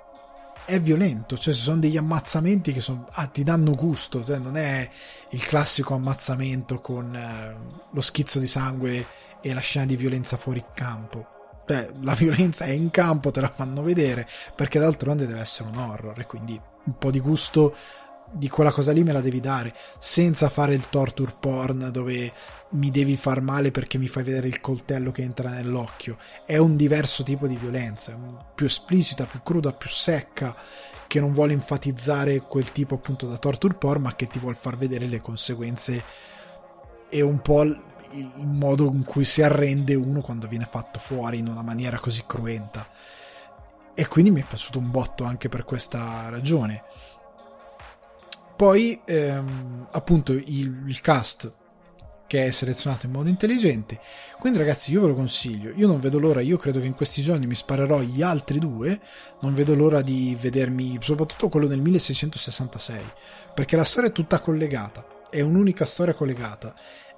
è 0.64 0.80
violento 0.80 1.36
cioè 1.36 1.52
ci 1.52 1.60
sono 1.60 1.78
degli 1.78 1.96
ammazzamenti 1.96 2.72
che 2.72 2.80
sono, 2.80 3.06
ah, 3.12 3.26
ti 3.26 3.42
danno 3.42 3.72
gusto 3.72 4.24
cioè 4.24 4.38
non 4.38 4.56
è 4.56 4.88
il 5.30 5.44
classico 5.46 5.94
ammazzamento 5.94 6.80
con 6.80 7.14
eh, 7.14 7.56
lo 7.90 8.00
schizzo 8.00 8.38
di 8.38 8.46
sangue 8.46 9.06
e 9.42 9.52
la 9.52 9.60
scena 9.60 9.84
di 9.84 9.96
violenza 9.96 10.38
fuori 10.38 10.64
campo. 10.72 11.26
Cioè, 11.66 11.90
la 12.00 12.14
violenza 12.16 12.64
è 12.64 12.70
in 12.70 12.90
campo, 12.90 13.30
te 13.30 13.40
la 13.40 13.52
fanno 13.54 13.82
vedere, 13.82 14.26
perché 14.54 14.78
d'altronde 14.78 15.26
deve 15.26 15.40
essere 15.40 15.68
un 15.68 15.76
horror 15.76 16.18
e 16.18 16.26
quindi 16.26 16.58
un 16.84 16.98
po' 16.98 17.10
di 17.10 17.20
gusto 17.20 17.76
di 18.32 18.48
quella 18.48 18.72
cosa 18.72 18.92
lì 18.92 19.02
me 19.02 19.12
la 19.12 19.20
devi 19.20 19.40
dare, 19.40 19.74
senza 19.98 20.48
fare 20.48 20.74
il 20.74 20.88
torture 20.88 21.34
porn 21.38 21.90
dove 21.92 22.32
mi 22.70 22.90
devi 22.90 23.16
far 23.16 23.40
male 23.42 23.70
perché 23.70 23.98
mi 23.98 24.08
fai 24.08 24.22
vedere 24.22 24.48
il 24.48 24.60
coltello 24.60 25.10
che 25.10 25.22
entra 25.22 25.50
nell'occhio. 25.50 26.16
È 26.46 26.56
un 26.56 26.76
diverso 26.76 27.22
tipo 27.22 27.46
di 27.46 27.56
violenza, 27.56 28.16
più 28.54 28.66
esplicita, 28.66 29.26
più 29.26 29.42
cruda, 29.42 29.72
più 29.72 29.88
secca, 29.88 30.56
che 31.06 31.20
non 31.20 31.34
vuole 31.34 31.52
enfatizzare 31.52 32.40
quel 32.40 32.72
tipo 32.72 32.94
appunto 32.94 33.26
da 33.26 33.36
torture 33.36 33.74
porn, 33.74 34.02
ma 34.02 34.14
che 34.16 34.26
ti 34.26 34.38
vuole 34.38 34.56
far 34.58 34.78
vedere 34.78 35.06
le 35.06 35.20
conseguenze 35.20 36.02
e 37.10 37.20
un 37.20 37.42
po' 37.42 37.62
il 37.62 38.32
modo 38.36 38.84
in 38.84 39.04
cui 39.04 39.24
si 39.24 39.42
arrende 39.42 39.94
uno 39.94 40.22
quando 40.22 40.48
viene 40.48 40.66
fatto 40.68 40.98
fuori 40.98 41.38
in 41.38 41.48
una 41.48 41.62
maniera 41.62 41.98
così 41.98 42.24
cruenta. 42.26 42.88
E 43.94 44.08
quindi 44.08 44.30
mi 44.30 44.40
è 44.40 44.44
piaciuto 44.44 44.78
un 44.78 44.90
botto 44.90 45.24
anche 45.24 45.50
per 45.50 45.64
questa 45.64 46.30
ragione. 46.30 46.82
Poi, 48.62 49.00
ehm, 49.06 49.88
appunto, 49.90 50.30
il, 50.30 50.84
il 50.86 51.00
cast 51.00 51.52
che 52.28 52.46
è 52.46 52.50
selezionato 52.52 53.06
in 53.06 53.12
modo 53.12 53.28
intelligente. 53.28 53.98
Quindi, 54.38 54.60
ragazzi, 54.60 54.92
io 54.92 55.00
ve 55.00 55.08
lo 55.08 55.14
consiglio. 55.14 55.72
Io 55.74 55.88
non 55.88 55.98
vedo 55.98 56.20
l'ora, 56.20 56.40
io 56.40 56.58
credo 56.58 56.78
che 56.78 56.86
in 56.86 56.94
questi 56.94 57.22
giorni 57.22 57.46
mi 57.48 57.56
sparerò 57.56 58.02
gli 58.02 58.22
altri 58.22 58.60
due. 58.60 59.00
Non 59.40 59.52
vedo 59.54 59.74
l'ora 59.74 60.00
di 60.00 60.36
vedermi, 60.40 60.96
soprattutto 61.00 61.48
quello 61.48 61.66
del 61.66 61.80
1666, 61.80 63.00
perché 63.52 63.74
la 63.74 63.82
storia 63.82 64.10
è 64.10 64.12
tutta 64.12 64.38
collegata. 64.38 65.04
È 65.28 65.40
un'unica 65.40 65.84
storia 65.84 66.14
collegata 66.14 66.72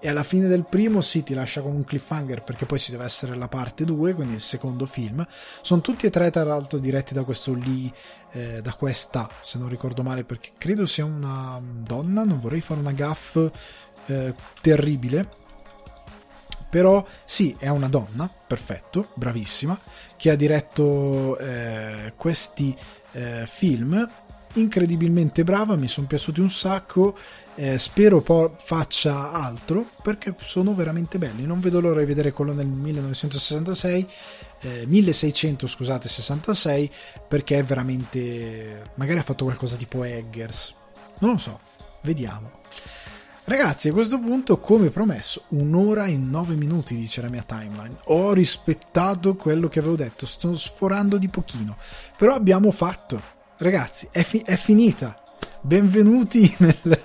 e 0.04 0.08
alla 0.10 0.22
fine 0.22 0.48
del 0.48 0.66
primo 0.66 1.00
sì 1.00 1.22
ti 1.22 1.32
lascia 1.32 1.62
con 1.62 1.74
un 1.74 1.82
cliffhanger 1.82 2.42
perché 2.42 2.66
poi 2.66 2.78
ci 2.78 2.90
deve 2.90 3.04
essere 3.04 3.34
la 3.36 3.48
parte 3.48 3.86
2 3.86 4.12
quindi 4.12 4.34
il 4.34 4.40
secondo 4.42 4.84
film. 4.84 5.26
Sono 5.62 5.80
tutti 5.80 6.04
e 6.04 6.10
tre 6.10 6.30
tra 6.30 6.44
l'altro 6.44 6.76
diretti 6.76 7.14
da 7.14 7.24
questo 7.24 7.54
lì 7.54 7.90
eh, 8.32 8.60
da 8.60 8.74
questa 8.74 9.30
se 9.40 9.56
non 9.58 9.70
ricordo 9.70 10.02
male 10.02 10.24
perché 10.24 10.50
credo 10.58 10.84
sia 10.84 11.06
una 11.06 11.58
donna 11.58 12.22
non 12.22 12.38
vorrei 12.38 12.60
fare 12.60 12.80
una 12.80 12.92
gaff 12.92 13.38
eh, 14.04 14.34
terribile. 14.60 15.26
Però 16.68 17.06
sì, 17.24 17.56
è 17.58 17.68
una 17.68 17.88
donna, 17.88 18.28
perfetto, 18.28 19.08
bravissima, 19.14 19.78
che 20.16 20.30
ha 20.30 20.36
diretto 20.36 21.38
eh, 21.38 22.12
questi 22.16 22.76
eh, 23.12 23.44
film, 23.46 24.06
incredibilmente 24.54 25.44
brava, 25.44 25.76
mi 25.76 25.88
sono 25.88 26.06
piaciuti 26.06 26.40
un 26.40 26.50
sacco, 26.50 27.16
eh, 27.56 27.78
spero 27.78 28.20
poi 28.20 28.50
faccia 28.58 29.32
altro 29.32 29.86
perché 30.02 30.34
sono 30.40 30.74
veramente 30.74 31.18
belli, 31.18 31.44
non 31.44 31.60
vedo 31.60 31.80
l'ora 31.80 32.00
di 32.00 32.06
vedere 32.06 32.32
quello 32.32 32.52
nel 32.52 32.66
1966, 32.66 34.06
1600 34.86 35.66
scusate, 35.66 36.08
66, 36.08 36.90
perché 37.28 37.58
è 37.58 37.64
veramente, 37.64 38.90
magari 38.94 39.18
ha 39.18 39.22
fatto 39.22 39.44
qualcosa 39.44 39.76
tipo 39.76 40.04
Eggers, 40.04 40.74
non 41.18 41.32
lo 41.32 41.38
so, 41.38 41.60
vediamo. 42.02 42.62
Ragazzi, 43.46 43.90
a 43.90 43.92
questo 43.92 44.18
punto, 44.18 44.58
come 44.58 44.88
promesso, 44.88 45.42
un'ora 45.48 46.06
e 46.06 46.16
nove 46.16 46.54
minuti, 46.54 46.96
dice 46.96 47.20
la 47.20 47.28
mia 47.28 47.42
timeline. 47.42 47.96
Ho 48.04 48.32
rispettato 48.32 49.34
quello 49.34 49.68
che 49.68 49.80
avevo 49.80 49.96
detto, 49.96 50.24
sto 50.24 50.56
sforando 50.56 51.18
di 51.18 51.28
pochino. 51.28 51.76
Però 52.16 52.32
abbiamo 52.32 52.70
fatto. 52.70 53.20
Ragazzi, 53.58 54.08
è, 54.10 54.22
fi- 54.22 54.40
è 54.42 54.56
finita. 54.56 55.23
Benvenuti 55.64 56.54
nel, 56.60 57.02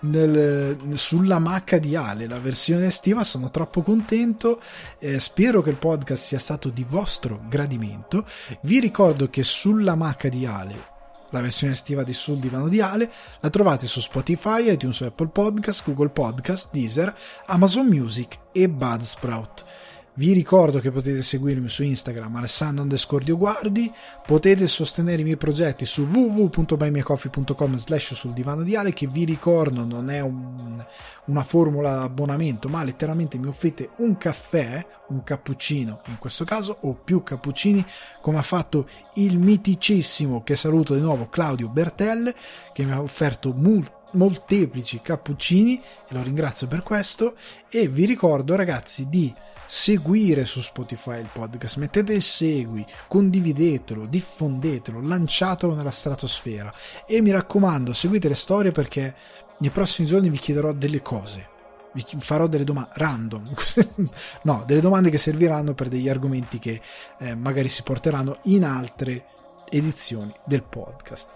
nel, 0.00 0.76
sulla 0.94 1.38
macca 1.38 1.78
di 1.78 1.94
Ale, 1.94 2.26
la 2.26 2.40
versione 2.40 2.86
estiva. 2.86 3.22
Sono 3.22 3.48
troppo 3.48 3.82
contento. 3.82 4.60
Eh, 4.98 5.20
spero 5.20 5.62
che 5.62 5.70
il 5.70 5.76
podcast 5.76 6.24
sia 6.24 6.40
stato 6.40 6.68
di 6.68 6.82
vostro 6.82 7.44
gradimento. 7.48 8.26
Vi 8.62 8.80
ricordo 8.80 9.30
che 9.30 9.44
sulla 9.44 9.94
macca 9.94 10.28
di 10.28 10.44
Ale 10.44 10.90
la 11.30 11.40
versione 11.40 11.74
estiva 11.74 12.02
di 12.02 12.12
Sul 12.12 12.38
Divano 12.38 12.68
di 12.68 12.80
Ale, 12.80 13.10
la 13.38 13.50
trovate 13.50 13.86
su 13.86 14.00
Spotify, 14.00 14.72
iTunes 14.72 15.00
Apple 15.02 15.28
Podcast, 15.28 15.84
Google 15.84 16.10
Podcast, 16.10 16.72
Deezer, 16.72 17.14
Amazon 17.46 17.86
Music 17.86 18.36
e 18.50 18.68
Budsprout. 18.68 19.64
Vi 20.14 20.34
ricordo 20.34 20.78
che 20.78 20.90
potete 20.90 21.22
seguirmi 21.22 21.70
su 21.70 21.82
Instagram 21.82 22.36
Alessandro 22.36 22.82
underscore 22.82 23.24
Guardi, 23.32 23.90
potete 24.26 24.66
sostenere 24.66 25.22
i 25.22 25.24
miei 25.24 25.38
progetti 25.38 25.86
su 25.86 26.02
www.buymeacoffee.com 26.02 27.76
slash 27.76 28.12
sul 28.12 28.34
divano 28.34 28.62
di 28.62 28.76
Ale 28.76 28.92
che 28.92 29.06
vi 29.06 29.24
ricordo 29.24 29.86
non 29.86 30.10
è 30.10 30.20
un, 30.20 30.84
una 31.26 31.44
formula 31.44 32.02
abbonamento 32.02 32.68
ma 32.68 32.84
letteralmente 32.84 33.38
mi 33.38 33.46
offrite 33.46 33.92
un 33.96 34.18
caffè, 34.18 34.86
un 35.08 35.24
cappuccino 35.24 36.02
in 36.08 36.18
questo 36.18 36.44
caso 36.44 36.76
o 36.80 36.92
più 36.92 37.22
cappuccini 37.22 37.82
come 38.20 38.36
ha 38.36 38.42
fatto 38.42 38.86
il 39.14 39.38
miticissimo 39.38 40.42
che 40.42 40.56
saluto 40.56 40.94
di 40.94 41.00
nuovo 41.00 41.30
Claudio 41.30 41.70
Bertelle 41.70 42.34
che 42.74 42.84
mi 42.84 42.92
ha 42.92 43.00
offerto 43.00 43.54
molto 43.54 44.00
molteplici 44.12 45.00
cappuccini 45.00 45.80
e 46.08 46.14
lo 46.14 46.22
ringrazio 46.22 46.66
per 46.66 46.82
questo. 46.82 47.34
E 47.70 47.88
vi 47.88 48.04
ricordo 48.04 48.54
ragazzi 48.56 49.08
di 49.08 49.32
seguire 49.74 50.44
su 50.44 50.60
Spotify 50.60 51.18
il 51.18 51.30
podcast, 51.32 51.78
mettete 51.78 52.12
il 52.12 52.20
segui, 52.20 52.84
condividetelo, 53.08 54.04
diffondetelo, 54.04 55.00
lanciatelo 55.00 55.74
nella 55.74 55.90
stratosfera. 55.90 56.70
E 57.06 57.22
mi 57.22 57.30
raccomando 57.30 57.94
seguite 57.94 58.28
le 58.28 58.34
storie 58.34 58.70
perché 58.70 59.16
nei 59.56 59.70
prossimi 59.70 60.06
giorni 60.06 60.28
vi 60.28 60.36
chiederò 60.36 60.72
delle 60.72 61.00
cose. 61.00 61.48
Vi 61.94 62.04
farò 62.18 62.48
delle 62.48 62.64
domande 62.64 62.90
random, 62.92 63.54
no, 64.44 64.62
delle 64.66 64.82
domande 64.82 65.08
che 65.08 65.16
serviranno 65.16 65.72
per 65.72 65.88
degli 65.88 66.10
argomenti 66.10 66.58
che 66.58 66.78
eh, 67.20 67.34
magari 67.34 67.70
si 67.70 67.82
porteranno 67.82 68.40
in 68.44 68.66
altre 68.66 69.24
edizioni 69.70 70.34
del 70.44 70.64
podcast. 70.64 71.30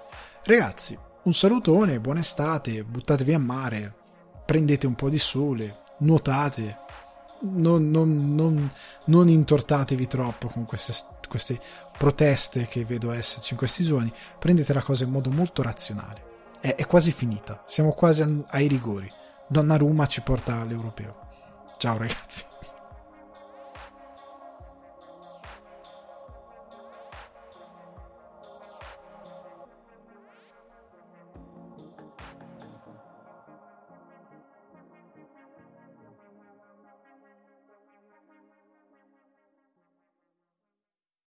Ragazzi, 0.45 0.97
un 1.23 1.33
salutone, 1.33 2.01
buona 2.01 2.21
estate, 2.21 2.85
buttatevi 2.85 3.33
a 3.33 3.39
mare, 3.39 3.95
prendete 4.45 4.87
un 4.87 4.95
po' 4.95 5.09
di 5.09 5.19
sole, 5.19 5.85
nuotate, 6.01 6.85
non, 7.41 7.91
non, 7.91 8.35
non, 8.35 8.71
non 9.05 9.29
intortatevi 9.29 10.07
troppo 10.07 10.49
con 10.49 10.65
queste, 10.65 10.93
queste 11.29 11.61
proteste 11.97 12.67
che 12.67 12.85
vedo 12.85 13.13
esserci 13.13 13.53
in 13.53 13.59
questi 13.59 13.85
giorni, 13.85 14.13
prendete 14.39 14.73
la 14.73 14.83
cosa 14.83 15.05
in 15.05 15.11
modo 15.11 15.31
molto 15.31 15.63
razionale. 15.63 16.25
È, 16.61 16.75
è 16.75 16.87
quasi 16.87 17.13
finita, 17.13 17.63
siamo 17.67 17.93
quasi 17.93 18.45
ai 18.49 18.67
rigori. 18.67 19.11
Donnarumma 19.49 20.07
ci 20.07 20.23
porta 20.23 20.61
all'europeo. 20.61 21.15
Ciao 21.79 21.99
ragazzi. 21.99 22.45